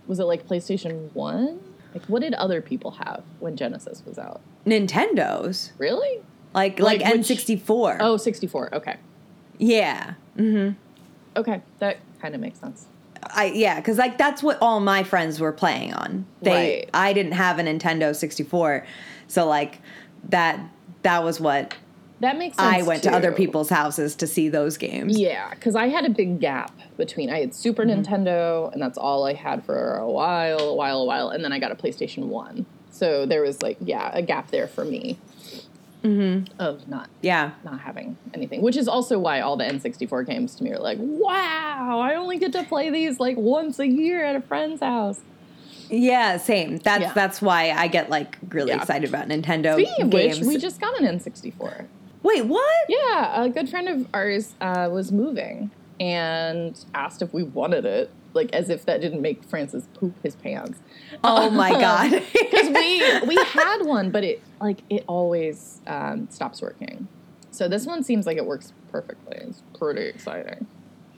Was 0.06 0.20
it 0.20 0.24
like 0.24 0.46
PlayStation 0.46 1.12
One? 1.14 1.60
Like 1.94 2.04
what 2.06 2.20
did 2.22 2.34
other 2.34 2.60
people 2.60 2.90
have 2.92 3.22
when 3.40 3.56
Genesis 3.56 4.02
was 4.04 4.18
out? 4.18 4.40
Nintendo's. 4.66 5.72
Really? 5.78 6.20
Like 6.52 6.78
like, 6.78 7.00
Like 7.00 7.14
N64. 7.20 7.98
Oh, 8.00 8.16
64. 8.16 8.74
Okay. 8.74 8.96
Yeah. 9.58 10.14
Mhm. 10.36 10.76
Okay, 11.36 11.62
that 11.78 11.98
kind 12.20 12.34
of 12.34 12.40
makes 12.40 12.58
sense. 12.60 12.86
I 13.22 13.46
yeah, 13.46 13.76
because 13.80 13.96
like 13.98 14.18
that's 14.18 14.42
what 14.42 14.58
all 14.60 14.80
my 14.80 15.02
friends 15.04 15.40
were 15.40 15.52
playing 15.52 15.94
on. 15.94 16.26
They 16.42 16.50
Right. 16.50 16.90
I 16.92 17.12
didn't 17.12 17.32
have 17.32 17.58
a 17.58 17.62
Nintendo 17.62 18.14
64, 18.14 18.86
so 19.28 19.46
like 19.46 19.80
that 20.28 20.60
that 21.02 21.24
was 21.24 21.40
what 21.40 21.74
That 22.24 22.38
makes 22.38 22.56
sense. 22.56 22.74
I 22.74 22.82
went 22.82 23.02
to 23.04 23.12
other 23.14 23.32
people's 23.32 23.68
houses 23.68 24.16
to 24.16 24.26
see 24.26 24.48
those 24.48 24.78
games. 24.78 25.18
Yeah, 25.18 25.50
because 25.50 25.76
I 25.76 25.88
had 25.88 26.06
a 26.06 26.10
big 26.10 26.40
gap 26.40 26.72
between 26.96 27.28
I 27.30 27.40
had 27.40 27.54
Super 27.54 27.84
Mm-hmm. 27.84 28.00
Nintendo, 28.00 28.72
and 28.72 28.80
that's 28.80 28.96
all 28.96 29.24
I 29.24 29.34
had 29.34 29.62
for 29.64 29.96
a 29.96 30.08
while, 30.10 30.58
a 30.60 30.74
while, 30.74 31.02
a 31.02 31.04
while, 31.04 31.28
and 31.28 31.44
then 31.44 31.52
I 31.52 31.58
got 31.58 31.70
a 31.70 31.74
PlayStation 31.74 32.28
One. 32.28 32.64
So 32.90 33.26
there 33.26 33.42
was 33.42 33.60
like, 33.62 33.76
yeah, 33.80 34.10
a 34.14 34.22
gap 34.22 34.50
there 34.50 34.66
for 34.66 34.84
me 34.84 35.18
Mm-hmm. 36.02 36.60
of 36.60 36.86
not 36.88 37.08
Yeah. 37.22 37.52
not 37.64 37.80
having 37.80 38.16
anything, 38.34 38.60
which 38.62 38.76
is 38.76 38.88
also 38.88 39.18
why 39.18 39.40
all 39.40 39.56
the 39.56 39.64
N64 39.64 40.26
games 40.26 40.54
to 40.56 40.64
me 40.64 40.70
are 40.72 40.78
like, 40.78 40.98
wow, 41.00 41.98
I 42.00 42.14
only 42.14 42.38
get 42.38 42.52
to 42.52 42.62
play 42.64 42.90
these 42.90 43.18
like 43.20 43.36
once 43.38 43.78
a 43.78 43.86
year 43.86 44.22
at 44.24 44.36
a 44.36 44.40
friend's 44.42 44.80
house. 44.80 45.20
Yeah, 45.90 46.36
same. 46.36 46.76
That's 46.78 47.02
Yeah. 47.02 47.12
that's 47.14 47.40
why 47.42 47.70
I 47.70 47.88
get 47.88 48.10
like 48.10 48.36
really 48.50 48.70
Yeah. 48.72 48.76
excited 48.82 49.08
about 49.08 49.28
Nintendo 49.28 49.74
Speaking 49.74 50.04
of 50.04 50.10
games. 50.10 50.38
which, 50.40 50.46
we 50.48 50.58
just 50.58 50.78
got 50.80 50.98
an 51.00 51.06
N64. 51.06 51.86
Wait, 52.24 52.44
what? 52.46 52.84
Yeah, 52.88 53.44
a 53.44 53.48
good 53.48 53.68
friend 53.68 53.88
of 53.88 54.08
ours 54.12 54.54
uh, 54.60 54.88
was 54.90 55.12
moving 55.12 55.70
and 56.00 56.82
asked 56.94 57.22
if 57.22 57.32
we 57.32 57.42
wanted 57.44 57.84
it, 57.84 58.10
like 58.32 58.52
as 58.52 58.68
if 58.70 58.84
that 58.86 59.00
didn't 59.00 59.20
make 59.22 59.44
Francis 59.44 59.86
poop 59.94 60.14
his 60.24 60.34
pants. 60.34 60.80
Oh 61.22 61.50
my 61.50 61.70
god. 61.70 62.10
Because 62.32 62.68
we 62.70 63.20
we 63.28 63.36
had 63.44 63.82
one, 63.82 64.10
but 64.10 64.24
it 64.24 64.40
like 64.60 64.78
it 64.90 65.04
always 65.06 65.80
um, 65.86 66.28
stops 66.30 66.60
working. 66.62 67.06
So 67.50 67.68
this 67.68 67.84
one 67.86 68.02
seems 68.02 68.26
like 68.26 68.36
it 68.36 68.46
works 68.46 68.72
perfectly. 68.90 69.36
It's 69.38 69.62
pretty 69.78 70.02
exciting. 70.06 70.66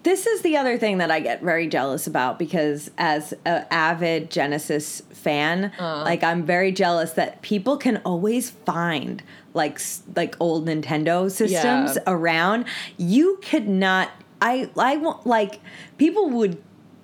This 0.02 0.26
is 0.26 0.42
the 0.42 0.56
other 0.56 0.78
thing 0.78 0.98
that 0.98 1.10
I 1.10 1.18
get 1.20 1.42
very 1.42 1.66
jealous 1.66 2.06
about 2.06 2.38
because 2.38 2.90
as 2.96 3.32
an 3.44 3.66
avid 3.70 4.30
Genesis 4.30 5.02
fan, 5.10 5.72
Uh. 5.80 6.02
like 6.04 6.22
I'm 6.22 6.44
very 6.44 6.72
jealous 6.72 7.12
that 7.12 7.42
people 7.42 7.76
can 7.76 7.96
always 8.04 8.50
find 8.50 9.22
like 9.56 9.80
like 10.14 10.36
old 10.38 10.66
Nintendo 10.68 11.28
systems 11.30 11.96
Yeah. 11.96 12.02
around. 12.06 12.66
You 12.98 13.40
could 13.42 13.66
not 13.68 14.10
I 14.40 14.70
I 14.78 14.96
want 14.98 15.26
like 15.26 15.60
people 15.98 16.30
would 16.30 16.62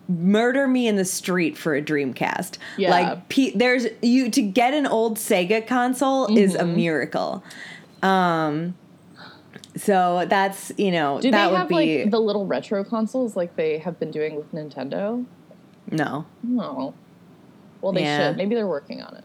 murder 0.09 0.68
me 0.68 0.86
in 0.86 0.96
the 0.96 1.05
street 1.05 1.57
for 1.57 1.74
a 1.74 1.80
Dreamcast. 1.82 2.59
Yeah. 2.76 2.90
Like 2.90 3.28
pe- 3.28 3.53
there's 3.53 3.86
you 4.03 4.30
to 4.30 4.42
get 4.42 4.74
an 4.74 4.86
old 4.86 5.16
Sega 5.16 5.66
console 5.66 6.36
is 6.36 6.53
Mm-hmm. 6.55 6.62
a 6.68 6.76
miracle. 6.76 7.42
Um 8.03 8.74
so 9.74 10.26
that's, 10.28 10.70
you 10.76 10.90
know, 10.90 11.18
Do 11.20 11.30
that 11.30 11.46
they 11.46 11.50
would 11.53 11.59
have 11.59 11.68
be 11.68 11.74
like 12.03 12.11
the 12.11 12.20
little 12.20 12.46
retro 12.46 12.84
consoles 12.84 13.36
like 13.36 13.57
they 13.57 13.78
have 13.78 13.98
been 13.98 14.11
doing 14.11 14.36
with 14.36 14.53
Nintendo? 14.53 15.24
no. 15.90 16.26
No. 16.42 16.94
Well, 17.80 17.92
they 17.92 18.03
Yeah. 18.03 18.28
should. 18.28 18.36
Maybe 18.36 18.55
they're 18.55 18.66
working 18.68 19.03
on 19.03 19.16
it. 19.16 19.24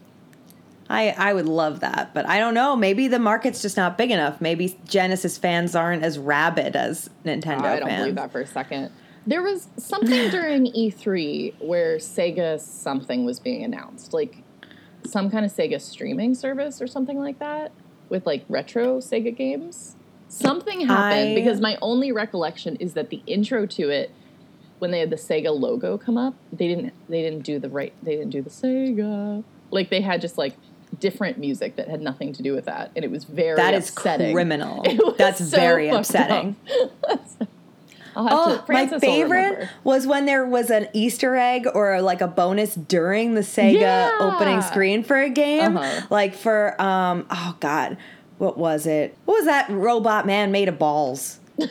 I, 0.90 1.10
I 1.10 1.34
would 1.34 1.46
love 1.46 1.80
that, 1.80 2.14
but 2.14 2.26
I 2.26 2.38
don't 2.38 2.54
know. 2.54 2.74
Maybe 2.74 3.08
the 3.08 3.18
market's 3.18 3.60
just 3.60 3.76
not 3.76 3.98
big 3.98 4.10
enough. 4.10 4.40
Maybe 4.40 4.78
Genesis 4.86 5.36
fans 5.36 5.76
aren't 5.76 6.02
as 6.02 6.18
rabid 6.18 6.76
as 6.76 7.10
Nintendo 7.24 7.62
I 7.62 7.78
don't 7.80 7.88
fans. 7.88 8.00
believe 8.02 8.14
that 8.14 8.32
for 8.32 8.40
a 8.40 8.46
second. 8.46 8.90
There 9.26 9.42
was 9.42 9.68
something 9.76 10.30
during 10.30 10.66
E3 10.72 11.60
where 11.62 11.98
Sega 11.98 12.58
something 12.58 13.26
was 13.26 13.38
being 13.38 13.64
announced, 13.64 14.14
like 14.14 14.36
some 15.04 15.30
kind 15.30 15.44
of 15.44 15.52
Sega 15.52 15.80
streaming 15.80 16.34
service 16.34 16.80
or 16.80 16.86
something 16.86 17.18
like 17.18 17.38
that, 17.38 17.70
with 18.08 18.24
like 18.26 18.44
retro 18.48 18.98
Sega 18.98 19.36
games. 19.36 19.94
Something 20.30 20.86
happened 20.86 21.30
I- 21.30 21.34
because 21.34 21.60
my 21.60 21.76
only 21.82 22.12
recollection 22.12 22.76
is 22.76 22.94
that 22.94 23.10
the 23.10 23.22
intro 23.26 23.66
to 23.66 23.90
it, 23.90 24.10
when 24.78 24.90
they 24.90 25.00
had 25.00 25.10
the 25.10 25.16
Sega 25.16 25.54
logo 25.58 25.98
come 25.98 26.16
up, 26.16 26.34
they 26.50 26.68
didn't 26.68 26.94
they 27.10 27.20
didn't 27.20 27.40
do 27.42 27.58
the 27.58 27.68
right 27.68 27.92
they 28.02 28.12
didn't 28.16 28.30
do 28.30 28.40
the 28.40 28.50
Sega 28.50 29.44
like 29.70 29.90
they 29.90 30.00
had 30.00 30.20
just 30.20 30.38
like 30.38 30.54
different 30.98 31.38
music 31.38 31.76
that 31.76 31.88
had 31.88 32.00
nothing 32.00 32.32
to 32.34 32.42
do 32.42 32.52
with 32.54 32.64
that, 32.66 32.90
and 32.96 33.04
it 33.04 33.10
was 33.10 33.24
very 33.24 33.56
That 33.56 33.74
is 33.74 33.88
upsetting. 33.90 34.32
criminal. 34.34 34.84
That's 35.18 35.38
so 35.38 35.56
very 35.56 35.88
upsetting. 35.88 36.56
Oh, 38.20 38.64
to, 38.66 38.72
my 38.72 38.98
favorite 38.98 39.68
was 39.84 40.04
when 40.04 40.26
there 40.26 40.44
was 40.44 40.70
an 40.70 40.88
Easter 40.92 41.36
egg 41.36 41.68
or 41.72 42.02
like 42.02 42.20
a 42.20 42.26
bonus 42.26 42.74
during 42.74 43.34
the 43.34 43.42
Sega 43.42 43.80
Yeah. 43.80 44.10
opening 44.18 44.60
screen 44.62 45.04
for 45.04 45.16
a 45.16 45.28
game. 45.30 45.76
Uh-huh. 45.76 46.06
Like 46.10 46.34
for 46.34 46.74
um 46.82 47.26
oh 47.30 47.56
god, 47.60 47.96
what 48.38 48.58
was 48.58 48.86
it? 48.86 49.16
What 49.24 49.34
was 49.34 49.44
that 49.44 49.70
robot 49.70 50.26
man 50.26 50.50
made 50.50 50.68
of 50.68 50.80
balls? 50.80 51.38
there 51.58 51.68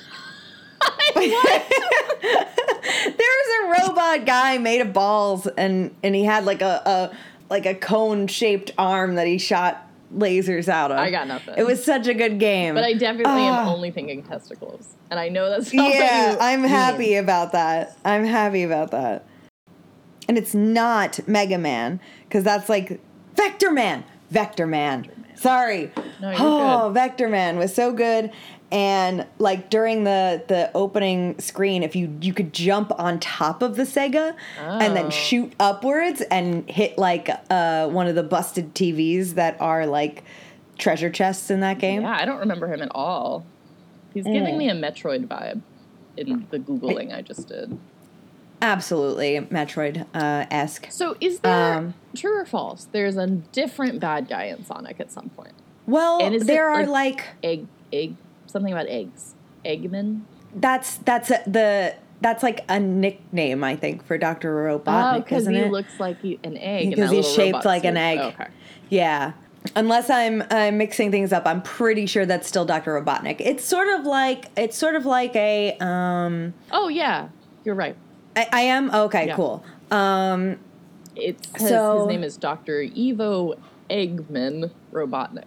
was 3.18 3.49
a 3.59 3.82
robot 3.88 4.26
guy 4.26 4.57
made 4.57 4.80
of 4.82 4.93
balls 4.93 5.47
and 5.57 5.93
and 6.03 6.15
he 6.15 6.24
had 6.24 6.45
like 6.45 6.61
a, 6.61 6.82
a 6.86 7.18
like 7.50 7.66
a 7.66 7.74
cone 7.76 8.28
shaped 8.28 8.72
arm 8.78 9.16
that 9.16 9.28
he 9.28 9.38
shot 9.38 9.84
lasers 10.14 10.68
out 10.70 10.91
of. 10.91 10.98
I 11.00 11.12
got 11.12 11.28
nothing. 11.28 11.56
It 11.58 11.66
was 11.66 11.84
such 11.84 12.08
a 12.08 12.14
good 12.14 12.39
game. 12.39 12.76
But 12.76 12.84
I 12.84 12.93
definitely 12.93 13.41
am 13.43 13.68
Ah. 13.68 13.74
only 13.74 13.91
thinking 13.91 14.24
testicles, 14.24 14.95
and 15.12 15.20
I 15.20 15.30
know 15.30 15.50
that's 15.50 15.74
not 15.74 15.93
yeah, 15.93 16.34
you 16.34 16.38
I'm 16.39 16.62
mean. 16.62 16.70
happy 16.70 17.16
about 17.16 17.52
that. 17.54 17.98
I'm 18.06 18.26
happy 18.26 18.64
about 18.64 18.91
that. 18.91 19.26
And 20.30 20.38
it's 20.38 20.54
not 20.54 21.20
Mega 21.28 21.58
Man 21.58 22.00
because 22.28 22.43
that's 22.43 22.68
like 22.70 23.00
Vector 23.36 23.72
Man. 23.72 24.04
Vector 24.30 24.68
Man. 24.68 25.10
Sorry. 25.36 25.91
No, 26.20 26.32
you're 26.32 26.38
oh, 26.41 26.88
good. 26.88 26.93
Vector 26.95 27.30
Man 27.30 27.58
was 27.58 27.74
so 27.74 27.93
good. 27.93 28.32
And 28.70 29.26
like 29.39 29.70
during 29.70 30.03
the 30.03 30.43
the 30.47 30.70
opening 30.76 31.39
screen, 31.39 31.84
if 31.84 31.95
you 31.95 32.18
you 32.22 32.34
could 32.34 32.51
jump 32.53 32.91
on 32.99 33.20
top 33.20 33.61
of 33.61 33.78
the 33.78 33.84
Sega 33.84 34.36
and 34.59 34.91
Oh. 34.91 34.93
then 34.93 35.09
shoot 35.09 35.53
upwards 35.59 36.20
and 36.22 36.70
hit 36.70 36.97
like 36.97 37.30
uh, 37.49 37.88
one 37.88 38.07
of 38.07 38.15
the 38.15 38.24
busted 38.24 38.74
TVs 38.76 39.36
that 39.36 39.55
are 39.61 39.86
like 39.86 40.24
treasure 40.78 41.09
chests 41.09 41.49
in 41.49 41.61
that 41.61 41.80
game. 41.80 42.01
Yeah, 42.01 42.18
I 42.20 42.26
don't 42.26 42.39
remember 42.39 42.68
him 42.68 42.82
at 42.82 42.91
all. 42.93 43.45
He's 44.13 44.26
Mm. 44.26 44.34
giving 44.34 44.57
me 44.57 44.70
a 44.70 44.74
Metroid 44.76 45.28
vibe 45.28 45.61
in 46.18 46.45
the 46.51 46.59
googling 46.59 47.15
I 47.15 47.22
just 47.22 47.47
did. 47.47 47.78
Absolutely, 48.61 49.39
Metroid 49.51 50.05
uh, 50.15 50.45
esque. 50.49 50.88
So, 50.89 51.15
is 51.22 51.39
there 51.39 51.76
Um, 51.78 51.93
true 52.15 52.39
or 52.41 52.45
false? 52.45 52.88
There's 52.91 53.15
a 53.15 53.28
different 53.28 53.99
bad 53.99 54.28
guy 54.28 54.45
in 54.45 54.65
Sonic 54.65 54.99
at 54.99 55.11
some 55.11 55.30
point. 55.30 55.53
Well, 55.86 56.20
And 56.22 56.34
is 56.34 56.41
it, 56.41 56.47
there 56.47 56.68
are 56.70 56.86
like- 56.88 57.18
like 57.18 57.24
Egg, 57.43 57.68
egg, 57.93 58.15
something 58.48 58.72
about 58.74 58.88
eggs. 58.88 59.36
Eggman. 59.66 60.22
that's 60.56 60.98
that's 60.98 61.30
a, 61.32 61.41
the 61.45 61.95
that's 62.22 62.41
like 62.41 62.64
a 62.70 62.80
nickname 62.80 63.64
I 63.64 63.76
think 63.76 64.06
for 64.06 64.18
Doctor 64.18 64.54
Robotnik, 64.56 65.16
Oh, 65.16 65.20
because 65.20 65.48
he 65.48 65.58
it? 65.58 65.72
looks 65.72 66.00
like 66.00 66.20
he, 66.22 66.39
an 66.43 66.58
egg. 66.58 66.89
Because 66.91 67.12
he's 67.12 67.32
shaped 67.32 67.66
like 67.66 67.84
an 67.84 67.95
suit. 67.95 68.00
egg. 68.02 68.20
Okay. 68.20 68.48
yeah. 68.89 69.34
Unless 69.76 70.10
I'm 70.10 70.43
I'm 70.50 70.78
mixing 70.78 71.12
things 71.12 71.34
up, 71.34 71.45
I'm 71.45 71.62
pretty 71.62 72.06
sure 72.06 72.26
that's 72.26 72.48
still 72.48 72.64
Doctor 72.64 73.00
Robotnik. 73.02 73.38
It's 73.41 73.66
sort 73.66 73.89
of 73.89 74.06
like 74.06 74.45
it's 74.56 74.78
sort 74.78 74.95
of 74.95 75.06
like 75.06 75.36
a 75.36 75.76
um. 75.82 76.54
Oh 76.72 76.88
yeah, 76.88 77.28
you're 77.66 77.76
right. 77.76 77.95
I, 78.36 78.48
I 78.54 78.62
am 78.62 78.89
okay, 78.93 79.28
Yeah. 79.28 79.36
cool. 79.36 79.66
Um, 79.91 80.58
It's 81.16 81.50
So- 81.68 82.00
his 82.00 82.08
name 82.08 82.24
is 82.24 82.38
Doctor 82.38 82.82
Ivo 82.82 83.56
Eggman 83.89 84.72
Robotnik. 84.93 85.43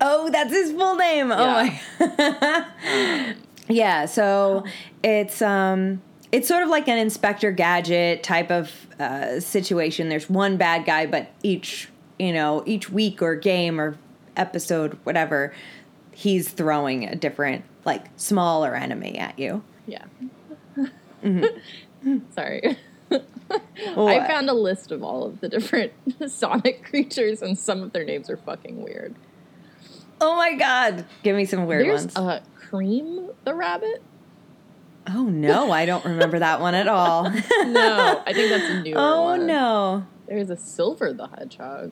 Oh, 0.00 0.30
that's 0.30 0.52
his 0.52 0.72
full 0.72 0.96
name. 0.96 1.30
Yeah. 1.30 1.78
Oh 2.00 2.66
my. 2.78 3.34
yeah, 3.68 4.06
so 4.06 4.64
it's 5.02 5.40
um 5.42 6.02
it's 6.32 6.46
sort 6.46 6.62
of 6.62 6.68
like 6.68 6.88
an 6.88 6.98
Inspector 6.98 7.50
Gadget 7.52 8.22
type 8.22 8.50
of 8.50 8.70
uh, 8.98 9.40
situation. 9.40 10.08
There's 10.08 10.30
one 10.30 10.56
bad 10.56 10.84
guy, 10.84 11.06
but 11.06 11.30
each 11.42 11.88
you 12.18 12.32
know 12.32 12.62
each 12.66 12.90
week 12.90 13.22
or 13.22 13.34
game 13.34 13.80
or 13.80 13.96
episode, 14.36 14.98
whatever, 15.04 15.52
he's 16.12 16.48
throwing 16.50 17.04
a 17.04 17.14
different 17.14 17.64
like 17.84 18.06
smaller 18.16 18.74
enemy 18.74 19.18
at 19.18 19.38
you. 19.38 19.62
Yeah. 19.86 20.04
Mm-hmm. 21.22 22.18
Sorry. 22.34 22.78
I 23.10 24.26
found 24.26 24.48
a 24.48 24.54
list 24.54 24.90
of 24.90 25.02
all 25.02 25.24
of 25.24 25.40
the 25.40 25.50
different 25.50 25.92
Sonic 26.28 26.84
creatures, 26.84 27.42
and 27.42 27.58
some 27.58 27.82
of 27.82 27.92
their 27.92 28.04
names 28.04 28.30
are 28.30 28.38
fucking 28.38 28.82
weird. 28.82 29.14
Oh 30.20 30.36
my 30.36 30.54
god. 30.54 31.04
Give 31.22 31.34
me 31.36 31.44
some 31.44 31.66
weird 31.66 31.86
There's 31.86 32.02
ones. 32.02 32.16
uh, 32.16 32.40
Cream 32.56 33.30
the 33.44 33.54
rabbit. 33.54 34.02
oh 35.08 35.24
no, 35.24 35.72
I 35.72 35.86
don't 35.86 36.04
remember 36.04 36.38
that 36.38 36.60
one 36.60 36.74
at 36.74 36.88
all. 36.88 37.24
No, 37.64 38.22
I 38.26 38.32
think 38.32 38.50
that's 38.50 38.70
a 38.70 38.82
newer 38.82 38.94
oh 38.98 39.22
one. 39.22 39.46
no. 39.46 40.06
There's 40.28 40.50
a 40.50 40.56
Silver 40.56 41.12
the 41.12 41.26
hedgehog. 41.28 41.90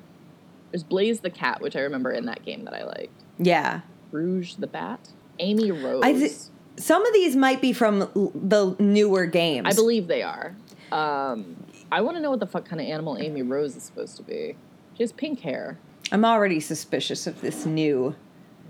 There's 0.70 0.84
Blaze 0.84 1.20
the 1.20 1.30
cat, 1.30 1.60
which 1.60 1.74
I 1.76 1.80
remember 1.80 2.12
in 2.12 2.26
that 2.26 2.44
game 2.44 2.64
that 2.66 2.74
I 2.74 2.84
liked. 2.84 3.24
Yeah. 3.38 3.80
Rouge 4.12 4.54
the 4.56 4.66
bat. 4.66 5.08
Amy 5.38 5.70
Rose. 5.72 6.02
I 6.04 6.12
thi- 6.14 6.34
some 6.76 7.04
of 7.06 7.12
these 7.14 7.34
might 7.34 7.60
be 7.60 7.72
from 7.72 8.02
l- 8.02 8.32
the 8.34 8.76
newer 8.78 9.26
games. 9.26 9.66
I 9.66 9.72
believe 9.74 10.06
they 10.08 10.22
are. 10.22 10.54
Um, 10.92 11.56
I 11.90 12.00
want 12.02 12.16
to 12.16 12.22
know 12.22 12.30
what 12.30 12.40
the 12.40 12.46
fuck 12.46 12.64
kind 12.66 12.80
of 12.80 12.86
animal 12.86 13.16
Amy 13.18 13.42
Rose 13.42 13.74
is 13.76 13.82
supposed 13.82 14.16
to 14.18 14.22
be. 14.22 14.56
She 14.96 15.02
has 15.02 15.12
pink 15.12 15.40
hair. 15.40 15.78
I'm 16.12 16.24
already 16.24 16.60
suspicious 16.60 17.26
of 17.26 17.40
this 17.40 17.66
new 17.66 18.14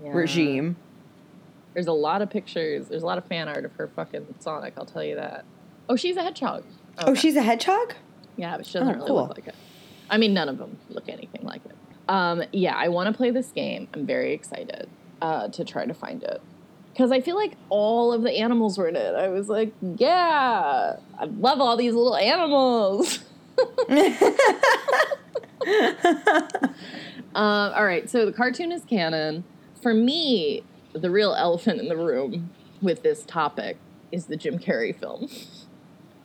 Yeah. 0.03 0.11
regime. 0.13 0.75
There's 1.73 1.87
a 1.87 1.93
lot 1.93 2.21
of 2.21 2.29
pictures. 2.29 2.87
There's 2.87 3.03
a 3.03 3.05
lot 3.05 3.17
of 3.17 3.25
fan 3.25 3.47
art 3.47 3.63
of 3.65 3.71
her 3.73 3.87
fucking 3.87 4.25
Sonic. 4.39 4.73
I'll 4.77 4.85
tell 4.85 5.03
you 5.03 5.15
that. 5.15 5.45
Oh, 5.87 5.95
she's 5.95 6.17
a 6.17 6.23
hedgehog. 6.23 6.63
Oh, 6.97 7.13
she's 7.13 7.35
a 7.35 7.41
hedgehog? 7.41 7.93
yeah, 8.37 8.57
but 8.57 8.65
she 8.65 8.73
doesn't 8.73 8.87
Oh, 8.89 8.93
really 8.95 9.07
cool. 9.07 9.15
look 9.27 9.37
like 9.37 9.47
it. 9.47 9.55
I 10.09 10.17
mean, 10.17 10.33
none 10.33 10.49
of 10.49 10.57
them 10.57 10.77
look 10.89 11.07
anything 11.09 11.43
like 11.43 11.61
it. 11.65 11.75
Um, 12.09 12.43
yeah, 12.51 12.75
I 12.75 12.87
want 12.89 13.07
to 13.07 13.13
play 13.15 13.29
this 13.31 13.51
game. 13.51 13.87
I'm 13.93 14.05
very 14.05 14.33
excited 14.33 14.89
uh, 15.21 15.47
to 15.49 15.63
try 15.63 15.85
to 15.85 15.93
find 15.93 16.23
it 16.23 16.41
because 16.93 17.11
I 17.11 17.21
feel 17.21 17.35
like 17.35 17.53
all 17.69 18.11
of 18.13 18.23
the 18.23 18.31
animals 18.31 18.77
were 18.77 18.87
in 18.87 18.95
it. 18.95 19.13
I 19.15 19.27
was 19.29 19.47
like, 19.49 19.71
yeah, 19.97 20.95
I 21.19 21.25
love 21.25 21.61
all 21.61 21.77
these 21.77 21.93
little 21.93 22.15
animals. 22.17 23.19
Uh, 27.35 27.73
all 27.75 27.85
right, 27.85 28.09
so 28.09 28.25
the 28.25 28.33
cartoon 28.33 28.71
is 28.71 28.83
canon. 28.85 29.43
For 29.81 29.93
me, 29.93 30.63
the 30.93 31.09
real 31.11 31.33
elephant 31.33 31.79
in 31.79 31.87
the 31.87 31.97
room 31.97 32.49
with 32.81 33.03
this 33.03 33.23
topic 33.23 33.77
is 34.11 34.25
the 34.25 34.35
Jim 34.35 34.57
Carrey 34.59 34.97
film. 34.97 35.29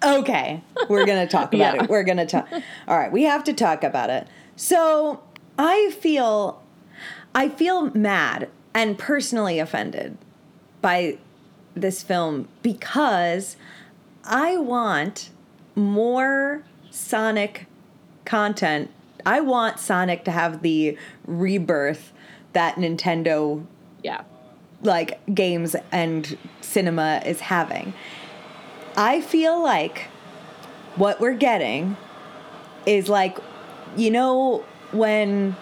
Okay, 0.02 0.62
we're 0.88 1.06
gonna 1.06 1.26
talk 1.26 1.54
about 1.54 1.74
Yeah. 1.76 1.84
it. 1.84 1.90
We're 1.90 2.02
gonna 2.04 2.26
talk. 2.26 2.48
All 2.88 2.98
right, 2.98 3.12
we 3.12 3.24
have 3.24 3.44
to 3.44 3.52
talk 3.52 3.84
about 3.84 4.10
it. 4.10 4.26
So 4.56 5.22
I 5.58 5.90
feel, 6.00 6.62
I 7.34 7.48
feel 7.48 7.90
mad 7.90 8.48
and 8.74 8.98
personally 8.98 9.58
offended 9.58 10.18
by 10.82 11.18
this 11.74 12.02
film 12.02 12.48
because 12.62 13.56
I 14.24 14.56
want 14.56 15.30
more 15.74 16.64
Sonic 16.90 17.66
content. 18.24 18.90
I 19.26 19.40
want 19.40 19.78
Sonic 19.78 20.24
to 20.24 20.30
have 20.30 20.62
the 20.62 20.96
rebirth 21.26 22.12
that 22.52 22.76
Nintendo 22.76 23.64
Yeah. 24.02 24.22
like 24.82 25.18
games 25.34 25.74
and 25.90 26.36
cinema 26.60 27.22
is 27.24 27.40
having. 27.40 27.94
I 28.96 29.20
feel 29.20 29.62
like 29.62 30.06
what 30.96 31.20
we're 31.20 31.34
getting 31.34 31.96
is 32.86 33.08
like, 33.08 33.38
you 33.96 34.10
know, 34.10 34.64
when 34.92 35.56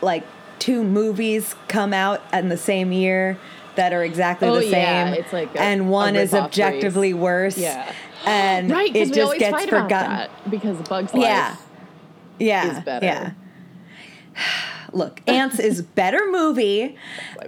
like 0.00 0.24
two 0.58 0.82
movies 0.82 1.54
come 1.68 1.92
out 1.92 2.20
in 2.32 2.48
the 2.48 2.56
same 2.56 2.90
year 2.92 3.38
that 3.76 3.92
are 3.92 4.02
exactly 4.02 4.48
Oh, 4.48 4.56
the 4.56 4.66
yeah, 4.66 5.04
same, 5.12 5.22
it's 5.22 5.32
like 5.32 5.54
a- 5.54 5.60
and 5.60 5.88
one 5.88 6.16
is 6.16 6.34
objectively 6.34 7.14
worse, 7.14 7.56
Yeah. 7.56 7.92
and 8.26 8.68
Right, 8.72 8.94
it 8.94 9.12
just 9.12 9.38
gets 9.38 9.66
forgotten. 9.66 10.28
because 10.50 10.78
Bugs 10.88 11.14
Life. 11.14 11.22
Yeah. 11.22 11.56
Yeah, 12.38 12.78
is 12.78 12.84
better. 12.84 13.06
Yeah. 13.06 13.30
Look, 14.92 15.20
Antz 15.26 15.58
is 15.58 15.82
better 15.82 16.20
movie. 16.30 16.96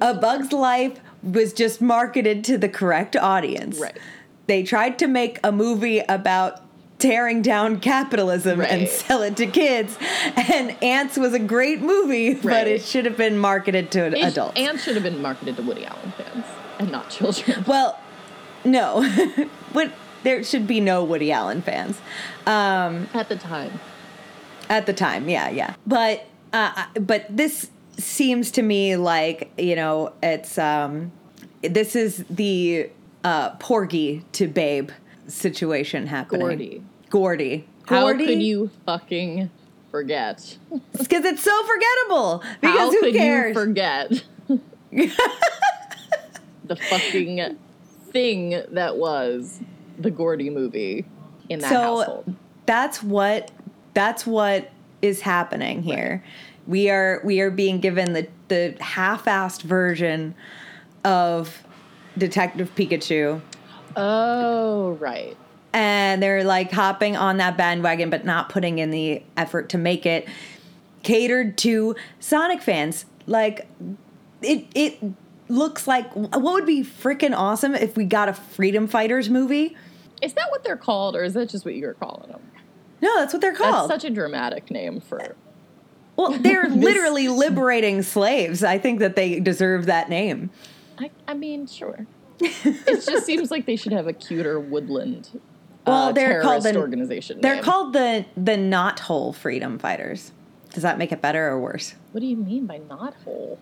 A 0.00 0.14
Bug's 0.14 0.52
Life 0.52 1.00
was 1.22 1.52
just 1.52 1.80
marketed 1.80 2.44
to 2.44 2.58
the 2.58 2.68
correct 2.68 3.16
audience. 3.16 3.78
Right. 3.78 3.98
They 4.46 4.62
tried 4.62 4.98
to 4.98 5.06
make 5.06 5.38
a 5.44 5.52
movie 5.52 6.00
about 6.00 6.60
tearing 6.98 7.40
down 7.40 7.80
capitalism 7.80 8.60
and 8.60 8.86
sell 8.88 9.22
it 9.22 9.36
to 9.38 9.46
kids, 9.46 9.96
and 10.36 10.76
Antz 10.82 11.16
was 11.16 11.32
a 11.32 11.38
great 11.38 11.80
movie, 11.80 12.34
but 12.34 12.68
it 12.68 12.82
should 12.82 13.06
have 13.06 13.16
been 13.16 13.38
marketed 13.38 13.90
to 13.92 14.06
It- 14.06 14.22
adults. 14.22 14.58
Antz 14.60 14.84
should 14.84 14.94
have 14.96 15.02
been 15.02 15.22
marketed 15.22 15.56
to 15.56 15.62
Woody 15.62 15.86
Allen 15.86 16.12
fans 16.12 16.44
and 16.78 16.92
not 16.92 17.08
children. 17.10 17.64
well, 17.68 17.98
no, 18.64 19.02
there 20.22 20.44
should 20.44 20.66
be 20.66 20.80
no 20.80 21.02
Woody 21.02 21.32
Allen 21.32 21.62
fans. 21.62 21.98
Um, 22.46 23.08
At 23.14 23.28
the 23.28 23.36
time. 23.36 23.80
At 24.70 24.86
the 24.86 24.92
time 24.94 25.28
yeah 25.28 25.50
yeah 25.50 25.74
but 25.86 26.24
uh, 26.52 26.86
but 27.00 27.26
this 27.28 27.70
seems 27.98 28.50
to 28.52 28.62
me 28.62 28.96
like 28.96 29.52
you 29.58 29.76
know 29.76 30.12
it's 30.22 30.56
um 30.56 31.12
this 31.62 31.94
is 31.94 32.24
the 32.30 32.88
uh 33.24 33.50
porgy 33.56 34.24
to 34.32 34.48
babe 34.48 34.90
situation 35.26 36.06
happening 36.06 36.40
Gordy. 36.40 36.82
gordy 37.10 37.68
How 37.84 38.02
gordy 38.02 38.26
could 38.26 38.42
you 38.42 38.70
fucking 38.86 39.50
forget? 39.90 40.56
because 40.92 41.24
it's 41.24 41.42
so 41.42 41.62
forgettable 41.64 42.42
because 42.60 42.78
How 42.78 42.90
who 42.90 43.00
could 43.00 43.14
cares 43.14 43.48
you 43.48 43.54
forget 43.54 44.24
the 46.64 46.76
fucking 46.76 47.58
thing 48.10 48.62
that 48.70 48.96
was 48.96 49.60
the 49.98 50.10
Gordy 50.10 50.50
movie 50.50 51.04
in 51.48 51.58
that 51.60 51.68
so 51.68 51.80
household? 51.80 52.36
that's 52.66 53.02
what 53.02 53.50
that's 53.94 54.26
what 54.26 54.70
is 55.02 55.20
happening 55.22 55.82
here 55.82 56.22
we 56.66 56.90
are 56.90 57.20
we 57.24 57.40
are 57.40 57.50
being 57.50 57.80
given 57.80 58.12
the 58.12 58.28
the 58.48 58.76
half-assed 58.80 59.62
version 59.62 60.34
of 61.04 61.62
detective 62.18 62.74
pikachu 62.74 63.40
Oh, 63.96 64.90
right. 65.00 65.36
and 65.72 66.22
they're 66.22 66.44
like 66.44 66.70
hopping 66.70 67.16
on 67.16 67.38
that 67.38 67.56
bandwagon 67.56 68.08
but 68.10 68.24
not 68.24 68.48
putting 68.48 68.78
in 68.78 68.90
the 68.90 69.22
effort 69.36 69.68
to 69.70 69.78
make 69.78 70.06
it 70.06 70.28
catered 71.02 71.58
to 71.58 71.96
Sonic 72.20 72.62
fans. 72.62 73.04
Like 73.26 73.66
it 74.42 74.66
it 74.74 74.98
looks 75.48 75.88
like 75.88 76.12
what 76.14 76.40
would 76.40 76.66
be 76.66 76.82
freaking 76.84 77.34
awesome 77.36 77.74
if 77.74 77.96
we 77.96 78.04
got 78.04 78.28
a 78.28 78.32
Freedom 78.32 78.86
Fighters 78.86 79.28
movie? 79.28 79.76
Is 80.22 80.34
that 80.34 80.50
what 80.50 80.62
they're 80.62 80.76
called, 80.76 81.16
or 81.16 81.24
is 81.24 81.34
that 81.34 81.48
just 81.48 81.64
what 81.64 81.74
you're 81.74 81.94
calling 81.94 82.30
them? 82.30 82.42
No, 83.02 83.18
that's 83.18 83.32
what 83.32 83.40
they're 83.40 83.52
That's 83.52 83.62
called. 83.62 83.90
such 83.90 84.04
a 84.04 84.10
dramatic 84.10 84.70
name 84.70 85.00
for. 85.00 85.34
well, 86.16 86.32
they're 86.32 86.68
literally 86.68 87.28
liberating 87.28 88.02
slaves. 88.02 88.62
I 88.62 88.78
think 88.78 88.98
that 89.00 89.16
they 89.16 89.40
deserve 89.40 89.86
that 89.86 90.08
name. 90.10 90.50
I, 90.98 91.10
I 91.26 91.34
mean, 91.34 91.66
sure. 91.66 92.06
it 92.40 93.04
just 93.06 93.24
seems 93.26 93.50
like 93.50 93.66
they 93.66 93.76
should 93.76 93.92
have 93.92 94.06
a 94.06 94.12
cuter 94.12 94.60
woodland. 94.60 95.40
Well, 95.86 96.08
uh, 96.08 96.12
they're 96.12 96.42
called 96.42 96.62
the- 96.62 96.76
organization. 96.76 97.40
They're 97.40 97.54
name. 97.56 97.64
called 97.64 97.92
the 97.94 98.26
the 98.36 98.52
Knothole 98.56 99.34
Freedom 99.34 99.78
Fighters. 99.78 100.32
Does 100.74 100.82
that 100.82 100.98
make 100.98 101.10
it 101.10 101.20
better 101.22 101.48
or 101.48 101.58
worse? 101.58 101.94
What 102.12 102.20
do 102.20 102.26
you 102.26 102.36
mean 102.36 102.66
by 102.66 102.78
not 102.88 103.14
whole? 103.24 103.58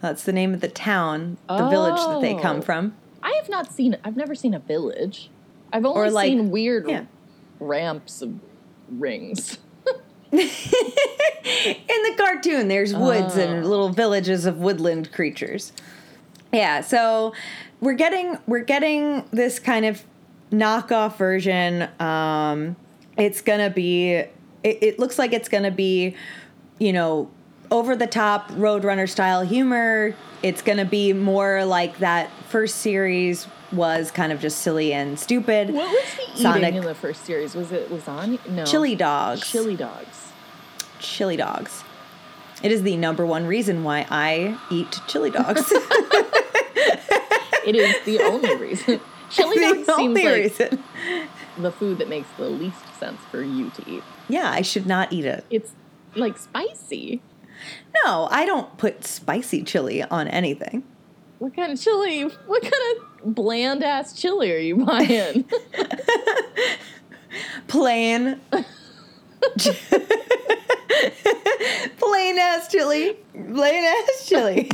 That's 0.00 0.24
the 0.24 0.32
name 0.32 0.52
of 0.52 0.60
the 0.60 0.68
town, 0.68 1.38
the 1.48 1.68
village 1.68 1.96
that 1.96 2.20
they 2.20 2.34
come 2.34 2.58
Oh. 2.58 2.62
from. 2.62 2.94
I 3.22 3.30
have 3.40 3.48
not 3.48 3.72
seen. 3.72 3.96
I've 4.04 4.16
never 4.16 4.34
seen 4.34 4.52
a 4.54 4.58
village. 4.58 5.30
I've 5.72 5.84
only 5.86 6.10
like- 6.10 6.26
seen 6.28 6.50
weird 6.50 6.88
yeah. 6.88 7.04
ramps 7.60 8.20
of 8.22 8.34
rings. 8.90 9.58
In 10.32 10.38
the 10.40 12.14
cartoon, 12.18 12.68
there's 12.68 12.94
woods 12.94 13.36
and 13.36 13.64
Oh. 13.64 13.68
little 13.68 13.88
villages 13.90 14.44
of 14.46 14.58
woodland 14.58 15.12
creatures. 15.12 15.72
Yeah, 16.52 16.80
so 16.80 17.32
we're 17.80 17.94
getting 17.94 18.38
we're 18.46 18.60
getting 18.64 19.24
this 19.30 19.58
kind 19.58 19.84
of 19.86 20.02
knockoff 20.50 21.16
version. 21.16 21.88
Um, 22.00 22.76
it's 23.16 23.40
gonna 23.40 23.70
be. 23.70 24.12
It, 24.14 24.30
it 24.62 24.98
looks 24.98 25.18
like 25.18 25.32
it's 25.32 25.48
gonna 25.48 25.70
be, 25.70 26.16
you 26.78 26.92
know, 26.92 27.30
over 27.70 27.94
the 27.96 28.06
top 28.06 28.50
Roadrunner 28.52 29.08
style 29.08 29.42
humor. 29.42 30.14
It's 30.42 30.62
gonna 30.62 30.84
be 30.84 31.12
more 31.12 31.64
like 31.64 31.98
that 31.98 32.30
first 32.48 32.76
series 32.76 33.46
was 33.72 34.10
kind 34.10 34.32
of 34.32 34.40
just 34.40 34.58
silly 34.58 34.92
and 34.92 35.18
stupid. 35.18 35.70
What 35.70 35.88
was 35.90 36.04
he 36.14 36.22
eating 36.32 36.42
Sonic- 36.42 36.74
in 36.74 36.84
the 36.84 36.94
first 36.94 37.24
series? 37.24 37.54
Was 37.54 37.72
it 37.72 37.90
lasagna? 37.90 38.46
No. 38.48 38.64
Chili 38.64 38.94
dogs. 38.94 39.48
Chili 39.50 39.76
dogs. 39.76 40.32
chili 40.98 41.36
dogs. 41.36 41.82
It 42.62 42.72
is 42.72 42.82
the 42.82 42.96
number 42.96 43.26
one 43.26 43.46
reason 43.46 43.84
why 43.84 44.06
I 44.10 44.58
eat 44.70 45.00
chili 45.08 45.30
dogs. 45.30 45.72
It 47.66 47.74
is 47.74 47.96
the 48.04 48.20
only 48.20 48.54
reason. 48.56 49.00
Chili 49.30 49.56
dogs 49.56 49.96
seems 49.96 50.14
like 50.22 50.34
reason. 50.34 50.84
the 51.58 51.72
food 51.72 51.98
that 51.98 52.08
makes 52.08 52.28
the 52.36 52.48
least 52.48 52.78
sense 53.00 53.20
for 53.28 53.42
you 53.42 53.70
to 53.70 53.90
eat. 53.90 54.04
Yeah, 54.28 54.48
I 54.48 54.62
should 54.62 54.86
not 54.86 55.12
eat 55.12 55.24
it. 55.24 55.44
It's 55.50 55.72
like 56.14 56.38
spicy. 56.38 57.20
No, 58.04 58.28
I 58.30 58.46
don't 58.46 58.78
put 58.78 59.04
spicy 59.04 59.64
chili 59.64 60.04
on 60.04 60.28
anything. 60.28 60.84
What 61.38 61.54
kind 61.54 61.72
of 61.72 61.80
chili? 61.80 62.22
What 62.22 62.62
kind 62.62 62.74
of 63.22 63.34
bland 63.34 63.82
ass 63.84 64.18
chili 64.18 64.52
are 64.52 64.58
you 64.58 64.84
buying? 64.84 65.44
Plain. 67.68 68.40
Plain 71.98 72.38
ass 72.38 72.68
chili. 72.70 73.16
Plain 73.32 73.84
ass 73.84 74.26
chili. 74.28 74.70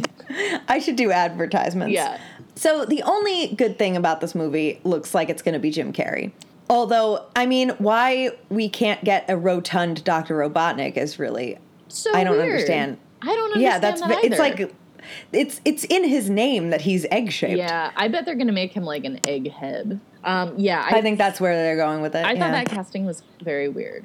I 0.68 0.78
should 0.78 0.96
do 0.96 1.10
advertisements. 1.10 1.92
Yeah. 1.94 2.18
So 2.54 2.84
the 2.84 3.02
only 3.02 3.48
good 3.54 3.78
thing 3.78 3.96
about 3.96 4.20
this 4.20 4.34
movie 4.34 4.80
looks 4.84 5.14
like 5.14 5.28
it's 5.30 5.42
going 5.42 5.54
to 5.54 5.58
be 5.58 5.70
Jim 5.70 5.92
Carrey. 5.92 6.32
Although, 6.70 7.26
I 7.34 7.46
mean, 7.46 7.70
why 7.78 8.30
we 8.48 8.68
can't 8.68 9.02
get 9.04 9.28
a 9.28 9.36
rotund 9.36 10.04
Dr. 10.04 10.36
Robotnik 10.38 10.96
is 10.96 11.18
really 11.18 11.58
So 11.88 12.14
I 12.14 12.24
don't 12.24 12.36
weird. 12.36 12.50
understand. 12.50 12.98
I 13.20 13.26
don't 13.26 13.52
understand 13.52 13.62
yeah, 13.62 13.78
that's 13.78 14.00
that 14.00 14.24
it's 14.24 14.38
like 14.38 14.72
it's 15.32 15.60
it's 15.64 15.84
in 15.84 16.04
his 16.04 16.30
name 16.30 16.70
that 16.70 16.80
he's 16.80 17.06
egg 17.10 17.32
shaped. 17.32 17.58
Yeah, 17.58 17.90
I 17.96 18.08
bet 18.08 18.24
they're 18.24 18.34
gonna 18.34 18.52
make 18.52 18.72
him 18.72 18.84
like 18.84 19.04
an 19.04 19.18
egghead. 19.20 20.00
Um, 20.24 20.54
yeah, 20.56 20.86
I, 20.88 20.98
I 20.98 21.02
think 21.02 21.18
that's 21.18 21.40
where 21.40 21.54
they're 21.54 21.76
going 21.76 22.00
with 22.00 22.14
it. 22.14 22.24
I 22.24 22.32
yeah. 22.32 22.38
thought 22.40 22.52
that 22.52 22.68
casting 22.68 23.04
was 23.04 23.22
very 23.42 23.68
weird. 23.68 24.04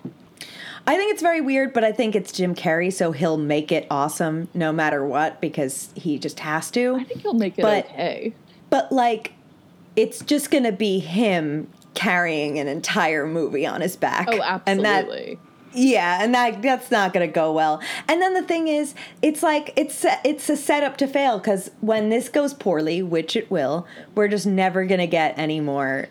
I 0.87 0.95
think 0.95 1.11
it's 1.11 1.21
very 1.21 1.41
weird, 1.41 1.73
but 1.73 1.83
I 1.83 1.91
think 1.91 2.15
it's 2.15 2.31
Jim 2.31 2.55
Carrey, 2.55 2.93
so 2.93 3.11
he'll 3.11 3.37
make 3.37 3.73
it 3.73 3.85
awesome 3.91 4.47
no 4.53 4.71
matter 4.71 5.05
what 5.05 5.41
because 5.41 5.89
he 5.95 6.17
just 6.17 6.39
has 6.39 6.71
to. 6.71 6.95
I 6.95 7.03
think 7.03 7.21
he'll 7.21 7.33
make 7.33 7.59
it 7.59 7.61
But- 7.61 7.85
okay. 7.85 8.33
But 8.69 8.91
like, 8.91 9.33
it's 9.95 10.23
just 10.23 10.49
gonna 10.51 10.71
be 10.71 10.99
him 10.99 11.67
carrying 11.93 12.59
an 12.59 12.67
entire 12.67 13.25
movie 13.25 13.65
on 13.65 13.81
his 13.81 13.95
back. 13.95 14.27
Oh, 14.31 14.61
And 14.65 14.85
that, 14.85 15.05
absolutely. 15.05 15.39
Yeah, 15.73 16.23
and 16.23 16.33
that 16.33 16.61
that's 16.61 16.91
not 16.91 17.13
gonna 17.13 17.27
go 17.27 17.51
well. 17.51 17.81
And 18.07 18.21
then 18.21 18.33
the 18.33 18.41
thing 18.43 18.67
is, 18.67 18.95
it's 19.21 19.43
like 19.43 19.73
it's 19.75 20.03
a- 20.05 20.19
it's 20.23 20.49
a 20.49 20.57
setup 20.57 20.97
to 20.97 21.07
fail 21.07 21.37
because 21.37 21.71
when 21.81 22.09
this 22.09 22.29
goes 22.29 22.53
poorly, 22.53 23.01
which 23.01 23.35
it 23.35 23.49
will, 23.51 23.85
we're 24.15 24.27
just 24.27 24.45
never 24.45 24.85
gonna 24.85 25.07
get 25.07 25.37
any 25.37 25.59
more. 25.59 26.07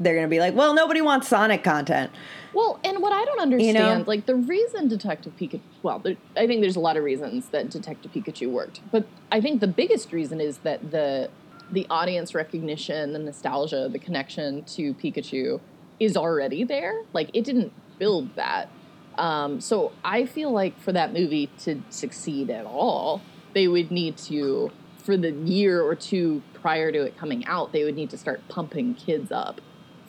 They're 0.00 0.14
gonna 0.14 0.28
be 0.28 0.40
like, 0.40 0.54
well, 0.54 0.74
nobody 0.74 1.00
wants 1.00 1.28
Sonic 1.28 1.62
content. 1.62 2.10
Well, 2.52 2.78
and 2.84 3.02
what 3.02 3.12
I 3.12 3.24
don't 3.24 3.40
understand, 3.40 4.00
know? 4.00 4.04
like 4.06 4.26
the 4.26 4.36
reason 4.36 4.86
Detective 4.86 5.32
Pikachu, 5.36 5.60
well, 5.82 5.98
there, 5.98 6.16
I 6.36 6.46
think 6.46 6.60
there's 6.60 6.76
a 6.76 6.80
lot 6.80 6.96
of 6.96 7.02
reasons 7.02 7.48
that 7.48 7.68
Detective 7.68 8.12
Pikachu 8.12 8.48
worked, 8.48 8.80
but 8.92 9.06
I 9.32 9.40
think 9.40 9.60
the 9.60 9.66
biggest 9.66 10.12
reason 10.12 10.40
is 10.40 10.58
that 10.58 10.90
the 10.90 11.30
the 11.72 11.86
audience 11.90 12.34
recognition, 12.34 13.12
the 13.12 13.18
nostalgia, 13.18 13.88
the 13.90 13.98
connection 13.98 14.62
to 14.64 14.94
Pikachu 14.94 15.60
is 15.98 16.16
already 16.16 16.62
there. 16.62 17.02
Like 17.12 17.30
it 17.32 17.42
didn't 17.44 17.72
build 17.98 18.34
that. 18.36 18.68
Um, 19.18 19.60
so 19.60 19.92
I 20.04 20.26
feel 20.26 20.50
like 20.50 20.78
for 20.80 20.92
that 20.92 21.12
movie 21.12 21.48
to 21.60 21.82
succeed 21.90 22.50
at 22.50 22.66
all, 22.66 23.20
they 23.52 23.68
would 23.68 23.90
need 23.90 24.16
to, 24.18 24.70
for 24.98 25.16
the 25.16 25.30
year 25.32 25.82
or 25.82 25.94
two 25.94 26.42
prior 26.54 26.90
to 26.90 27.02
it 27.02 27.16
coming 27.16 27.44
out, 27.46 27.72
they 27.72 27.84
would 27.84 27.94
need 27.94 28.10
to 28.10 28.18
start 28.18 28.46
pumping 28.48 28.94
kids 28.94 29.30
up 29.30 29.60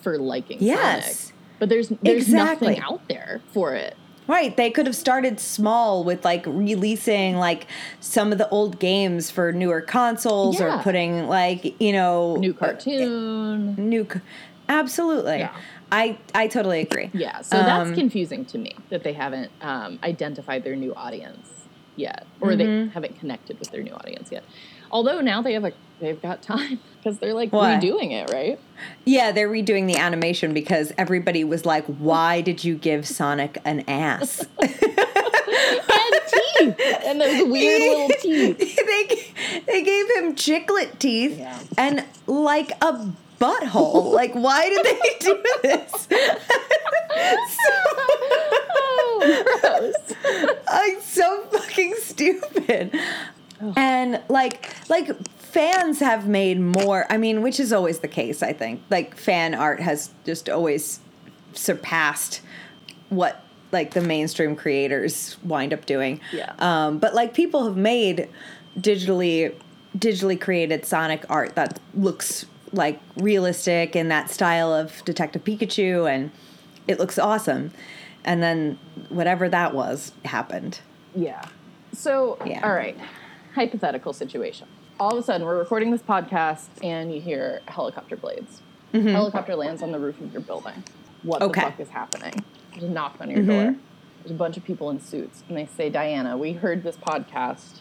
for 0.01 0.18
liking 0.18 0.58
Yes. 0.62 1.18
Sonic. 1.20 1.36
But 1.60 1.70
there's 1.70 1.89
there's 2.01 2.24
Exactly. 2.24 2.68
nothing 2.70 2.84
out 2.84 3.08
there 3.08 3.41
for 3.53 3.76
it. 3.76 3.95
Right, 4.28 4.58
they 4.58 4.72
could 4.72 4.88
have 4.88 4.95
started 4.95 5.39
small 5.39 6.03
with 6.03 6.26
like 6.26 6.43
releasing 6.47 7.36
like 7.38 7.68
some 7.99 8.32
of 8.32 8.39
the 8.39 8.49
old 8.49 8.80
games 8.80 9.30
for 9.30 9.51
newer 9.51 9.82
consoles 9.82 10.60
Yeah. 10.60 10.80
or 10.80 10.84
putting 10.84 11.28
like, 11.28 11.80
you 11.80 11.93
know, 11.93 12.36
New 12.38 12.53
cartoon. 12.53 13.76
new 13.78 14.08
Absolutely. 14.68 15.38
Yeah. 15.39 15.51
I 15.91 16.17
I 16.33 16.47
totally 16.47 16.81
agree. 16.81 17.11
Yeah, 17.13 17.41
so 17.41 17.57
that's 17.57 17.89
Um, 17.89 17.95
confusing 17.95 18.45
to 18.45 18.57
me 18.57 18.75
that 18.89 19.03
they 19.03 19.13
haven't 19.13 19.51
um, 19.61 19.99
identified 20.03 20.63
their 20.63 20.75
new 20.75 20.93
audience 20.95 21.49
yet, 21.95 22.25
or 22.41 22.49
Mm-hmm. 22.51 22.57
they 22.88 22.91
haven't 22.93 23.19
connected 23.19 23.59
with 23.59 23.71
their 23.71 23.83
new 23.83 23.93
audience 23.93 24.31
yet. 24.31 24.43
Although 24.91 25.21
now 25.21 25.41
they 25.41 25.53
have 25.53 25.63
a 25.65 25.73
they've 25.99 26.21
got 26.21 26.41
time 26.41 26.79
because 26.97 27.19
they're 27.19 27.33
like 27.33 27.51
What? 27.53 27.79
redoing 27.81 28.11
it, 28.11 28.31
right? 28.33 28.59
Yeah, 29.05 29.31
they're 29.31 29.49
redoing 29.49 29.88
the 29.88 29.95
animation 29.97 30.53
because 30.53 30.91
everybody 30.97 31.43
was 31.43 31.65
like, 31.65 31.86
"Why 31.86 32.41
did 32.41 32.63
you 32.63 32.75
give 32.75 33.07
Sonic 33.07 33.57
an 33.65 33.83
ass?" 33.88 34.45
And 35.47 36.21
teeth 36.27 36.81
and 37.05 37.21
those 37.21 37.47
weird 37.49 37.81
little 37.81 38.09
teeth. 38.19 38.57
they 38.57 39.61
they 39.71 39.83
gave 39.83 40.09
him 40.17 40.36
chiclet 40.36 40.99
teeth 40.99 41.38
Yeah. 41.38 41.57
and 41.77 42.03
like 42.27 42.71
a 42.83 43.07
butthole. 43.39 44.11
like, 44.21 44.33
why 44.33 44.69
did 44.69 44.86
they 44.86 44.99
do 45.19 45.43
this? 45.63 46.07
Oh, 48.88 49.43
gross. 49.61 50.63
like 50.71 51.01
so 51.01 51.43
fucking 51.51 51.95
stupid. 51.99 52.97
And 53.75 54.21
like 54.29 54.75
like 54.89 55.09
fans 55.38 55.99
have 55.99 56.27
made 56.27 56.59
more 56.59 57.05
I 57.09 57.17
mean, 57.17 57.41
which 57.41 57.59
is 57.59 57.71
always 57.71 57.99
the 57.99 58.07
case, 58.07 58.43
I 58.43 58.53
think. 58.53 58.81
Like 58.89 59.15
fan 59.15 59.53
art 59.55 59.79
has 59.79 60.11
just 60.25 60.49
always 60.49 60.99
surpassed 61.53 62.41
what 63.09 63.41
like 63.71 63.93
the 63.93 64.01
mainstream 64.01 64.55
creators 64.55 65.38
wind 65.43 65.73
up 65.73 65.86
doing. 65.86 66.19
Yeah. 66.33 66.53
Um 66.59 66.99
but 66.99 67.15
like 67.15 67.33
people 67.33 67.63
have 67.65 67.77
made 67.77 68.27
digitally 68.77 69.55
digitally 69.97 70.39
created 70.39 70.86
Sonic 70.86 71.25
art 71.29 71.55
that 71.55 71.79
looks 71.93 72.45
like 72.76 72.99
realistic 73.17 73.95
in 73.95 74.09
that 74.09 74.30
style 74.30 74.73
of 74.73 75.03
Detective 75.05 75.43
Pikachu 75.43 76.09
and 76.13 76.32
it 76.88 76.99
looks 76.99 77.17
awesome. 77.17 77.71
And 78.23 78.41
then 78.43 78.78
whatever 79.09 79.47
that 79.49 79.73
was 79.73 80.11
happened. 80.26 80.80
Yeah. 81.15 81.43
So, 81.93 82.38
Yeah. 82.45 82.61
all 82.67 82.73
right. 82.73 82.97
Hypothetical 83.55 84.13
situation. 84.13 84.67
All 84.99 85.11
of 85.11 85.17
a 85.17 85.23
sudden, 85.23 85.45
we're 85.45 85.57
recording 85.57 85.91
this 85.91 86.01
podcast 86.01 86.67
and 86.84 87.13
you 87.13 87.21
hear 87.21 87.61
helicopter 87.67 88.15
blades. 88.15 88.61
Helicopter 88.93 89.55
lands 89.55 89.82
on 89.84 89.91
the 89.91 89.99
roof 89.99 90.19
of 90.21 90.32
your 90.32 90.41
building. 90.41 90.84
What 91.23 91.41
Mm-hmm. 91.41 91.49
Okay. 91.49 91.61
the 91.61 91.67
fuck 91.71 91.80
is 91.82 91.89
happening? 91.89 92.34
There's 92.71 92.84
a 92.84 92.89
knock 92.89 93.17
on 93.19 93.30
your 93.30 93.39
Mm-hmm. 93.39 93.49
door. 93.49 93.76
There's 94.23 94.32
a 94.32 94.36
bunch 94.36 94.57
of 94.57 94.63
people 94.63 94.89
in 94.89 94.99
suits, 95.01 95.43
and 95.49 95.57
they 95.57 95.65
say, 95.65 95.89
Diana, 95.89 96.38
we 96.38 96.53
heard 96.53 96.82
this 96.84 96.95
podcast, 96.97 97.80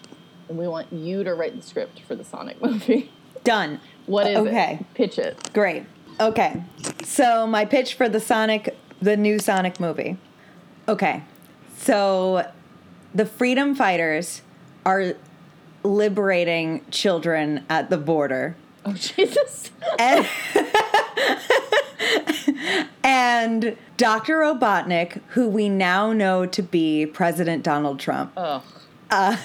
and 0.49 0.59
we 0.59 0.66
want 0.68 0.92
you 0.92 1.22
to 1.24 1.34
write 1.34 1.57
the 1.57 1.62
script 1.62 2.01
for 2.01 2.14
the 2.16 2.24
Sonic 2.24 2.61
movie. 2.62 3.11
Done. 3.45 3.80
What 4.07 4.26
is 4.26 4.36
Okay. 4.38 4.78
it? 4.80 4.94
Pitch 4.94 5.18
it. 5.18 5.52
Great. 5.52 5.84
Okay. 6.20 6.62
So 7.02 7.46
my 7.46 7.64
pitch 7.64 7.94
for 7.94 8.09
the 8.09 8.20
Sonic, 8.20 8.76
the 9.00 9.16
new 9.16 9.38
Sonic 9.38 9.80
movie. 9.80 10.16
Okay. 10.88 11.22
So 11.76 12.50
the 13.14 13.26
freedom 13.26 13.74
fighters 13.74 14.42
are 14.84 15.14
liberating 15.82 16.84
children 16.90 17.64
at 17.68 17.90
the 17.90 17.96
border. 17.98 18.57
Oh, 18.86 18.92
Jesus. 18.92 19.70
And, 19.98 20.26
and 23.02 23.76
Dr. 23.96 24.38
Robotnik, 24.40 25.20
who 25.28 25.48
we 25.48 25.68
now 25.68 26.12
know 26.12 26.46
to 26.46 26.62
be 26.62 27.07
President 27.07 27.62
Donald 27.62 27.98
Trump, 27.98 28.32
uh, 28.36 28.61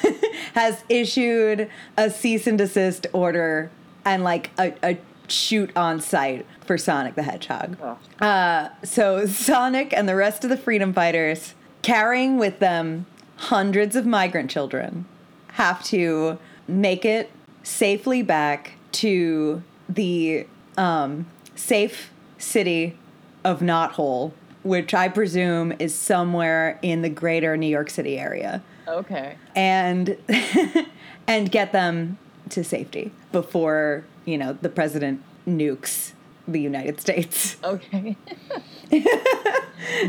has 0.53 0.84
issued 0.89 1.70
a 1.97 2.10
cease 2.10 2.47
and 2.47 2.57
desist 2.57 3.07
order 3.14 3.72
and 4.10 4.24
like 4.24 4.49
a, 4.57 4.74
a 4.84 4.97
shoot 5.28 5.72
on 5.76 6.01
site 6.01 6.45
for 6.66 6.78
Sonic 6.78 7.16
the 7.16 7.24
Hedgehog. 7.24 7.78
Uh, 8.20 8.70
so 8.84 9.26
Sonic 9.26 9.93
and 9.93 10.10
the 10.10 10.16
rest 10.16 10.43
of 10.43 10.49
the 10.49 10.57
freedom 10.57 10.91
fighters, 10.93 11.53
carrying 11.82 12.38
with 12.38 12.60
them 12.60 13.05
hundreds 13.38 13.95
of 13.95 14.05
migrant 14.05 14.49
children, 14.49 15.05
have 15.53 15.84
to 15.86 16.39
make 16.68 17.05
it 17.05 17.30
safely 17.64 18.22
back 18.24 18.74
to 18.91 19.62
the 19.88 20.47
um, 20.78 21.28
safe 21.55 22.12
city 22.38 22.97
of 23.43 23.60
Knothole, 23.60 24.32
which 24.64 24.93
I 24.93 25.07
presume 25.07 25.74
is 25.80 25.93
somewhere 25.93 26.80
in 26.82 27.01
the 27.03 27.10
greater 27.10 27.55
New 27.55 27.68
York 27.68 27.89
City 27.89 28.18
area 28.18 28.62
Okay. 28.88 29.36
and 29.55 30.18
and 31.28 31.51
get 31.51 31.72
them 31.72 32.18
to 32.52 32.64
safety 32.64 33.12
before 33.32 34.06
you 34.26 34.38
know 34.38 34.54
the 34.62 34.70
president 34.70 35.22
nukes 35.47 36.14
the 36.47 36.60
United 36.62 37.00
States. 37.00 37.58
Okay. 37.64 38.16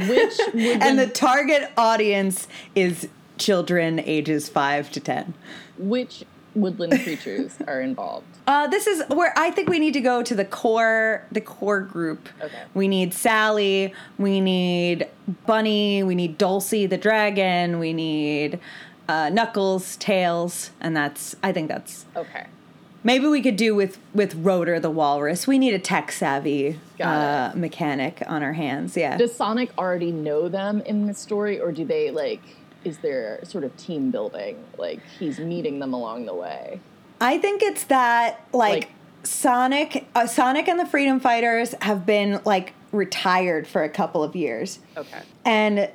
Which 0.09 0.38
would 0.55 0.82
And 0.82 0.99
the, 0.99 1.07
the 1.07 1.12
target 1.12 1.70
audience 1.76 2.49
is 2.74 3.09
children 3.38 4.01
ages 4.01 4.49
five 4.49 4.91
to 4.93 5.01
ten. 5.01 5.34
which 5.78 6.24
woodland 6.55 7.01
creatures 7.05 7.57
are 7.68 7.80
involved? 7.80 8.26
Uh, 8.47 8.66
this 8.66 8.86
is 8.86 9.03
where 9.09 9.32
I 9.36 9.51
think 9.53 9.68
we 9.68 9.78
need 9.78 9.93
to 9.95 10.01
go 10.01 10.22
to 10.22 10.34
the 10.34 10.45
core, 10.45 11.24
the 11.30 11.41
core 11.41 11.80
group. 11.80 12.28
Okay. 12.43 12.62
We 12.74 12.88
need 12.88 13.14
Sally. 13.14 13.95
We 14.18 14.41
need 14.41 15.07
Bunny. 15.47 16.03
We 16.03 16.14
need 16.14 16.38
Dulcy 16.38 16.88
the 16.88 16.99
dragon. 16.99 17.78
We 17.78 17.93
need 17.93 18.59
uh, 19.11 19.28
Knuckles, 19.28 19.96
Tails, 19.96 20.70
and 20.80 20.96
that's. 20.96 21.34
I 21.42 21.52
think 21.52 21.68
that's 21.68 22.06
Okay. 22.16 22.46
Maybe 23.02 23.26
we 23.26 23.40
could 23.40 23.56
do 23.56 23.74
with 23.74 23.98
with 24.14 24.34
Rotor 24.34 24.78
the 24.78 24.90
walrus. 24.90 25.46
We 25.46 25.58
need 25.58 25.74
a 25.74 25.78
tech 25.78 26.12
savvy 26.12 26.78
uh, 27.00 27.50
mechanic 27.54 28.22
on 28.26 28.42
our 28.42 28.52
hands. 28.52 28.96
Yeah. 28.96 29.16
Does 29.16 29.34
Sonic 29.34 29.70
already 29.78 30.12
know 30.12 30.48
them 30.48 30.80
in 30.82 31.06
this 31.06 31.18
story, 31.18 31.58
or 31.58 31.72
do 31.72 31.84
they 31.84 32.11
like? 32.11 32.42
Is 32.84 32.98
there 32.98 33.40
sort 33.44 33.64
of 33.64 33.76
team 33.76 34.11
building? 34.11 34.62
Like 34.78 35.00
he's 35.18 35.38
meeting 35.38 35.78
them 35.80 35.92
along 35.94 36.26
the 36.26 36.34
way. 36.34 36.80
I 37.20 37.38
think 37.38 37.62
it's 37.62 37.84
that 37.84 38.46
like, 38.52 38.84
Like- 38.84 38.88
Sonic, 39.24 40.06
uh, 40.14 40.26
Sonic 40.26 40.66
and 40.68 40.78
the 40.80 40.86
Freedom 40.86 41.20
Fighters 41.20 41.74
have 41.82 42.06
been 42.06 42.40
like 42.46 42.72
retired 42.92 43.66
for 43.66 43.82
a 43.82 43.88
couple 43.90 44.22
of 44.24 44.34
years 44.34 44.78
Okay. 44.96 45.20
and 45.44 45.90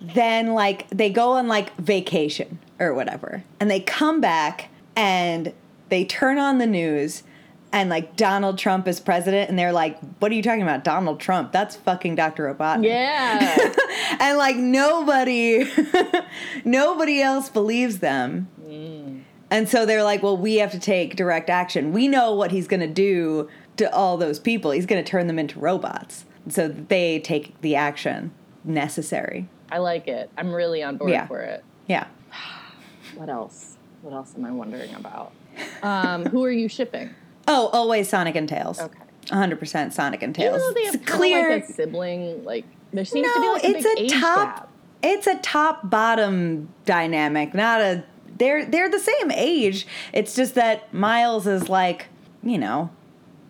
then 0.00 0.54
like 0.54 0.88
they 0.90 1.10
go 1.10 1.32
on 1.32 1.48
like 1.48 1.76
vacation 1.76 2.58
or 2.78 2.94
whatever. 2.94 3.42
And 3.60 3.70
they 3.70 3.80
come 3.80 4.20
back 4.20 4.70
and 4.96 5.52
they 5.88 6.04
turn 6.04 6.38
on 6.38 6.58
the 6.58 6.66
news 6.66 7.22
and 7.72 7.90
like 7.90 8.16
Donald 8.16 8.58
Trump 8.58 8.88
is 8.88 9.00
president 9.00 9.50
and 9.50 9.58
they're 9.58 9.72
like 9.72 9.98
what 10.20 10.30
are 10.32 10.34
you 10.34 10.42
talking 10.42 10.62
about? 10.62 10.84
Donald 10.84 11.20
Trump? 11.20 11.52
That's 11.52 11.76
fucking 11.76 12.14
Dr. 12.14 12.52
Robotnik. 12.52 12.86
Yeah. 12.86 13.74
and 14.20 14.38
like 14.38 14.56
nobody 14.56 15.68
nobody 16.64 17.20
else 17.20 17.48
believes 17.48 17.98
them. 17.98 18.48
Mm. 18.64 19.22
And 19.50 19.68
so 19.68 19.84
they're 19.84 20.04
like 20.04 20.22
well 20.22 20.36
we 20.36 20.56
have 20.56 20.72
to 20.72 20.78
take 20.78 21.16
direct 21.16 21.50
action. 21.50 21.92
We 21.92 22.08
know 22.08 22.32
what 22.32 22.52
he's 22.52 22.68
going 22.68 22.80
to 22.80 22.86
do 22.86 23.48
to 23.76 23.92
all 23.94 24.16
those 24.16 24.38
people. 24.38 24.70
He's 24.70 24.86
going 24.86 25.02
to 25.02 25.08
turn 25.08 25.26
them 25.26 25.38
into 25.38 25.58
robots. 25.58 26.24
So 26.48 26.68
they 26.68 27.18
take 27.20 27.60
the 27.60 27.76
action 27.76 28.32
necessary 28.64 29.48
I 29.70 29.78
like 29.78 30.08
it. 30.08 30.30
I'm 30.38 30.52
really 30.52 30.82
on 30.82 30.96
board 30.96 31.10
Yeah. 31.10 31.26
for 31.26 31.40
it. 31.40 31.64
yeah 31.86 32.06
What 33.16 33.28
else? 33.28 33.76
What 34.02 34.14
else 34.14 34.34
am 34.36 34.44
I 34.44 34.50
wondering 34.52 34.94
about? 34.94 35.32
Um, 35.82 36.24
who 36.26 36.44
are 36.44 36.50
you 36.52 36.68
shipping? 36.68 37.10
oh 37.50 37.68
always 37.72 38.08
sonic 38.08 38.36
and 38.36 38.48
tails 38.48 38.78
Okay. 38.80 38.98
100% 39.26 39.92
sonic 39.92 40.22
and 40.22 40.38
Even 40.38 40.52
tails 40.52 40.62
though 40.62 40.72
they 40.74 40.84
have 40.84 40.94
it's 40.96 41.04
clear 41.06 41.50
like 41.54 41.68
a 41.68 41.72
sibling, 41.72 42.44
like 42.44 42.64
there 42.92 43.04
seems 43.04 43.26
to 43.26 43.40
be 43.40 43.46
no 43.46 43.52
like 43.54 43.64
a 43.64 43.66
it's 43.68 43.84
big 43.84 43.98
a 43.98 44.02
age 44.02 44.12
top 44.20 44.56
gap. 44.56 44.68
it's 45.02 45.26
a 45.26 45.36
top 45.38 45.88
bottom 45.90 46.68
dynamic 46.84 47.54
not 47.54 47.80
a 47.80 48.04
they're 48.38 48.64
they're 48.64 48.88
the 48.90 48.98
same 48.98 49.30
age 49.32 49.86
it's 50.12 50.34
just 50.34 50.54
that 50.54 50.92
miles 50.94 51.46
is 51.46 51.68
like 51.68 52.06
you 52.42 52.56
know 52.58 52.88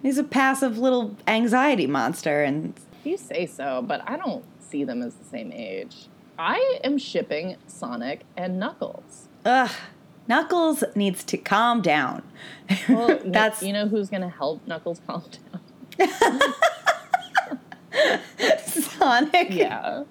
he's 0.02 0.18
a 0.18 0.24
passive 0.24 0.78
little 0.78 1.16
anxiety 1.28 1.86
monster 1.86 2.42
and 2.42 2.74
You 3.04 3.16
say 3.16 3.46
so, 3.46 3.82
but 3.86 4.02
I 4.08 4.16
don't 4.16 4.44
see 4.68 4.84
them 4.84 5.02
as 5.02 5.14
the 5.14 5.24
same 5.24 5.52
age. 5.52 6.08
I 6.38 6.78
am 6.84 6.98
shipping 6.98 7.56
Sonic 7.66 8.24
and 8.36 8.58
Knuckles. 8.58 9.28
ugh 9.44 9.70
knuckles 10.28 10.84
needs 10.94 11.24
to 11.24 11.38
calm 11.38 11.80
down 11.80 12.22
Well, 12.88 13.18
that's 13.24 13.62
you 13.62 13.72
know 13.72 13.88
who's 13.88 14.10
going 14.10 14.22
to 14.22 14.28
help 14.28 14.66
Knuckles 14.66 15.00
calm 15.06 15.22
down. 15.98 15.98
sonic 18.66 19.48
Yeah. 19.50 20.04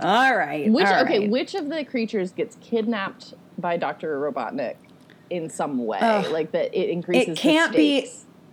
all 0.00 0.36
right 0.36 0.70
Which 0.72 0.86
all 0.86 1.02
okay, 1.02 1.18
right. 1.20 1.30
which 1.30 1.54
of 1.54 1.68
the 1.68 1.84
creatures 1.84 2.32
gets 2.32 2.56
kidnapped 2.60 3.34
by 3.58 3.76
Doctor 3.76 4.18
Robotnik 4.18 4.76
in 5.30 5.50
some 5.50 5.84
way? 5.84 5.98
Ugh. 6.00 6.30
like 6.32 6.52
that 6.52 6.74
it 6.78 6.88
increases. 6.90 7.28
it 7.30 7.36
can't 7.38 7.72
the 7.72 8.02
be? 8.02 8.10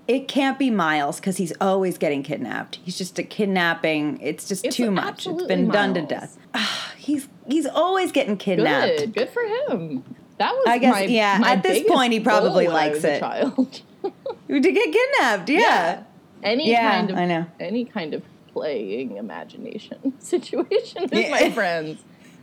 It 0.10 0.28
can't 0.28 0.58
be 0.58 0.70
miles 0.72 1.20
because 1.20 1.38
he's 1.38 1.54
always 1.62 1.98
getting 1.98 2.24
kidnapped 2.24 2.80
he's 2.84 2.98
just 2.98 3.18
a 3.20 3.24
kidnapping 3.24 4.20
it's 4.22 4.48
just 4.48 4.66
It's 4.66 4.76
too 4.76 4.90
much 4.92 5.26
It's 5.28 5.44
been 5.44 5.70
done 5.70 5.94
to 5.94 6.02
death 6.02 6.38
Ah, 6.54 6.94
he's 6.98 7.28
he's 7.48 7.66
always 7.68 8.12
getting 8.12 8.36
kidnapped 8.36 8.98
Good, 8.98 9.14
good 9.14 9.30
for 9.30 9.44
him. 9.44 10.04
That 10.40 10.54
was 10.54 10.66
I 10.68 10.78
guess- 10.80 10.94
my, 10.94 11.02
yeah, 11.04 11.38
my 11.40 11.52
at 11.52 11.64
this 11.64 11.84
point, 11.88 12.12
he 12.14 12.20
probably 12.22 12.66
goal 12.66 12.74
when 12.74 12.84
I 12.84 12.88
likes 12.90 13.04
it. 13.04 13.20
child. 13.20 13.82
to 14.48 14.60
get 14.60 14.92
kidnapped 14.94 15.50
yeah, 15.50 16.04
Any 16.42 16.72
Yeah, 16.72 16.90
kind 16.92 17.12
of 17.12 17.18
I 17.18 17.26
know. 17.26 17.46
any 17.60 17.86
kind 17.86 18.14
of 18.14 18.24
playing 18.54 19.18
imagination 19.18 20.14
situation 20.20 21.04
with 21.04 21.14
Yeah. 21.14 21.30
my 21.30 21.52
friends. 21.52 22.00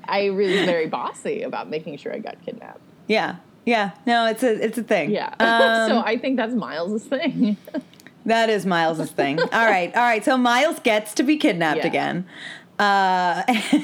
I 0.09 0.31
was 0.31 0.47
very 0.67 0.87
bossy 0.87 1.43
about 1.43 1.69
making 1.69 1.97
sure 1.99 2.13
I 2.15 2.19
got 2.19 2.37
kidnapped. 2.45 2.81
yeah 3.09 3.37
yeah 3.67 3.91
no 4.07 4.27
it's 4.27 4.43
a 4.43 4.65
it's 4.65 4.79
a 4.79 4.83
thing 4.83 5.11
Yeah. 5.11 5.35
Um, 5.41 5.91
so 5.91 5.99
I 6.01 6.17
think 6.17 6.37
that's 6.39 6.55
Miles' 6.55 7.05
thing. 7.05 7.57
that 8.25 8.49
is 8.51 8.65
miles's 8.67 9.11
thing 9.13 9.39
all 9.41 9.49
right 9.67 9.95
all 9.95 10.03
right 10.03 10.25
so 10.25 10.37
miles 10.37 10.81
gets 10.81 11.15
to 11.15 11.23
be 11.23 11.37
kidnapped 11.37 11.79
Yeah. 11.79 11.87
again 11.87 12.27
uh 12.79 13.43
and, 13.47 13.57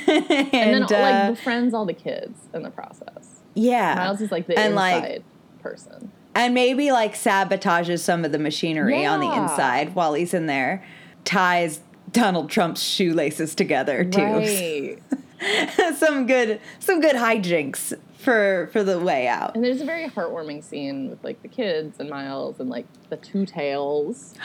and 0.52 0.74
then 0.74 0.82
uh, 0.82 0.86
like 0.90 1.30
befriends 1.36 1.72
all 1.74 1.86
the 1.86 1.92
kids 1.94 2.38
in 2.52 2.62
the 2.62 2.70
process. 2.70 3.40
yeah 3.54 3.94
Miles 3.94 4.20
is 4.20 4.32
like 4.32 4.46
the 4.48 4.58
and 4.58 4.72
inside 4.72 5.02
like 5.02 5.22
person. 5.62 6.10
and 6.34 6.54
maybe 6.54 6.90
like 6.90 7.14
sabotages 7.14 8.00
some 8.00 8.24
of 8.24 8.32
the 8.32 8.38
machinery 8.38 9.06
on 9.06 9.20
the 9.20 9.32
inside 9.32 9.94
while 9.94 10.14
he's 10.14 10.34
in 10.34 10.46
there 10.46 10.84
ties 11.24 11.80
donald 12.10 12.50
trump's 12.50 12.82
shoelaces 12.82 13.54
together 13.54 14.04
too 14.04 14.20
Right. 14.20 14.98
some 15.96 16.26
good 16.26 16.60
some 16.80 17.00
good 17.00 17.14
hijinks 17.16 17.94
for 18.22 18.68
for 18.72 18.82
the 18.84 18.98
way 19.00 19.26
out 19.26 19.54
and 19.54 19.64
there's 19.64 19.80
a 19.80 19.84
very 19.84 20.08
heartwarming 20.08 20.62
scene 20.62 21.10
with 21.10 21.22
like 21.24 21.42
the 21.42 21.48
kids 21.48 21.98
and 21.98 22.08
Miles 22.08 22.60
and 22.60 22.70
like 22.70 22.86
the 23.10 23.16
two 23.16 23.44
tails. 23.46 24.34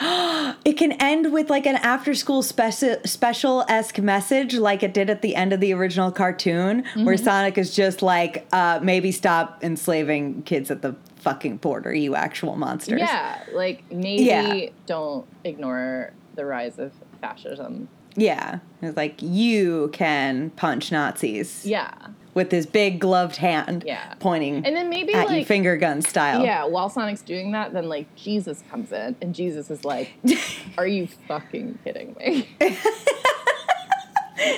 It 0.64 0.76
can 0.76 0.92
end 0.92 1.32
with 1.32 1.48
like 1.50 1.66
an 1.66 1.76
after 1.76 2.14
school 2.14 2.42
speci- 2.42 3.06
special 3.06 3.64
esque 3.68 3.98
message, 3.98 4.54
like 4.54 4.82
it 4.82 4.92
did 4.92 5.08
at 5.10 5.22
the 5.22 5.34
end 5.36 5.52
of 5.52 5.60
the 5.60 5.72
original 5.72 6.10
cartoon, 6.10 6.84
where 6.94 7.14
Mm-hmm. 7.16 7.24
Sonic 7.24 7.58
is 7.58 7.74
just 7.74 8.02
like, 8.02 8.46
uh, 8.52 8.80
maybe 8.82 9.12
stop 9.12 9.62
enslaving 9.62 10.42
kids 10.42 10.70
at 10.70 10.82
the 10.82 10.94
fucking 11.16 11.58
border, 11.58 11.94
you 11.94 12.14
actual 12.14 12.56
monsters. 12.56 13.00
Yeah, 13.00 13.42
like 13.52 13.90
maybe 13.90 14.24
Yeah. 14.24 14.66
don't 14.86 15.26
ignore 15.44 16.12
the 16.34 16.44
rise 16.44 16.78
of 16.78 16.92
fascism. 17.20 17.88
Yeah. 18.16 18.58
It's 18.82 18.96
like, 18.96 19.20
you 19.22 19.90
can 19.92 20.50
punch 20.50 20.90
Nazis 20.92 21.64
Yeah. 21.64 21.92
With 22.38 22.52
his 22.52 22.66
big 22.66 23.00
gloved 23.00 23.36
hand 23.36 23.82
Yeah. 23.84 24.14
pointing 24.20 24.64
And 24.64 24.74
then 24.76 24.88
maybe 24.88 25.12
at 25.12 25.28
you 25.30 25.44
finger 25.44 25.76
gun 25.76 26.00
style. 26.02 26.42
Yeah, 26.44 26.64
while 26.64 26.88
Sonic's 26.88 27.20
doing 27.20 27.50
that, 27.52 27.72
then 27.72 27.88
like 27.88 28.14
Jesus 28.14 28.62
comes 28.70 28.92
in 28.92 29.16
and 29.20 29.34
Jesus 29.34 29.70
is 29.70 29.84
like, 29.84 30.10
Are 30.78 30.86
you 30.86 31.08
fucking 31.26 31.80
kidding 31.84 32.14
me? 32.18 32.48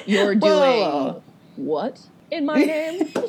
You're 0.06 0.34
doing 0.34 0.42
Whoa. 0.52 1.22
what 1.56 2.00
in 2.30 2.44
my 2.46 2.62
name? 2.62 3.12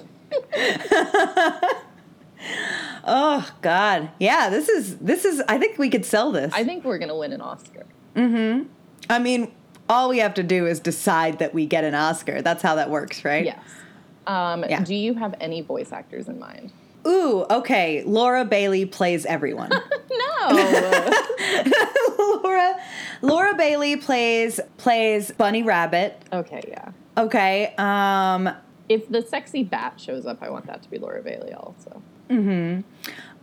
Oh 3.04 3.48
God. 3.62 4.10
Yeah, 4.20 4.50
this 4.50 4.68
is 4.70 4.98
this 4.98 5.26
is 5.26 5.42
I 5.48 5.58
think 5.58 5.78
we 5.78 5.90
could 5.90 6.06
sell 6.06 6.32
this. 6.32 6.52
I 6.54 6.64
think 6.64 6.84
we're 6.84 6.98
gonna 6.98 7.18
win 7.18 7.34
an 7.34 7.42
Oscar. 7.42 7.86
Mm-hmm. 8.16 8.68
I 9.10 9.20
mean, 9.20 9.52
all 9.90 10.10
we 10.10 10.20
have 10.20 10.34
to 10.36 10.44
do 10.44 10.66
is 10.68 10.80
decide 10.80 11.40
that 11.40 11.54
we 11.54 11.66
get 11.66 11.84
an 11.84 11.96
Oscar. 11.96 12.42
That's 12.42 12.62
how 12.64 12.76
that 12.76 12.90
works, 12.90 13.24
right? 13.26 13.46
Yes. 13.46 13.60
Um, 14.28 14.64
Yeah. 14.68 14.84
Do 14.84 14.96
you 14.96 15.14
have 15.16 15.36
any 15.42 15.62
voice 15.62 15.92
actors 15.92 16.28
in 16.28 16.40
mind? 16.40 16.72
Ooh, 17.08 17.46
okay. 17.50 18.04
Laura 18.06 18.46
Bailey 18.46 18.86
plays 18.86 19.26
everyone. 19.26 19.72
No. 20.12 20.50
Laura 22.44 22.76
Laura 23.22 23.56
Bailey 23.56 23.96
plays 23.96 24.60
plays 24.78 25.32
Bunny 25.32 25.64
Rabbit. 25.64 26.22
okay, 26.34 26.62
yeah. 26.68 26.90
Okay. 27.18 27.74
Um 27.78 28.50
If 28.90 29.10
the 29.10 29.22
sexy 29.22 29.64
bat 29.64 30.00
shows 30.00 30.26
up, 30.26 30.40
I 30.42 30.50
want 30.50 30.68
that 30.68 30.84
to 30.84 30.90
be 30.90 30.98
Laura 30.98 31.22
Bailey 31.22 31.54
also. 31.54 32.02
Mm-hmm. 32.30 32.82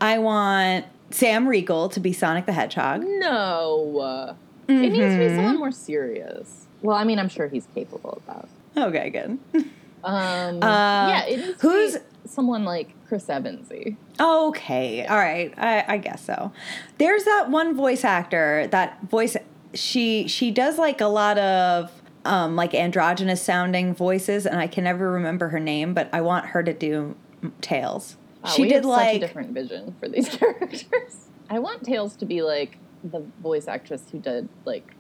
I 0.01 0.19
want 0.19 0.87
Sam 1.11 1.49
Riegel 1.49 1.89
to 1.91 2.01
be 2.01 2.13
Sonic 2.13 2.47
the 2.47 2.53
Hedgehog. 2.53 3.03
No. 3.05 4.37
It 4.69 4.73
needs 4.75 5.15
to 5.15 5.19
be 5.19 5.29
someone 5.35 5.59
more 5.59 5.73
serious. 5.73 6.67
Well, 6.83 6.97
I 6.97 7.05
mean, 7.05 7.19
I'm 7.19 7.31
sure 7.31 7.49
he's 7.49 7.67
capable 7.75 8.21
of 8.27 8.27
that. 8.27 8.49
Okay, 8.89 9.09
good. 9.11 9.39
Um, 10.05 10.63
Uh, 10.63 11.09
yeah, 11.09 11.25
it 11.27 11.57
who's- 11.61 11.99
someone 12.25 12.65
like 12.65 12.95
Chris 13.09 13.27
Evansy. 13.27 13.97
Okay. 14.21 15.07
All 15.07 15.17
right. 15.17 15.55
I, 15.57 15.85
I 15.95 15.97
guess 15.99 16.25
so. 16.25 16.53
There's 16.99 17.25
that 17.25 17.51
one 17.51 17.75
voice 17.75 18.05
actor, 18.05 18.67
that 18.71 19.01
voice 19.09 19.37
she 19.75 20.27
she 20.29 20.51
does 20.51 20.79
like 20.79 21.01
a 21.01 21.07
lot 21.07 21.37
of 21.39 21.91
um 22.25 22.57
like 22.57 22.75
androgynous 22.75 23.41
sounding 23.43 23.95
voices 23.95 24.47
and 24.47 24.59
I 24.59 24.67
can 24.67 24.85
never 24.85 25.11
remember 25.13 25.49
her 25.49 25.61
name, 25.61 25.95
but 25.95 26.09
I 26.13 26.21
want 26.21 26.47
her 26.47 26.63
to 26.63 26.73
do 26.75 27.17
Tails. 27.61 28.17
Wow, 28.45 28.51
she 28.51 28.65
did 28.69 28.83
such 28.83 28.85
a 28.85 28.89
like 28.89 29.21
different 29.21 29.53
vision 29.53 29.95
for 30.01 30.09
these 30.09 30.29
characters. 30.37 31.29
I 31.51 31.59
want 31.61 31.85
Tails 31.85 32.15
to 32.17 32.27
be 32.27 32.43
like 32.43 32.77
the 33.05 33.25
voice 33.43 33.69
actress 33.69 34.03
who 34.13 34.19
did 34.19 34.49
like 34.65 34.95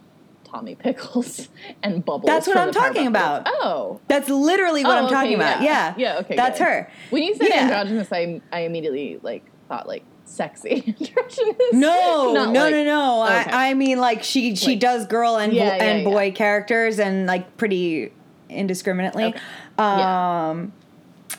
Tommy 0.50 0.74
Pickles 0.74 1.48
and 1.82 2.04
Bubbles. 2.04 2.26
That's 2.26 2.46
what 2.46 2.56
I'm 2.56 2.72
talking 2.72 3.06
about. 3.06 3.42
Oh. 3.46 4.00
That's 4.08 4.28
literally 4.28 4.84
what 4.84 4.94
Oh, 4.96 4.98
I'm 5.00 5.04
okay, 5.06 5.14
talking 5.14 5.34
about. 5.34 5.62
Yeah. 5.62 5.94
Yeah, 5.96 6.18
okay. 6.18 6.36
That's 6.36 6.58
good. 6.58 6.64
her. 6.64 6.90
When 7.10 7.22
you 7.22 7.34
said 7.34 7.48
Yeah. 7.48 7.62
androgynous, 7.62 8.08
I, 8.12 8.40
I 8.52 8.60
immediately 8.60 9.18
like 9.22 9.44
thought 9.68 9.86
like 9.86 10.04
sexy 10.24 10.94
androgynous. 11.00 11.56
No, 11.72 12.32
no, 12.32 12.44
like- 12.44 12.52
no, 12.72 12.84
no. 12.84 13.24
Okay. 13.24 13.50
I, 13.50 13.70
I 13.70 13.74
mean, 13.74 13.98
like 13.98 14.22
she 14.22 14.54
she 14.56 14.72
Like- 14.72 14.80
does 14.80 15.06
girl 15.06 15.36
and 15.36 15.52
Yeah, 15.52 15.78
bo- 15.78 15.84
and 15.84 16.04
boy 16.04 16.32
characters 16.32 16.98
and 16.98 17.26
like 17.26 17.56
pretty 17.56 18.12
indiscriminately. 18.48 19.24
Okay. 19.26 19.38
Yeah. 19.78 20.48
Um, 20.50 20.72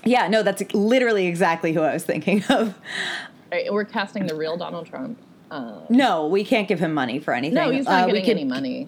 yeah, 0.05 0.27
no, 0.27 0.43
that's 0.43 0.61
literally 0.73 1.27
exactly 1.27 1.73
who 1.73 1.81
I 1.81 1.93
was 1.93 2.03
thinking 2.03 2.43
of. 2.49 2.75
Right, 3.51 3.73
we're 3.73 3.83
casting 3.85 4.27
the 4.27 4.35
real 4.35 4.55
Donald 4.57 4.85
Trump. 4.87 5.17
Um, 5.51 5.83
No, 5.89 6.27
we 6.27 6.43
can't 6.43 6.67
give 6.67 6.79
him 6.79 6.93
money 6.93 7.19
for 7.19 7.33
anything. 7.33 7.55
no, 7.55 7.69
he's 7.71 7.85
not 7.85 8.03
Uh, 8.03 8.05
we 8.07 8.11
getting 8.21 8.25
could, 8.25 8.37
any 8.37 8.43
money. 8.45 8.87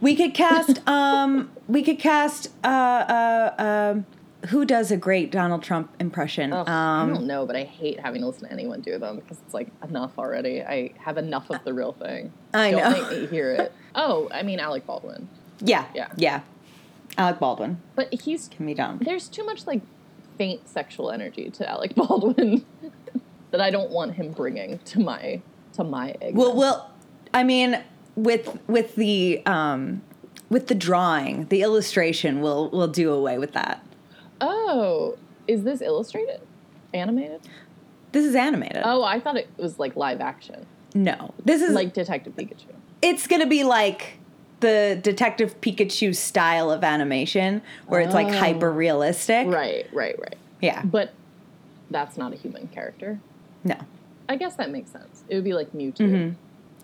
We 0.00 0.16
could 0.16 0.34
cast. 0.34 0.86
um, 0.88 1.50
we 1.68 1.82
could 1.82 1.98
cast. 1.98 2.48
Uh, 2.62 2.66
uh, 2.66 3.54
um, 3.94 4.06
who 4.48 4.66
does 4.66 4.90
a 4.90 4.96
great 4.98 5.30
Donald 5.30 5.62
Trump 5.62 5.90
impression? 5.98 6.52
I 6.52 7.00
um, 7.02 7.14
don't 7.14 7.26
know, 7.26 7.46
but 7.46 7.56
I 7.56 7.62
hate 7.64 7.98
having 8.00 8.20
to 8.20 8.26
listen 8.26 8.46
to 8.46 8.52
anyone 8.52 8.82
do 8.82 8.98
them 8.98 9.16
because 9.16 9.38
it's 9.44 9.54
like 9.54 9.68
enough 9.88 10.18
already. 10.18 10.62
I 10.62 10.92
have 10.98 11.16
enough 11.16 11.48
of 11.48 11.64
the 11.64 11.72
real 11.72 11.92
thing. 11.92 12.30
I 12.52 12.70
don't 12.72 12.80
know. 12.82 12.90
make 13.08 13.20
me 13.22 13.26
hear 13.28 13.52
it. 13.52 13.72
Oh, 13.96 14.28
I 14.34 14.42
mean 14.42 14.58
Alec 14.58 14.86
Baldwin, 14.86 15.28
yeah, 15.60 15.84
Yeah. 15.94 16.08
yeah. 16.16 16.40
Alec 17.16 17.38
Baldwin 17.38 17.80
but 17.94 18.12
he's 18.12 18.48
can 18.48 18.66
be 18.66 18.74
done. 18.74 18.98
there's 19.00 19.28
too 19.28 19.44
much 19.44 19.68
like 19.68 19.82
faint 20.36 20.68
sexual 20.68 21.12
energy 21.12 21.48
to 21.50 21.70
Alec 21.70 21.94
Baldwin 21.96 22.64
that 23.52 23.60
I 23.60 23.70
don't 23.70 23.92
want 23.92 24.14
him 24.16 24.32
bringing 24.32 24.80
to 24.80 24.98
my 24.98 25.40
to 25.74 25.84
my 25.84 26.14
egg. 26.20 26.34
Well, 26.36 26.54
well, 26.54 26.90
I 27.32 27.42
mean, 27.44 27.82
with 28.16 28.58
with 28.68 28.94
the 28.96 29.42
um, 29.46 30.02
with 30.50 30.68
the 30.68 30.74
drawing, 30.74 31.46
the 31.46 31.62
illustration, 31.62 32.40
we'll 32.40 32.70
we'll 32.70 32.88
do 32.88 33.12
away 33.12 33.38
with 33.38 33.52
that. 33.52 33.84
oh, 34.40 35.16
is 35.46 35.62
this 35.64 35.80
illustrated, 35.82 36.40
animated? 36.92 37.40
This 38.12 38.24
is 38.24 38.34
animated. 38.34 38.82
Oh, 38.84 39.02
I 39.02 39.18
thought 39.20 39.36
it 39.36 39.48
was 39.56 39.78
like 39.78 39.96
live 39.96 40.20
action, 40.20 40.66
No, 40.94 41.34
this 41.44 41.60
is 41.62 41.74
like 41.74 41.92
Detective 41.92 42.34
Pikachu. 42.36 42.66
it's 43.02 43.26
gonna 43.26 43.46
be 43.46 43.64
like 43.64 44.18
the 44.60 44.98
Detective 45.02 45.60
Pikachu 45.60 46.14
style 46.14 46.70
of 46.70 46.84
animation, 46.84 47.60
where 47.88 48.00
it's 48.00 48.14
like 48.14 48.28
Oh. 48.28 48.38
hyper 48.38 48.70
realistic. 48.72 49.46
Right, 49.48 49.86
right, 49.92 50.18
right. 50.18 50.36
Yeah. 50.62 50.82
But 50.84 51.12
that's 51.90 52.16
not 52.16 52.32
a 52.32 52.36
human 52.36 52.68
character. 52.68 53.18
No. 53.64 53.76
I 54.28 54.36
guess 54.36 54.56
that 54.56 54.70
makes 54.70 54.90
sense. 54.90 55.24
It 55.28 55.34
would 55.34 55.44
be 55.44 55.52
like 55.52 55.72
Mewtwo. 55.72 55.98
Mhm. 55.98 56.34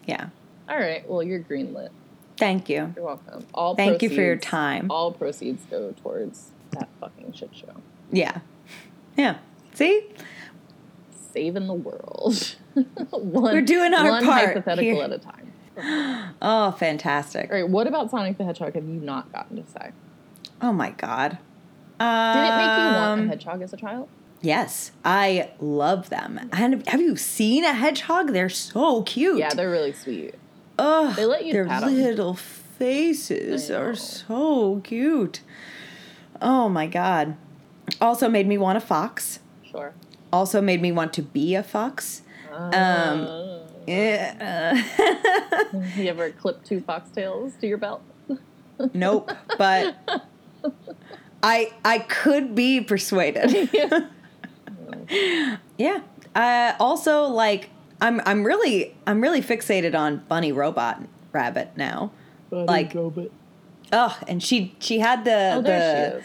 Yeah. 0.06 0.28
All 0.68 0.78
right. 0.78 1.08
Well, 1.08 1.22
you're 1.22 1.40
greenlit. 1.40 1.88
Thank 2.36 2.68
you. 2.68 2.92
You're 2.96 3.04
welcome. 3.04 3.46
All 3.54 3.74
Thank 3.74 4.02
you 4.02 4.08
for 4.08 4.20
your 4.22 4.36
time. 4.36 4.86
All 4.90 5.12
proceeds 5.12 5.64
go 5.70 5.92
towards 6.02 6.52
that 6.72 6.88
fucking 7.00 7.32
shit 7.32 7.50
show. 7.54 7.74
Yeah. 8.10 8.38
Yeah. 9.16 9.36
See? 9.74 10.06
Saving 11.32 11.66
the 11.66 11.74
world. 11.74 12.56
one, 13.10 13.54
We're 13.54 13.60
doing 13.62 13.92
our 13.94 14.08
one 14.10 14.24
part 14.24 14.46
hypothetical 14.48 14.94
here. 14.94 15.04
at 15.04 15.12
a 15.12 15.18
time. 15.18 15.36
Oh, 16.42 16.72
fantastic. 16.72 17.50
All 17.50 17.56
right. 17.56 17.68
What 17.68 17.86
about 17.86 18.10
Sonic 18.10 18.36
the 18.38 18.44
Hedgehog 18.44 18.74
have 18.74 18.84
you 18.84 19.00
not 19.00 19.32
gotten 19.32 19.62
to 19.62 19.70
say? 19.70 19.92
Oh 20.60 20.72
my 20.72 20.90
god. 20.90 21.38
Did 21.98 22.06
it 22.06 22.56
make 22.56 22.78
you 22.78 22.96
want 22.96 23.20
Um, 23.20 23.20
a 23.20 23.28
hedgehog 23.28 23.62
as 23.62 23.72
a 23.72 23.76
child? 23.76 24.08
Yes, 24.42 24.92
I 25.04 25.50
love 25.60 26.08
them. 26.08 26.48
And 26.52 26.86
have 26.88 27.00
you 27.00 27.16
seen 27.16 27.64
a 27.64 27.72
hedgehog? 27.72 28.32
They're 28.32 28.48
so 28.48 29.02
cute. 29.02 29.38
Yeah, 29.38 29.52
they're 29.52 29.70
really 29.70 29.92
sweet. 29.92 30.34
Oh, 30.78 31.12
they 31.14 31.26
let 31.26 31.44
you 31.44 31.52
their 31.52 31.66
little 31.66 32.34
faces 32.34 33.70
are 33.70 33.94
so 33.94 34.80
cute. 34.82 35.42
Oh 36.40 36.70
my 36.70 36.86
god. 36.86 37.36
Also 38.00 38.28
made 38.28 38.46
me 38.46 38.56
want 38.56 38.78
a 38.78 38.80
fox. 38.80 39.40
Sure. 39.70 39.92
Also 40.32 40.62
made 40.62 40.80
me 40.80 40.90
want 40.90 41.12
to 41.14 41.22
be 41.22 41.54
a 41.54 41.62
fox. 41.62 42.22
Um, 42.50 42.72
Uh, 42.72 43.58
Yeah. 43.86 44.74
you 45.96 46.08
ever 46.08 46.30
clip 46.30 46.64
two 46.64 46.80
foxtails 46.80 47.58
to 47.60 47.66
your 47.66 47.78
belt? 47.78 48.02
nope, 48.94 49.30
but 49.58 49.96
I 51.42 51.72
I 51.84 51.98
could 51.98 52.54
be 52.54 52.80
persuaded. 52.80 53.68
yeah. 55.78 56.00
Uh, 56.34 56.74
also, 56.78 57.24
like 57.24 57.70
I'm 58.00 58.20
I'm 58.24 58.44
really 58.44 58.96
I'm 59.06 59.20
really 59.20 59.42
fixated 59.42 59.94
on 59.98 60.18
Bunny 60.28 60.52
Robot 60.52 61.02
Rabbit 61.32 61.70
now. 61.76 62.12
Bunny 62.50 62.66
Like- 62.66 62.96
Oh, 63.92 64.16
and 64.28 64.40
she 64.42 64.76
she 64.78 65.00
had 65.00 65.24
the 65.24 65.54
Oh, 65.56 65.62
there 65.62 66.12
the 66.12 66.20
she 66.20 66.24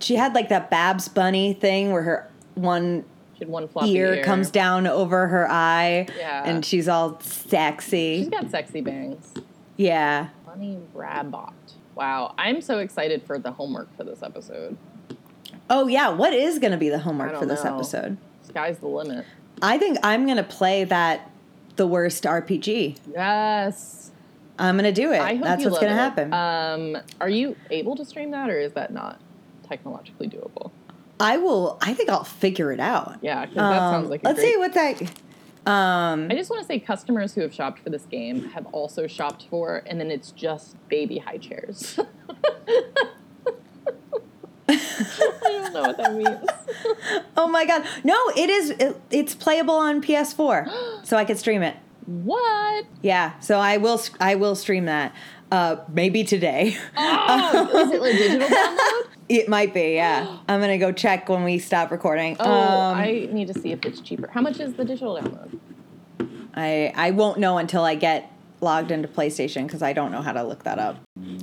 she 0.00 0.14
had 0.16 0.34
like 0.34 0.48
that 0.48 0.68
Babs 0.70 1.08
Bunny 1.08 1.52
thing 1.52 1.92
where 1.92 2.02
her 2.02 2.30
one 2.56 3.04
She 3.34 3.40
had 3.44 3.48
one 3.48 3.68
floppy 3.68 3.92
ear, 3.92 4.14
ear 4.14 4.24
comes 4.24 4.50
down 4.50 4.86
over 4.88 5.28
her 5.28 5.48
eye, 5.48 6.08
Yeah. 6.18 6.42
and 6.44 6.64
she's 6.64 6.88
all 6.88 7.20
sexy. 7.20 8.18
She's 8.18 8.28
got 8.28 8.50
sexy 8.50 8.80
bangs. 8.80 9.32
yeah. 9.76 10.28
Bunnie 10.44 10.80
Rabbot. 10.92 11.52
Wow, 11.94 12.34
I'm 12.36 12.60
so 12.60 12.78
excited 12.78 13.22
for 13.22 13.38
the 13.38 13.52
homework 13.52 13.94
for 13.96 14.02
this 14.04 14.22
episode. 14.22 14.76
Oh 15.70 15.86
yeah. 15.86 16.08
What 16.10 16.34
is 16.34 16.58
going 16.58 16.72
to 16.72 16.78
be 16.78 16.88
the 16.88 16.98
homework 16.98 17.38
for 17.38 17.46
this 17.46 17.64
know. 17.64 17.76
episode? 17.76 18.18
Sky's 18.42 18.78
the 18.78 18.88
limit. 18.88 19.24
I 19.62 19.78
think 19.78 19.98
I'm 20.02 20.24
going 20.24 20.36
to 20.36 20.42
play 20.42 20.84
that 20.84 21.30
the 21.76 21.86
worst 21.86 22.24
RPG. 22.24 22.98
Yes. 23.10 24.10
I'm 24.58 24.76
going 24.76 24.92
to 24.92 25.00
do 25.00 25.12
it. 25.12 25.40
That's 25.40 25.64
what's 25.64 25.78
going 25.78 25.90
to 25.90 25.96
happen. 25.96 26.34
Um, 26.34 26.98
are 27.20 27.30
you 27.30 27.56
able 27.70 27.96
to 27.96 28.04
stream 28.04 28.30
that, 28.32 28.50
or 28.50 28.58
is 28.58 28.72
that 28.72 28.92
not 28.92 29.18
technologically 29.66 30.28
doable? 30.28 30.70
I 31.18 31.38
will. 31.38 31.78
I 31.80 31.94
think 31.94 32.10
I'll 32.10 32.24
figure 32.24 32.70
it 32.72 32.80
out. 32.80 33.18
Yeah, 33.22 33.46
because 33.46 33.56
that 33.56 33.80
Um, 33.80 33.94
sounds 33.94 34.10
like 34.10 34.22
a 34.22 34.26
let's 34.26 34.40
great 34.40 34.52
see 34.52 34.58
what 34.58 34.74
that. 34.74 35.02
Um, 35.66 36.28
I 36.30 36.34
just 36.34 36.50
want 36.50 36.60
to 36.60 36.66
say 36.66 36.78
customers 36.78 37.34
who 37.34 37.42
have 37.42 37.54
shopped 37.54 37.80
for 37.80 37.90
this 37.90 38.04
game 38.04 38.50
have 38.50 38.66
also 38.66 39.06
shopped 39.06 39.46
for, 39.48 39.82
and 39.86 40.00
then 40.00 40.10
it's 40.10 40.30
just 40.32 40.76
baby 40.88 41.18
high 41.18 41.38
chairs. 41.38 41.98
I 44.70 45.36
don't 45.42 45.72
know 45.72 45.80
what 45.82 45.96
that 45.96 46.14
means. 46.14 47.26
oh 47.36 47.48
my 47.48 47.64
god! 47.64 47.86
No, 48.04 48.16
it 48.36 48.50
is. 48.50 48.70
It, 48.70 49.00
it's 49.10 49.34
playable 49.34 49.74
on 49.74 50.02
PS4, 50.02 51.04
so 51.06 51.16
I 51.16 51.24
could 51.24 51.38
stream 51.38 51.62
it. 51.62 51.76
What? 52.06 52.86
Yeah, 53.02 53.38
so 53.40 53.58
I 53.58 53.76
will. 53.76 54.00
I 54.20 54.34
will 54.34 54.54
stream 54.54 54.86
that. 54.86 55.14
Uh, 55.52 55.76
maybe 55.92 56.22
today. 56.22 56.76
Oh, 56.96 57.70
is 57.86 57.90
it 57.92 58.00
like 58.00 58.12
digital 58.12 58.48
download? 58.48 59.06
it 59.28 59.48
might 59.48 59.74
be. 59.74 59.94
Yeah, 59.94 60.38
I'm 60.48 60.60
gonna 60.60 60.78
go 60.78 60.92
check 60.92 61.28
when 61.28 61.44
we 61.44 61.58
stop 61.58 61.90
recording. 61.90 62.36
Oh, 62.38 62.50
um, 62.50 62.96
I 62.96 63.28
need 63.32 63.48
to 63.48 63.54
see 63.60 63.72
if 63.72 63.84
it's 63.84 64.00
cheaper. 64.00 64.28
How 64.28 64.40
much 64.40 64.60
is 64.60 64.74
the 64.74 64.84
digital 64.84 65.16
download? 65.16 65.58
I 66.54 66.92
I 66.94 67.10
won't 67.10 67.38
know 67.38 67.58
until 67.58 67.84
I 67.84 67.94
get 67.94 68.30
logged 68.60 68.90
into 68.90 69.08
PlayStation 69.08 69.66
because 69.66 69.82
I 69.82 69.92
don't 69.92 70.12
know 70.12 70.22
how 70.22 70.32
to 70.32 70.42
look 70.42 70.64
that 70.64 70.78
up. 70.78 70.96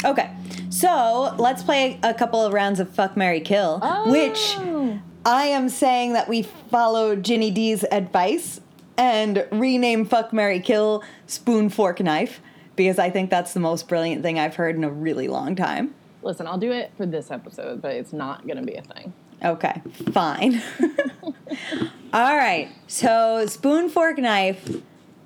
Okay, 0.05 0.29
so 0.69 1.33
let's 1.37 1.63
play 1.63 1.99
a 2.03 2.13
couple 2.13 2.41
of 2.43 2.53
rounds 2.53 2.79
of 2.79 2.89
Fuck 2.89 3.17
Mary 3.17 3.41
Kill, 3.41 3.79
which 4.07 4.55
Oh. 4.57 4.99
I 5.25 5.45
am 5.47 5.67
saying 5.69 6.13
that 6.13 6.29
we 6.29 6.43
follow 6.43 7.15
Ginny 7.15 7.51
D's 7.51 7.83
advice 7.91 8.61
and 8.97 9.45
rename 9.51 10.05
Fuck 10.05 10.31
Mary 10.33 10.59
Kill 10.59 11.03
Spoon 11.25 11.69
Fork 11.69 11.99
Knife 11.99 12.39
because 12.75 12.97
I 12.99 13.09
think 13.09 13.29
that's 13.29 13.53
the 13.53 13.59
most 13.59 13.87
brilliant 13.87 14.21
thing 14.21 14.39
I've 14.39 14.55
heard 14.55 14.75
in 14.75 14.83
a 14.83 14.89
really 14.91 15.27
long 15.27 15.55
time. 15.55 15.93
Listen, 16.21 16.47
I'll 16.47 16.57
do 16.57 16.71
it 16.71 16.91
for 16.97 17.05
this 17.05 17.29
episode, 17.31 17.81
but 17.81 17.93
it's 17.93 18.13
not 18.13 18.45
going 18.47 18.57
to 18.57 18.63
be 18.63 18.75
a 18.75 18.81
thing. 18.81 19.13
Okay, 19.43 19.81
fine. 20.11 20.61
All 22.13 22.35
right, 22.37 22.69
so 22.87 23.45
Spoon 23.47 23.89
Fork 23.89 24.17
Knife, 24.17 24.77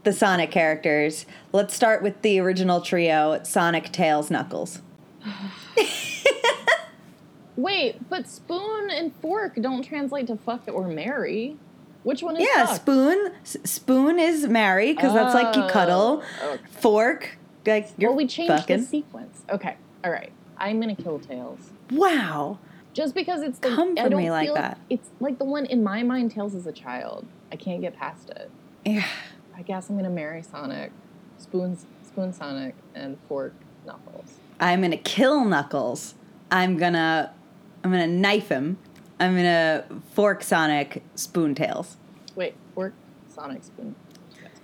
the 0.04 0.14
Sonic 0.14 0.52
characters. 0.52 1.26
Let's 1.52 1.76
start 1.76 2.02
with 2.02 2.22
the 2.22 2.39
original 2.39 2.82
trio 2.82 3.41
Sonic, 3.43 3.91
Tails, 3.91 4.30
Knuckles. 4.32 4.82
Wait, 7.58 8.10
but 8.10 8.28
spoon 8.28 8.89
and 8.89 9.14
fork 9.22 9.56
don't 9.56 9.84
translate 9.84 10.28
to 10.28 10.36
fuck 10.38 10.62
or 10.68 10.88
marry. 10.88 11.58
Which 12.04 12.24
one 12.24 12.38
is 12.38 12.47
Yeah, 12.56 12.66
fuck? 12.66 12.76
Spoon. 12.78 13.32
S- 13.43 13.58
spoon 13.66 14.18
is 14.18 14.47
marry 14.47 14.93
because 14.93 15.14
that's 15.14 15.36
like 15.36 15.56
you 15.56 15.68
cuddle. 15.68 16.24
Oh, 16.41 16.54
okay. 16.54 16.64
Fork, 16.80 17.38
like 17.66 17.89
you're 17.97 18.10
Well, 18.12 18.18
we 18.18 18.26
changed 18.26 18.54
fucking. 18.54 18.80
the 18.80 18.86
sequence. 18.86 19.43
Okay, 19.52 19.76
all 20.04 20.10
right. 20.12 20.32
I'm 20.58 20.80
gonna 20.80 20.95
kill 20.95 21.20
Tails 21.20 21.60
wow. 21.91 22.58
just 22.93 23.14
because 23.14 23.41
it's 23.41 23.60
the. 23.60 23.70
Come 23.70 23.95
I 23.97 24.04
for 24.04 24.10
don't 24.10 24.22
me 24.22 24.32
like 24.32 24.47
feel- 24.47 24.56
that. 24.56 24.80
It's 24.89 25.10
like 25.20 25.38
the 25.38 25.45
one 25.45 25.66
in 25.66 25.84
my 25.84 26.02
mind. 26.02 26.32
Tails 26.32 26.56
is 26.56 26.66
a 26.66 26.72
child. 26.72 27.28
I 27.52 27.58
can't 27.58 27.82
get 27.82 27.95
past 27.97 28.30
it. 28.32 28.49
Yeah. 28.86 29.06
I 29.62 29.64
guess 29.64 29.91
I'm 29.91 29.95
gonna 29.95 30.09
marry 30.09 30.41
Sonic, 30.41 30.91
spoons, 31.38 31.86
spoon 32.01 32.34
Sonic, 32.34 32.74
and 32.95 33.16
fork 33.30 33.53
Knuckles. 33.86 34.39
I'm 34.59 34.82
gonna 34.82 34.97
kill 34.97 35.45
Knuckles. 35.45 36.16
I'm 36.49 36.78
gonna, 36.78 37.32
I'm 37.84 37.91
gonna 37.91 38.07
knife 38.07 38.49
him. 38.49 38.80
I'm 39.20 39.36
gonna 39.36 39.86
fork 40.16 40.41
Sonic, 40.41 41.03
Spoon 41.14 41.53
Tails. 41.53 41.97
Wait, 42.36 42.55
fork 42.74 42.95
Sonic 43.28 43.64
spoon. 43.64 43.93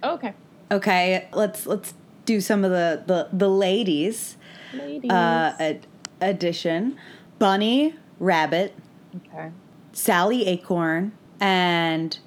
Okay, 0.04 0.34
Okay, 0.72 1.28
let's 1.32 1.68
let's 1.68 1.94
do 2.26 2.42
some 2.42 2.64
of 2.66 2.72
the 2.72 3.04
the, 3.06 3.30
the 3.32 3.50
ladies. 3.50 4.36
ladies. 4.74 5.12
uh, 5.12 5.56
ad- 5.60 5.86
addition 6.20 6.98
Bunny 7.38 7.94
Rabbit, 8.20 8.74
okay. 9.16 9.52
Sally 9.94 10.48
Acorn, 10.48 11.12
and 11.40 12.18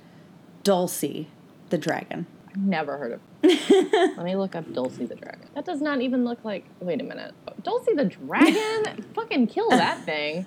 Dulcy 0.62 1.26
the 1.70 1.78
dragon. 1.78 2.26
Never 2.56 2.98
heard 2.98 3.12
of. 3.12 3.20
Let 3.42 4.24
me 4.24 4.36
look 4.36 4.54
up 4.54 4.64
Dulcy 4.66 5.08
the 5.08 5.14
dragon. 5.14 5.48
That 5.54 5.64
does 5.64 5.80
not 5.80 6.00
even 6.00 6.24
look 6.24 6.44
like. 6.44 6.64
Wait 6.80 7.00
a 7.00 7.04
minute. 7.04 7.34
Dulcy 7.62 7.96
the 7.96 8.04
dragon? 8.04 9.04
Fucking 9.14 9.46
kill 9.46 9.68
that 9.70 10.04
thing. 10.04 10.46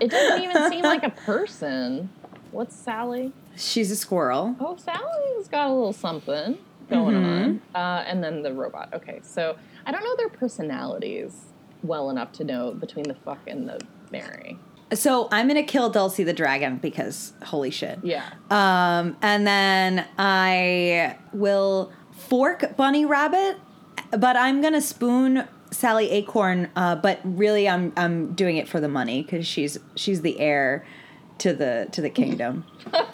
It 0.00 0.10
doesn't 0.10 0.42
even 0.42 0.70
seem 0.70 0.82
like 0.82 1.02
a 1.02 1.10
person. 1.10 2.10
What's 2.52 2.74
Sally? 2.76 3.32
She's 3.56 3.90
a 3.90 3.96
squirrel. 3.96 4.54
Oh, 4.60 4.76
Sally's 4.76 5.48
got 5.48 5.68
a 5.68 5.72
little 5.72 5.92
something 5.92 6.58
going 6.88 7.16
on. 7.16 7.62
Uh, 7.74 8.04
and 8.06 8.22
then 8.22 8.42
the 8.42 8.52
robot. 8.52 8.90
Okay, 8.94 9.20
so 9.22 9.56
I 9.84 9.92
don't 9.92 10.04
know 10.04 10.16
their 10.16 10.28
personalities 10.28 11.32
well 11.82 12.10
enough 12.10 12.32
to 12.32 12.44
know 12.44 12.72
between 12.72 13.04
the 13.08 13.14
fuck 13.14 13.38
and 13.46 13.68
the 13.68 13.80
marry. 14.10 14.58
So 14.94 15.28
I'm 15.30 15.48
gonna 15.48 15.62
kill 15.62 15.92
Dulcy 15.92 16.24
the 16.24 16.32
dragon 16.32 16.76
because 16.76 17.32
holy 17.44 17.70
shit. 17.70 17.98
Yeah. 18.02 18.24
Um, 18.50 19.16
and 19.22 19.46
then 19.46 20.06
I 20.18 21.16
will 21.32 21.92
fork 22.12 22.76
Bunny 22.76 23.04
Rabbit, 23.04 23.58
but 24.10 24.36
I'm 24.36 24.62
gonna 24.62 24.80
spoon 24.80 25.46
Sally 25.70 26.10
Acorn. 26.10 26.70
Uh, 26.74 26.96
but 26.96 27.20
really, 27.24 27.68
I'm 27.68 27.92
I'm 27.96 28.32
doing 28.32 28.56
it 28.56 28.68
for 28.68 28.80
the 28.80 28.88
money 28.88 29.22
because 29.22 29.46
she's 29.46 29.78
she's 29.94 30.22
the 30.22 30.40
heir 30.40 30.86
to 31.38 31.52
the 31.52 31.88
to 31.92 32.00
the 32.00 32.10
kingdom. 32.10 32.64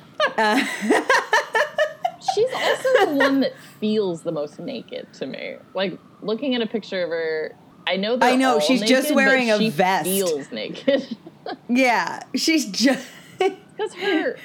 She's 2.35 2.49
also 2.53 2.89
the 3.07 3.14
one 3.16 3.41
that 3.41 3.53
feels 3.81 4.22
the 4.22 4.33
most 4.33 4.59
naked 4.59 5.12
to 5.14 5.27
me. 5.27 5.57
Like 5.75 5.99
looking 6.22 6.55
at 6.55 6.62
a 6.62 6.66
picture 6.66 7.05
of 7.05 7.11
her, 7.11 7.55
I 7.87 7.97
know 7.97 8.18
I 8.20 8.37
know, 8.37 8.61
she's 8.61 8.83
just 8.83 9.14
wearing 9.14 9.51
a 9.51 9.59
she 9.59 9.70
vest. 9.70 10.07
Feels 10.07 10.51
naked 10.51 11.16
yeah, 11.68 12.20
she's 12.34 12.66
just. 12.66 13.07
because 13.38 13.95
her 13.95 14.36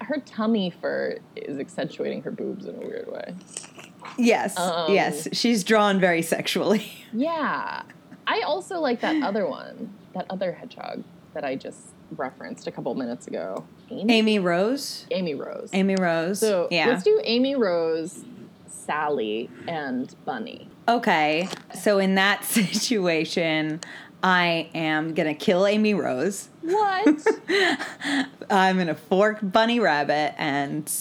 her 0.00 0.20
tummy 0.24 0.70
fur 0.70 1.18
is 1.34 1.58
accentuating 1.58 2.22
her 2.22 2.30
boobs 2.30 2.66
in 2.66 2.76
a 2.76 2.78
weird 2.78 3.10
way. 3.10 3.34
yes, 4.18 4.56
Um, 4.58 4.92
yes, 4.92 5.28
she's 5.32 5.64
drawn 5.64 6.00
very 6.00 6.22
sexually. 6.22 6.92
Yeah, 7.12 7.82
I 8.26 8.40
also 8.42 8.78
like 8.78 9.00
that 9.00 9.22
other 9.22 9.46
one, 9.48 9.94
that 10.12 10.26
other 10.28 10.52
hedgehog 10.52 11.02
that 11.32 11.44
I 11.44 11.54
just 11.54 11.78
referenced 12.10 12.66
a 12.66 12.70
couple 12.70 12.94
minutes 12.94 13.26
ago. 13.26 13.64
Amy, 13.90 14.12
Amy 14.12 14.38
Rose. 14.38 15.06
Amy 15.10 15.34
Rose. 15.34 15.70
Amy 15.72 15.94
Rose. 15.96 16.40
So 16.40 16.68
yeah. 16.70 16.88
let's 16.88 17.04
do 17.04 17.18
Amy 17.24 17.54
Rose, 17.54 18.24
Sally, 18.66 19.48
and 19.66 20.14
Bunny. 20.26 20.68
Okay, 20.88 21.48
so 21.74 21.98
in 21.98 22.16
that 22.16 22.44
situation, 22.76 23.80
I 24.26 24.68
am 24.74 25.14
gonna 25.14 25.36
kill 25.36 25.68
Amy 25.68 25.94
Rose. 25.94 26.48
What? 26.62 27.24
I'm 28.50 28.76
gonna 28.76 28.96
fork 28.96 29.38
Bunny 29.40 29.78
Rabbit, 29.78 30.34
and 30.36 30.92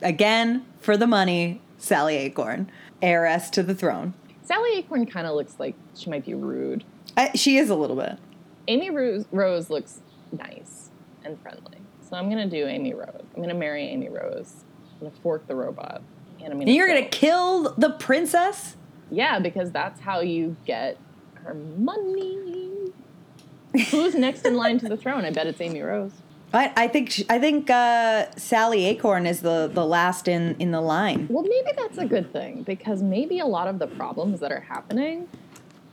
again 0.00 0.66
for 0.80 0.96
the 0.96 1.06
money, 1.06 1.60
Sally 1.78 2.16
Acorn, 2.16 2.72
heiress 3.00 3.50
to 3.50 3.62
the 3.62 3.72
throne. 3.72 4.14
Sally 4.42 4.78
Acorn 4.78 5.06
kind 5.06 5.28
of 5.28 5.36
looks 5.36 5.60
like 5.60 5.76
she 5.96 6.10
might 6.10 6.26
be 6.26 6.34
rude. 6.34 6.82
I, 7.16 7.30
she 7.36 7.56
is 7.56 7.70
a 7.70 7.76
little 7.76 7.94
bit. 7.94 8.18
Amy 8.66 8.90
Rose, 8.90 9.26
Rose 9.30 9.70
looks 9.70 10.00
nice 10.32 10.90
and 11.24 11.40
friendly. 11.40 11.78
So 12.00 12.16
I'm 12.16 12.28
gonna 12.28 12.48
do 12.48 12.66
Amy 12.66 12.94
Rose. 12.94 13.22
I'm 13.36 13.42
gonna 13.42 13.54
marry 13.54 13.84
Amy 13.84 14.08
Rose. 14.08 14.64
I'm 14.94 15.06
gonna 15.06 15.20
fork 15.22 15.46
the 15.46 15.54
robot, 15.54 16.02
and 16.40 16.52
I'm 16.52 16.58
gonna. 16.58 16.62
And 16.62 16.74
you're 16.74 16.88
kill- 16.88 16.96
gonna 16.96 17.08
kill 17.08 17.74
the 17.78 17.90
princess. 17.90 18.74
Yeah, 19.08 19.38
because 19.38 19.70
that's 19.70 20.00
how 20.00 20.18
you 20.18 20.56
get 20.66 20.98
her 21.44 21.54
money. 21.54 22.61
Who's 23.90 24.14
next 24.14 24.44
in 24.44 24.54
line 24.56 24.78
to 24.80 24.88
the 24.88 24.96
throne? 24.96 25.24
I 25.24 25.30
bet 25.30 25.46
it's 25.46 25.60
Amy 25.60 25.80
Rose. 25.80 26.12
I, 26.54 26.72
I 26.76 26.88
think 26.88 27.22
I 27.30 27.38
think 27.38 27.70
uh, 27.70 28.30
Sally 28.36 28.84
Acorn 28.86 29.26
is 29.26 29.40
the, 29.40 29.70
the 29.72 29.86
last 29.86 30.28
in, 30.28 30.54
in 30.58 30.70
the 30.70 30.80
line. 30.80 31.26
Well, 31.30 31.44
maybe 31.44 31.70
that's 31.76 31.96
a 31.98 32.04
good 32.04 32.30
thing 32.32 32.62
because 32.62 33.02
maybe 33.02 33.38
a 33.38 33.46
lot 33.46 33.68
of 33.68 33.78
the 33.78 33.86
problems 33.86 34.40
that 34.40 34.52
are 34.52 34.60
happening 34.60 35.28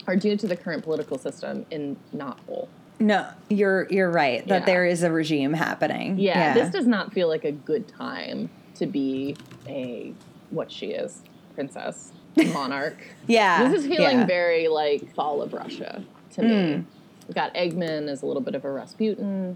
are 0.08 0.16
due 0.16 0.36
to 0.36 0.48
the 0.48 0.58
current 0.58 0.84
political 0.84 1.18
system 1.18 1.66
in 1.72 1.96
Knothole. 2.14 2.68
No, 3.00 3.30
you're 3.50 3.88
you're 3.90 4.12
right 4.12 4.46
that 4.48 4.62
Yeah. 4.62 4.66
there 4.66 4.86
is 4.86 5.04
a 5.04 5.12
regime 5.12 5.54
happening. 5.54 6.20
Yeah, 6.20 6.54
this 6.54 6.70
does 6.70 6.86
not 6.86 7.14
feel 7.14 7.30
like 7.30 7.46
a 7.46 7.54
good 7.54 7.88
time 7.88 8.50
to 8.76 8.86
be 8.86 9.38
a 9.68 10.14
what 10.50 10.70
she 10.70 10.88
is, 10.88 11.22
princess, 11.56 12.12
monarch. 12.54 12.98
yeah. 13.28 13.70
this 13.70 13.82
is 13.82 13.88
feeling 13.88 14.20
yeah. 14.20 14.26
very 14.26 14.68
like 14.68 15.14
fall 15.16 15.42
of 15.42 15.54
Russia 15.54 16.04
to 16.32 16.42
me. 16.42 16.86
We've 17.30 17.36
got 17.36 17.54
Eggman 17.54 18.10
as 18.10 18.24
a 18.24 18.26
little 18.26 18.42
bit 18.42 18.56
of 18.56 18.66
a 18.66 18.72
Rasputin. 18.72 19.56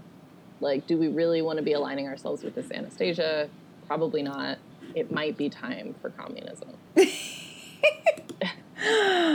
Like, 0.60 0.86
do 0.86 0.96
we 0.96 1.08
really 1.08 1.42
want 1.42 1.56
to 1.56 1.62
be 1.64 1.72
aligning 1.72 2.06
ourselves 2.06 2.44
with 2.44 2.54
this 2.54 2.70
Anastasia? 2.70 3.48
Probably 3.88 4.22
not. 4.22 4.58
It 4.94 5.10
might 5.10 5.36
be 5.36 5.50
time 5.50 5.96
for 6.00 6.10
communism. 6.10 6.68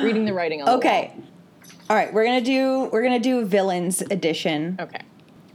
Reading 0.02 0.24
the 0.24 0.32
writing 0.34 0.62
on 0.62 0.68
the 0.68 0.72
Okay. 0.76 1.14
All 1.90 1.98
right, 1.98 2.14
we're 2.14 2.24
gonna 2.24 2.40
do 2.40 2.88
we're 2.94 3.04
gonna 3.04 3.20
do 3.20 3.44
villains 3.44 4.02
edition. 4.04 4.78
Okay. 4.80 5.02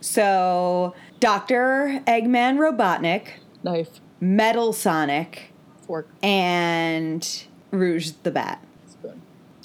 So 0.03 0.95
Doctor 1.21 2.03
Eggman 2.07 2.59
Robotnik, 2.59 3.29
Knife, 3.63 4.03
Metal 4.21 4.75
Sonic, 4.75 5.53
fork, 5.87 6.07
and 6.23 7.45
Rouge 7.71 8.11
the 8.25 8.31
Bat. 8.31 8.63
spoon. 8.87 9.23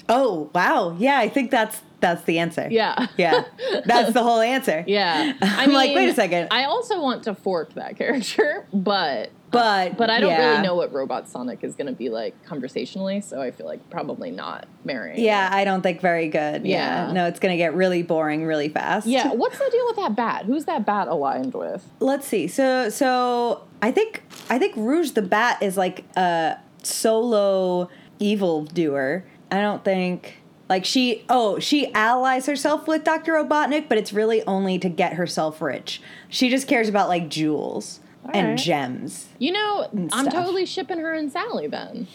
Oh 0.08 0.48
wow, 0.54 0.96
yeah, 0.98 1.18
I 1.18 1.28
think 1.28 1.50
that's 1.50 1.82
that's 2.00 2.22
the 2.24 2.38
answer. 2.38 2.68
Yeah. 2.70 3.06
yeah, 3.16 3.44
that's 3.84 4.12
the 4.12 4.22
whole 4.22 4.40
answer. 4.40 4.84
Yeah. 4.86 5.34
I 5.42 5.64
I'm 5.64 5.72
like, 5.72 5.94
wait 5.94 6.08
a 6.08 6.14
second. 6.14 6.48
I 6.50 6.64
also 6.64 7.00
want 7.00 7.22
to 7.24 7.34
fork 7.34 7.74
that 7.74 7.96
character, 7.98 8.66
but 8.72 9.30
But 9.50 9.96
but 9.96 10.10
I 10.10 10.20
don't 10.20 10.30
yeah. 10.30 10.50
really 10.50 10.62
know 10.62 10.74
what 10.74 10.92
Robot 10.92 11.28
Sonic 11.28 11.62
is 11.62 11.74
going 11.76 11.86
to 11.88 11.92
be 11.92 12.08
like 12.08 12.34
conversationally, 12.44 13.20
so 13.20 13.40
I 13.40 13.50
feel 13.50 13.66
like 13.66 13.88
probably 13.90 14.30
not 14.30 14.66
marrying. 14.84 15.20
Yeah, 15.20 15.48
I 15.52 15.64
don't 15.64 15.82
think 15.82 16.00
very 16.00 16.28
good. 16.28 16.64
Yeah, 16.66 17.06
Yeah. 17.08 17.12
no, 17.12 17.26
it's 17.26 17.38
gonna 17.40 17.56
get 17.56 17.74
really 17.74 18.02
boring 18.02 18.44
really 18.46 18.68
fast. 18.68 19.06
Yeah, 19.06 19.32
what's 19.32 19.58
the 19.58 19.68
deal 19.70 19.86
with 19.86 19.96
that 19.96 20.16
bat? 20.16 20.44
Who's 20.46 20.64
that 20.66 20.86
bat 20.86 21.08
aligned 21.08 21.54
with? 21.54 21.84
let's 22.00 22.26
see. 22.26 22.48
So 22.48 22.88
so 22.88 23.62
I 23.82 23.90
think 23.92 24.22
I 24.48 24.58
think 24.58 24.74
Rouge 24.76 25.10
the 25.12 25.22
Bat 25.22 25.62
is 25.62 25.76
like 25.76 26.04
a 26.16 26.56
solo 26.82 27.88
evil 28.18 28.64
doer. 28.64 29.24
I 29.50 29.60
don't 29.60 29.84
think 29.84 30.39
like 30.70 30.84
she 30.84 31.24
oh 31.28 31.58
she 31.58 31.92
allies 31.92 32.46
herself 32.46 32.86
with 32.86 33.04
Dr. 33.04 33.34
Robotnik, 33.34 33.88
but 33.88 33.98
it's 33.98 34.12
really 34.12 34.42
only 34.44 34.78
to 34.78 34.88
get 34.88 35.14
herself 35.14 35.60
rich. 35.60 36.00
She 36.28 36.48
just 36.48 36.68
cares 36.68 36.88
about 36.88 37.08
like 37.08 37.28
jewels 37.28 37.98
and 38.32 38.50
right. 38.50 38.58
gems. 38.58 39.28
You 39.38 39.52
know, 39.52 39.88
I'm 39.92 40.08
stuff. 40.08 40.32
totally 40.32 40.64
shipping 40.64 40.98
her 40.98 41.12
and 41.12 41.30
Sally 41.30 41.66
then. 41.66 42.06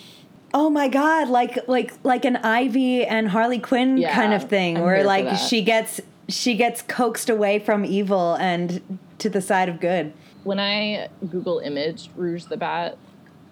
Oh 0.54 0.70
my 0.70 0.88
god, 0.88 1.28
like 1.28 1.68
like 1.68 1.94
like 2.04 2.24
an 2.24 2.38
Ivy 2.38 3.06
and 3.06 3.28
Harley 3.28 3.60
Quinn 3.60 3.98
Yeah, 3.98 4.16
kind 4.16 4.34
of 4.34 4.50
thing 4.50 4.78
I'm 4.78 4.84
where 4.84 5.04
like 5.04 5.38
she 5.38 5.62
gets 5.62 6.00
she 6.30 6.56
gets 6.56 6.82
coaxed 6.82 7.30
away 7.30 7.60
from 7.60 7.84
evil 7.84 8.36
and 8.36 9.00
to 9.20 9.30
the 9.30 9.42
side 9.42 9.68
of 9.68 9.82
good. 9.82 10.14
When 10.46 10.62
I 10.62 11.10
Google 11.30 11.60
image 11.60 12.10
Rouge 12.16 12.46
the 12.46 12.56
Bat, 12.56 12.98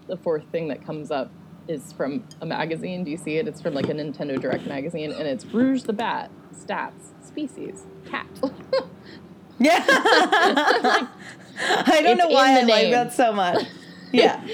the 0.08 0.16
fourth 0.16 0.45
thing 0.49 0.70
that 0.70 0.86
comes 0.86 1.12
up 1.12 1.30
is 1.68 1.91
from 1.93 2.24
a 2.41 2.45
magazine. 2.45 3.03
Do 3.03 3.11
you 3.11 3.18
see 3.18 3.38
it? 3.38 3.47
It's 3.47 3.61
from 3.61 3.74
like 3.74 3.89
a 3.89 3.93
Nintendo 3.93 4.39
Direct 4.39 4.66
magazine, 4.66 5.11
and 5.11 5.28
it's 5.28 5.45
Rouge 5.45 5.84
the 5.84 5.93
Bat, 5.93 6.32
stats, 6.55 7.26
species, 7.26 7.84
cat. 8.05 8.28
Yeah. 9.59 9.84
I 11.59 12.01
don't 12.01 12.18
know 12.18 12.28
why 12.30 12.59
I 12.59 12.64
like 12.64 12.91
that 12.91 13.14
so 13.14 13.32
much. 13.34 13.66
Yeah. 14.16 14.45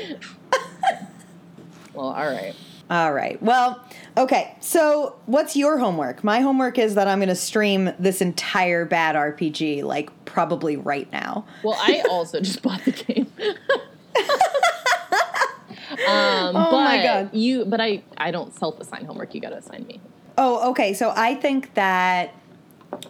well, 1.93 2.13
all 2.13 2.27
right. 2.27 2.55
All 2.89 3.11
right. 3.11 3.43
Well, 3.43 3.83
okay. 4.15 4.55
So, 4.61 5.19
what's 5.25 5.57
your 5.57 5.77
homework? 5.77 6.23
My 6.23 6.39
homework 6.39 6.79
is 6.79 6.95
that 6.95 7.09
I'm 7.09 7.19
going 7.19 7.27
to 7.27 7.35
stream 7.35 7.91
this 7.99 8.21
entire 8.21 8.85
bad 8.85 9.17
RPG 9.17 9.83
like 9.83 10.11
probably 10.23 10.77
right 10.77 11.11
now. 11.11 11.45
Well, 11.61 11.75
I 11.77 12.05
also 12.09 12.39
just 12.39 12.61
bought 12.61 12.85
the 12.85 12.91
game. 12.93 13.29
um, 16.07 16.55
Oh 16.55 16.71
but 16.71 16.83
my 16.83 17.03
God. 17.03 17.33
You, 17.33 17.65
but 17.65 17.81
I, 17.81 18.03
I 18.17 18.31
don't 18.31 18.53
self-assign 18.53 19.05
homework. 19.05 19.33
You 19.33 19.41
got 19.41 19.49
to 19.49 19.57
assign 19.57 19.85
me. 19.87 19.99
Oh, 20.37 20.69
okay. 20.71 20.93
So, 20.93 21.13
I 21.15 21.35
think 21.35 21.73
that 21.73 22.33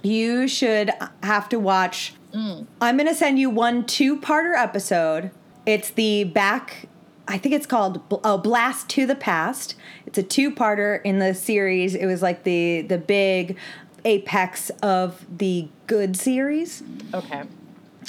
you 0.04 0.48
should 0.48 0.92
have 1.24 1.50
to 1.50 1.60
watch 1.60 2.14
I'm 2.34 2.96
going 2.98 3.08
to 3.08 3.16
send 3.16 3.40
you 3.40 3.50
one 3.50 3.86
two-parter 3.86 4.56
episode. 4.56 5.32
It's 5.66 5.90
the 5.90 6.26
back 6.26 6.88
I 7.28 7.38
think 7.38 7.54
it's 7.54 7.68
called 7.68 8.02
oh, 8.24 8.40
Blast 8.40 8.90
to 8.90 9.06
the 9.06 9.14
Past. 9.14 9.76
It's 10.08 10.18
a 10.18 10.24
two-parter 10.24 11.00
in 11.04 11.20
the 11.20 11.36
series. 11.36 11.94
It 11.94 12.08
was 12.08 12.24
like 12.24 12.44
the 12.44 12.82
the 12.82 12.98
big 12.98 13.56
apex 14.04 14.72
of 14.82 15.26
the 15.38 15.68
good 15.86 16.18
series. 16.18 16.82
Okay. 17.14 17.44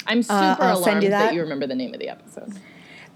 I'm 0.07 0.23
super 0.23 0.33
Uh, 0.33 0.75
alarmed 0.75 1.03
you 1.03 1.09
that. 1.09 1.25
that. 1.25 1.33
you 1.35 1.41
remember 1.41 1.67
the 1.67 1.75
name 1.75 1.93
of 1.93 1.99
the 1.99 2.09
episode. 2.09 2.53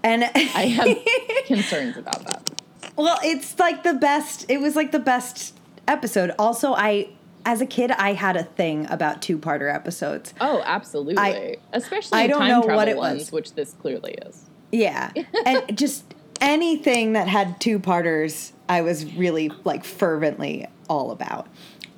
And 0.06 0.24
I 0.24 0.66
have 0.66 0.98
concerns 1.46 1.96
about 1.96 2.24
that. 2.26 2.50
Well, 2.96 3.18
it's 3.24 3.58
like 3.58 3.82
the 3.82 3.94
best. 3.94 4.46
It 4.48 4.58
was 4.60 4.76
like 4.76 4.92
the 4.92 4.98
best 5.00 5.54
episode. 5.88 6.32
Also, 6.38 6.72
I 6.74 7.08
as 7.44 7.60
a 7.60 7.66
kid, 7.66 7.90
I 7.92 8.12
had 8.14 8.36
a 8.36 8.42
thing 8.42 8.86
about 8.90 9.22
two-parter 9.22 9.72
episodes. 9.72 10.34
Oh, 10.40 10.62
absolutely. 10.64 11.18
I- 11.18 11.56
Especially 11.72 12.18
I 12.18 12.26
don't 12.26 12.40
time 12.40 12.48
know 12.50 12.62
travel 12.62 12.76
what 12.76 12.88
it 12.88 12.96
ones, 12.96 13.20
was. 13.22 13.32
which 13.32 13.52
this 13.54 13.72
clearly 13.74 14.14
is. 14.26 14.44
Yeah, 14.72 15.10
and 15.44 15.76
just 15.78 16.04
anything 16.40 17.12
that 17.14 17.28
had 17.28 17.60
two-parters, 17.60 18.52
I 18.68 18.82
was 18.82 19.04
really 19.14 19.50
like 19.64 19.84
fervently 19.84 20.66
all 20.88 21.10
about. 21.10 21.46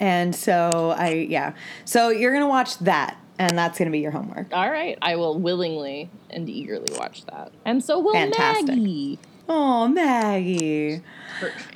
And 0.01 0.35
so 0.35 0.94
I 0.97 1.10
yeah. 1.28 1.52
So 1.85 2.09
you're 2.10 2.32
gonna 2.32 2.48
watch 2.48 2.78
that, 2.80 3.16
and 3.39 3.56
that's 3.56 3.78
gonna 3.78 3.90
be 3.90 4.01
your 4.01 4.10
homework. 4.10 4.52
All 4.52 4.70
right, 4.70 4.98
I 5.01 5.16
will 5.16 5.39
willingly 5.39 6.10
and 6.31 6.48
eagerly 6.48 6.93
watch 6.98 7.24
that. 7.27 7.52
And 7.65 7.82
so 7.82 7.98
will 7.98 8.12
Fantastic. 8.12 8.66
Maggie. 8.69 9.19
Oh, 9.48 9.89
Maggie. 9.89 11.01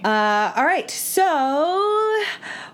Uh, 0.04 0.52
all 0.56 0.64
right. 0.64 0.90
So, 0.90 2.22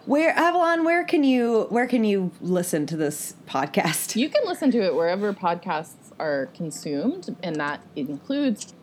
where 0.06 0.30
Avalon? 0.30 0.84
Where 0.84 1.04
can 1.04 1.22
you 1.22 1.66
where 1.68 1.86
can 1.86 2.02
you 2.02 2.32
listen 2.40 2.86
to 2.86 2.96
this 2.96 3.34
podcast? 3.46 4.16
You 4.16 4.28
can 4.28 4.42
listen 4.46 4.70
to 4.72 4.82
it 4.84 4.94
wherever 4.94 5.32
podcasts 5.32 6.12
are 6.18 6.46
consumed, 6.54 7.36
and 7.42 7.56
that 7.56 7.80
includes 7.94 8.74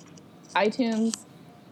iTunes, 0.56 1.26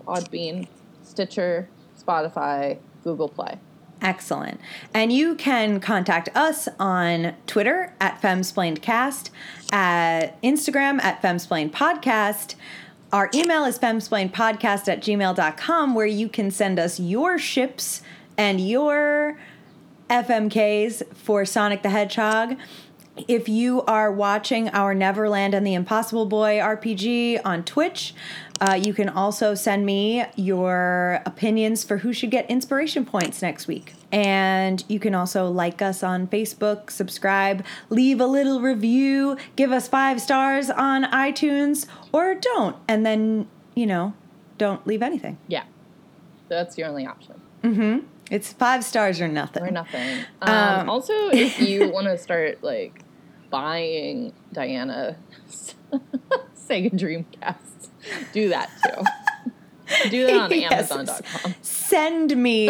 Podbean, 0.06 0.68
Stitcher, 1.04 1.70
Spotify, 1.98 2.80
Google 3.04 3.30
Play. 3.30 3.60
Excellent. 4.04 4.60
And 4.94 5.14
you 5.14 5.34
can 5.34 5.80
contact 5.80 6.28
us 6.36 6.68
on 6.78 7.34
Twitter 7.48 7.94
at 8.02 8.22
FemsplainedCast, 8.22 9.30
at 9.72 10.42
Instagram 10.42 11.02
at 11.02 11.22
FemsplainedPodcast. 11.22 12.56
Our 13.14 13.30
email 13.34 13.64
is 13.64 13.80
femsplainedpodcast 13.80 14.90
at 14.90 15.02
gmail.com, 15.02 15.96
where 15.96 16.06
you 16.06 16.28
can 16.28 16.52
send 16.52 16.80
us 16.80 17.00
your 17.00 17.40
ships 17.40 18.02
and 18.38 18.60
your 18.60 19.40
FMKs 20.10 21.16
for 21.16 21.46
Sonic 21.46 21.82
the 21.82 21.90
Hedgehog. 21.90 22.58
If 23.15 23.48
you 23.48 23.84
are 23.84 24.11
watching 24.11 24.69
our 24.69 24.95
Neverland 24.95 25.53
and 25.53 25.65
the 25.65 25.76
Impossible 25.76 26.26
Boy 26.26 26.57
RPG 26.57 27.41
on 27.45 27.64
Twitch, 27.64 28.15
uh, 28.60 28.73
you 28.73 28.91
can 28.94 29.07
also 29.07 29.53
send 29.53 29.85
me 29.85 30.26
your 30.35 31.22
opinions 31.26 31.84
for 31.84 31.98
who 31.98 32.11
should 32.11 32.31
get 32.31 32.49
inspiration 32.49 33.06
points 33.06 33.41
next 33.41 33.68
week. 33.68 33.94
And 34.11 34.84
you 34.88 34.99
can 34.99 35.14
also 35.14 35.48
like 35.48 35.81
us 35.81 36.02
on 36.02 36.27
Facebook, 36.27 36.90
subscribe, 36.90 37.64
leave 37.90 38.19
a 38.19 38.26
little 38.26 38.61
review, 38.61 39.38
give 39.56 39.72
us 39.72 39.88
five 39.88 40.19
stars 40.19 40.72
on 40.72 41.03
iTunes, 41.03 41.85
or 42.11 42.34
don't. 42.34 42.76
And 42.88 43.06
then, 43.06 43.48
you 43.76 43.85
know, 43.85 44.14
don't 44.57 44.85
leave 44.88 45.03
anything. 45.03 45.38
Yeah, 45.48 45.65
that's 46.49 46.77
your 46.80 46.88
only 46.88 47.06
option. 47.06 47.41
It's 48.31 48.53
five 48.53 48.84
stars 48.84 49.22
or 49.22 49.27
nothing. 49.27 49.64
or 49.64 49.72
nothing. 49.72 50.26
Um, 50.41 50.90
also, 50.90 51.14
if 51.30 51.60
you 51.60 51.90
want 51.90 52.07
to 52.07 52.18
start 52.18 52.64
like 52.64 53.03
buying 53.54 54.34
Diana 54.52 55.16
Sega 56.58 56.90
Dreamcast, 56.92 57.90
do 58.34 58.50
that 58.50 58.68
too. 58.84 60.10
do 60.10 60.26
that 60.26 60.42
on 60.42 60.52
Yes. 60.60 60.92
Amazon.com. 60.92 61.54
Send 61.62 62.36
me 62.36 62.68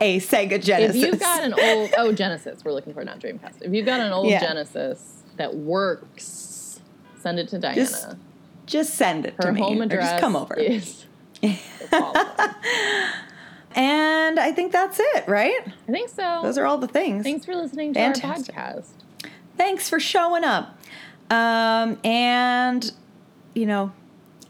a 0.00 0.20
Sega 0.20 0.62
Genesis. 0.62 1.02
If 1.02 1.10
you've 1.10 1.18
got 1.20 1.42
an 1.42 1.54
old 1.58 1.90
oh 1.98 2.12
Genesis, 2.12 2.64
we're 2.64 2.70
looking 2.72 2.94
for 2.94 3.04
not 3.04 3.18
Dreamcast. 3.18 3.62
If 3.62 3.72
you've 3.74 3.86
got 3.86 3.98
an 4.00 4.12
old 4.12 4.28
Yeah. 4.28 4.38
Genesis 4.40 5.24
that 5.36 5.56
works, 5.56 6.80
send 7.18 7.40
it 7.40 7.48
to 7.48 7.58
Diana. 7.58 7.74
Just 7.76 8.06
just 8.66 8.94
send 8.94 9.26
it 9.26 9.34
Her 9.36 9.42
to 9.46 9.52
me. 9.52 9.60
Her 9.60 9.66
home 9.66 9.80
address 9.82 10.10
just 10.12 10.20
come 10.20 10.36
over. 10.36 10.54
is. 10.54 11.06
And 13.76 14.38
I 14.38 14.52
think 14.52 14.70
that's 14.70 15.00
it, 15.00 15.26
right? 15.26 15.58
I 15.66 15.90
think 15.90 16.08
so. 16.08 16.40
Those 16.44 16.56
are 16.58 16.64
all 16.66 16.78
the 16.78 16.86
things. 16.86 17.24
Thanks 17.24 17.44
for 17.44 17.56
listening 17.56 17.92
to 17.94 17.98
Fantastic. 17.98 18.56
our 18.56 18.74
podcast. 18.74 18.90
Thanks 19.56 19.88
for 19.88 19.98
showing 20.00 20.44
up. 20.44 20.76
Um, 21.30 21.98
and 22.04 22.92
you 23.54 23.66
know, 23.66 23.92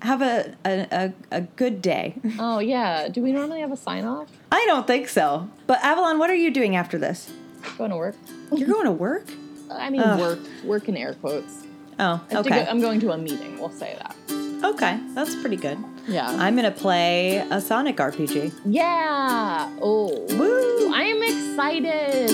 have 0.01 0.22
a, 0.22 0.55
a, 0.64 0.86
a, 0.90 1.12
a 1.31 1.40
good 1.43 1.81
day. 1.82 2.14
Oh 2.39 2.59
yeah. 2.59 3.09
Do 3.09 3.22
we 3.22 3.32
normally 3.32 3.60
have 3.60 3.72
a 3.72 3.76
sign 3.76 4.05
off? 4.05 4.28
I 4.51 4.64
don't 4.66 4.86
think 4.86 5.09
so. 5.09 5.48
But 5.66 5.82
Avalon, 5.82 6.18
what 6.18 6.31
are 6.31 6.35
you 6.36 6.51
doing 6.51 6.74
after 6.76 6.98
this? 6.98 7.31
Going 7.78 7.90
to 7.90 7.97
work. 7.97 8.14
You're 8.52 8.68
going 8.68 8.85
to 8.85 8.93
work? 8.93 9.26
I 9.70 9.89
mean, 9.90 10.01
Ugh. 10.02 10.20
work. 10.20 10.39
Work 10.64 10.89
in 10.89 10.97
air 10.97 11.14
quotes. 11.14 11.62
Oh, 11.98 12.20
to 12.31 12.39
okay. 12.40 12.51
go- 12.64 12.70
I'm 12.70 12.81
going 12.81 13.01
to 13.01 13.12
a 13.12 13.18
meeting. 13.18 13.59
We'll 13.59 13.70
say 13.70 13.97
that. 14.01 14.16
Okay, 14.64 14.98
that's 15.14 15.35
pretty 15.36 15.56
good. 15.56 15.78
Yeah. 16.09 16.26
I'm 16.28 16.56
gonna 16.56 16.70
play 16.70 17.36
a 17.51 17.60
Sonic 17.60 17.97
RPG. 17.98 18.52
yeah. 18.66 19.70
Oh. 19.81 20.09
Woo! 20.36 20.93
I 20.94 21.02
am 21.05 21.22
excited. 21.22 22.31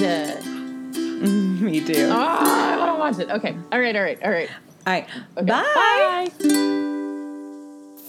Me 1.61 1.85
too. 1.85 2.09
Oh, 2.11 2.17
I 2.17 2.77
want 2.79 2.95
to 2.95 2.99
watch 2.99 3.29
it. 3.29 3.33
Okay. 3.37 3.57
All 3.73 3.81
right. 3.81 3.95
All 3.97 4.03
right. 4.03 4.23
All 4.23 4.31
right. 4.31 4.51
All 4.87 4.93
right. 4.93 5.07
Okay. 5.37 5.47
Bye. 5.47 6.31
Bye. 6.41 6.49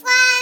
Bye. 0.04 0.38